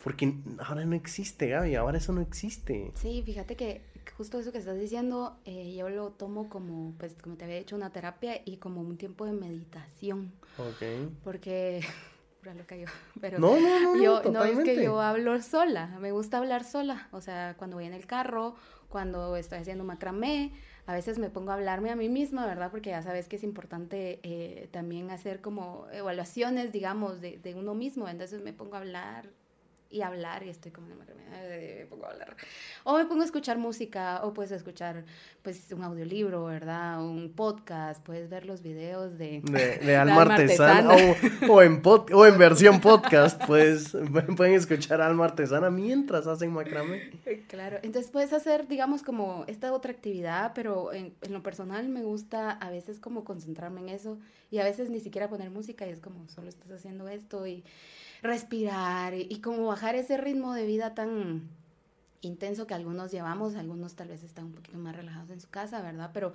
Porque 0.04 0.34
ahora 0.60 0.86
no 0.86 0.96
existe, 0.96 1.48
Gaby, 1.50 1.76
ahora 1.76 1.98
eso 1.98 2.14
no 2.14 2.22
existe. 2.22 2.92
Sí, 2.96 3.24
fíjate 3.26 3.56
que 3.56 3.82
justo 4.18 4.40
eso 4.40 4.52
que 4.52 4.58
estás 4.58 4.80
diciendo, 4.80 5.38
eh, 5.46 5.74
yo 5.76 5.90
lo 5.90 6.12
tomo 6.12 6.50
como, 6.50 6.94
pues, 6.98 7.16
como 7.22 7.36
te 7.36 7.46
había 7.46 7.58
dicho, 7.58 7.76
una 7.76 7.92
terapia 7.92 8.42
y 8.46 8.58
como 8.58 8.82
un 8.82 8.98
tiempo 8.98 9.26
de 9.26 9.34
meditación. 9.34 10.32
Ok. 10.58 11.12
Porque, 11.24 11.82
lo 12.44 12.76
yo, 12.76 12.88
pero 13.20 13.40
no, 13.40 13.60
no, 13.60 13.80
no, 13.96 14.02
yo, 14.02 14.32
no, 14.32 14.44
es 14.44 14.60
que 14.60 14.84
yo 14.84 15.00
hablo 15.02 15.42
sola, 15.42 15.98
me 16.00 16.12
gusta 16.12 16.38
hablar 16.38 16.64
sola, 16.64 17.08
o 17.12 17.22
sea, 17.22 17.56
cuando 17.58 17.78
voy 17.78 17.86
en 17.86 17.94
el 17.94 18.06
carro, 18.06 18.56
cuando 18.90 19.36
estoy 19.36 19.60
haciendo 19.60 19.84
macramé, 19.84 20.54
a 20.86 20.94
veces 20.94 21.18
me 21.18 21.30
pongo 21.30 21.52
a 21.52 21.54
hablarme 21.54 21.90
a 21.90 21.96
mí 21.96 22.10
misma, 22.10 22.46
¿verdad? 22.46 22.70
Porque 22.70 22.90
ya 22.90 23.02
sabes 23.02 23.30
que 23.30 23.38
es 23.38 23.44
importante 23.44 24.20
eh, 24.24 24.68
también 24.72 25.10
hacer 25.10 25.40
como 25.40 25.88
evaluaciones, 25.92 26.72
digamos, 26.74 27.22
de, 27.22 27.38
de 27.38 27.56
uno 27.56 27.74
mismo, 27.74 28.08
entonces 28.10 28.44
me 28.44 28.52
pongo 28.52 28.76
a 28.76 28.80
hablar 28.80 29.30
y 29.94 30.02
hablar 30.02 30.44
y 30.44 30.50
estoy 30.50 30.72
como, 30.72 30.88
me 30.88 31.86
pongo 31.86 32.06
a 32.06 32.10
hablar. 32.10 32.36
O 32.84 32.98
me 32.98 33.06
pongo 33.06 33.22
a 33.22 33.26
escuchar 33.26 33.60
música 33.60 34.22
o 34.24 34.34
puedes 34.34 34.52
escuchar 34.52 35.06
pues 35.44 35.72
un 35.72 35.84
audiolibro, 35.84 36.46
¿verdad? 36.46 37.04
Un 37.04 37.32
podcast, 37.34 38.04
puedes 38.04 38.28
ver 38.28 38.46
los 38.46 38.64
videos 38.64 39.20
de, 39.20 39.42
de, 39.42 39.96
Alma 39.98 40.24
Artesana, 40.24 40.96
o, 41.48 41.62
en 41.62 41.82
o 41.84 42.26
en 42.26 42.38
versión 42.40 42.82
podcast, 42.82 43.40
pues 43.46 43.96
pueden 44.36 44.56
escuchar 44.56 45.00
Alma 45.00 45.26
Artesana 45.26 45.70
mientras 45.70 46.26
hacen 46.26 46.52
macramé. 46.52 47.12
Claro, 47.48 47.78
entonces 47.84 48.12
puedes 48.12 48.34
hacer, 48.34 48.68
digamos, 48.68 49.04
como 49.04 49.46
esta 49.48 49.72
otra 49.74 49.92
actividad, 49.92 50.54
pero 50.56 50.92
en, 50.92 51.14
en 51.22 51.34
lo 51.34 51.44
personal 51.44 51.88
me 51.88 52.02
gusta 52.02 52.50
a 52.50 52.72
veces 52.72 53.00
como 53.00 53.24
concentrarme 53.24 53.82
en 53.82 53.90
eso 53.90 54.18
y 54.50 54.58
a 54.58 54.64
veces 54.64 54.90
ni 54.90 55.00
siquiera 55.00 55.30
poner 55.30 55.52
música 55.52 55.86
y 55.86 55.92
es 55.92 56.00
como 56.00 56.28
solo 56.30 56.50
estás 56.50 56.72
haciendo 56.72 57.08
esto 57.08 57.46
y 57.46 57.64
respirar 58.24 59.14
y, 59.14 59.40
como 59.42 59.68
bajar 59.68 59.96
ese 59.96 60.18
ritmo 60.18 60.54
de 60.54 60.66
vida 60.66 60.96
tan 60.96 61.50
intenso 62.22 62.66
que 62.66 62.74
algunos 62.74 63.12
llevamos, 63.12 63.56
algunos 63.56 63.96
tal 63.96 64.08
vez 64.08 64.24
están 64.24 64.46
un 64.46 64.54
poquito 64.54 64.78
más 64.78 64.96
relajados 64.96 65.30
en 65.30 65.42
su 65.42 65.50
casa, 65.50 65.82
¿verdad? 65.82 66.12
Pero 66.14 66.32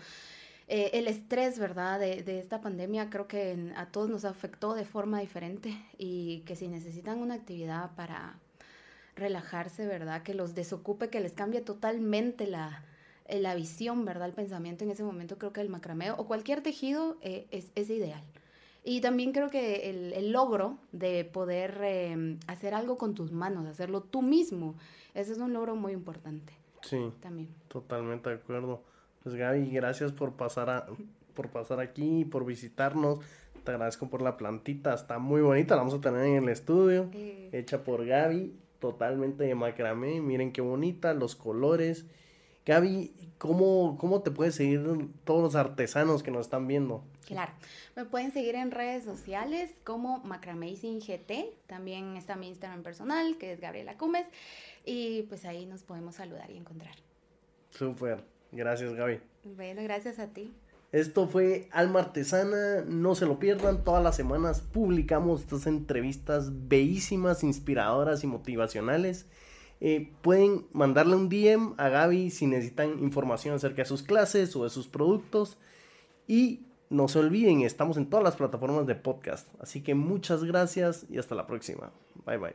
eh, 0.68 0.90
el 0.92 1.08
estrés, 1.08 1.58
¿verdad? 1.58 1.98
De, 1.98 2.22
de, 2.22 2.40
esta 2.40 2.60
pandemia 2.60 3.08
creo 3.08 3.26
que 3.26 3.72
a 3.74 3.86
todos 3.86 4.10
nos 4.10 4.26
afectó 4.26 4.74
de 4.74 4.84
forma 4.84 5.18
diferente 5.20 5.82
y 5.96 6.40
que 6.40 6.56
si 6.56 6.68
necesitan 6.68 7.18
una 7.18 7.34
actividad 7.34 7.94
para 7.96 8.38
relajarse, 9.16 9.86
¿verdad? 9.86 10.22
Que 10.22 10.34
los 10.34 10.54
desocupe, 10.54 11.08
que 11.08 11.20
les 11.20 11.32
cambie 11.32 11.62
totalmente 11.62 12.46
la, 12.46 12.84
la 13.28 13.54
visión, 13.54 14.04
¿verdad? 14.04 14.28
El 14.28 14.34
pensamiento 14.34 14.84
en 14.84 14.90
ese 14.90 15.04
momento, 15.04 15.38
creo 15.38 15.54
que 15.54 15.62
el 15.62 15.70
macrameo 15.70 16.16
o 16.18 16.26
cualquier 16.26 16.62
tejido 16.62 17.16
eh, 17.22 17.46
es, 17.50 17.70
es 17.74 17.88
ideal. 17.88 18.22
Y 18.88 19.02
también 19.02 19.32
creo 19.32 19.50
que 19.50 19.90
el, 19.90 20.32
logro 20.32 20.78
de 20.92 21.26
poder 21.26 21.78
em, 21.82 22.38
hacer 22.46 22.72
algo 22.72 22.96
con 22.96 23.14
tus 23.14 23.32
manos, 23.32 23.66
hacerlo 23.66 24.00
tú 24.00 24.22
mismo, 24.22 24.76
ese 25.12 25.32
es 25.32 25.38
un 25.38 25.52
logro 25.52 25.76
muy 25.76 25.92
importante. 25.92 26.54
Sí. 26.80 27.12
También. 27.20 27.50
Totalmente 27.68 28.30
de 28.30 28.36
acuerdo. 28.36 28.82
Pues 29.22 29.34
Gaby, 29.34 29.70
gracias 29.72 30.12
por 30.12 30.32
pasar, 30.36 30.70
a, 30.70 30.86
por 31.34 31.50
pasar 31.50 31.80
aquí, 31.80 32.24
por 32.24 32.46
visitarnos. 32.46 33.18
Te 33.62 33.72
agradezco 33.72 34.08
por 34.08 34.22
la 34.22 34.38
plantita, 34.38 34.94
está 34.94 35.18
muy 35.18 35.42
bonita, 35.42 35.76
la 35.76 35.82
vamos 35.82 35.98
a 35.98 36.00
tener 36.00 36.24
en 36.24 36.44
el 36.44 36.48
estudio, 36.48 37.10
eh. 37.12 37.50
hecha 37.52 37.84
por 37.84 38.06
Gaby, 38.06 38.54
totalmente 38.78 39.44
de 39.44 39.54
macramé. 39.54 40.22
Miren 40.22 40.50
qué 40.50 40.62
bonita, 40.62 41.12
los 41.12 41.36
colores. 41.36 42.06
Gaby, 42.68 43.14
¿cómo, 43.38 43.96
¿cómo 43.98 44.20
te 44.20 44.30
puedes 44.30 44.54
seguir 44.54 44.84
todos 45.24 45.42
los 45.42 45.54
artesanos 45.56 46.22
que 46.22 46.30
nos 46.30 46.42
están 46.42 46.66
viendo? 46.66 47.02
Claro, 47.24 47.50
me 47.96 48.04
pueden 48.04 48.30
seguir 48.30 48.56
en 48.56 48.70
redes 48.70 49.04
sociales 49.04 49.70
como 49.84 50.18
Macramazing 50.18 51.00
GT, 51.00 51.50
también 51.66 52.18
está 52.18 52.36
mi 52.36 52.48
Instagram 52.48 52.82
personal 52.82 53.38
que 53.38 53.54
es 53.54 53.60
Gabriela 53.62 53.96
Cumes 53.96 54.26
y 54.84 55.22
pues 55.30 55.46
ahí 55.46 55.64
nos 55.64 55.82
podemos 55.82 56.16
saludar 56.16 56.50
y 56.50 56.58
encontrar. 56.58 56.94
Súper, 57.70 58.22
gracias 58.52 58.92
Gaby. 58.92 59.18
Bueno, 59.44 59.82
gracias 59.82 60.18
a 60.18 60.26
ti. 60.26 60.52
Esto 60.92 61.26
fue 61.26 61.70
Alma 61.72 62.00
Artesana, 62.00 62.82
no 62.86 63.14
se 63.14 63.24
lo 63.24 63.38
pierdan, 63.38 63.82
todas 63.82 64.04
las 64.04 64.14
semanas 64.14 64.60
publicamos 64.60 65.40
estas 65.40 65.66
entrevistas 65.66 66.68
bellísimas, 66.68 67.42
inspiradoras 67.44 68.24
y 68.24 68.26
motivacionales. 68.26 69.24
Eh, 69.80 70.10
pueden 70.22 70.66
mandarle 70.72 71.14
un 71.14 71.28
DM 71.28 71.74
a 71.76 71.88
Gaby 71.88 72.30
si 72.30 72.46
necesitan 72.46 72.98
información 73.00 73.54
acerca 73.54 73.82
de 73.82 73.88
sus 73.88 74.02
clases 74.02 74.54
o 74.56 74.64
de 74.64 74.70
sus 74.70 74.88
productos. 74.88 75.58
Y 76.26 76.62
no 76.90 77.08
se 77.08 77.18
olviden, 77.18 77.62
estamos 77.62 77.96
en 77.96 78.06
todas 78.06 78.24
las 78.24 78.36
plataformas 78.36 78.86
de 78.86 78.94
podcast. 78.94 79.48
Así 79.60 79.82
que 79.82 79.94
muchas 79.94 80.44
gracias 80.44 81.06
y 81.10 81.18
hasta 81.18 81.34
la 81.34 81.46
próxima. 81.46 81.90
Bye 82.24 82.38
bye. 82.38 82.54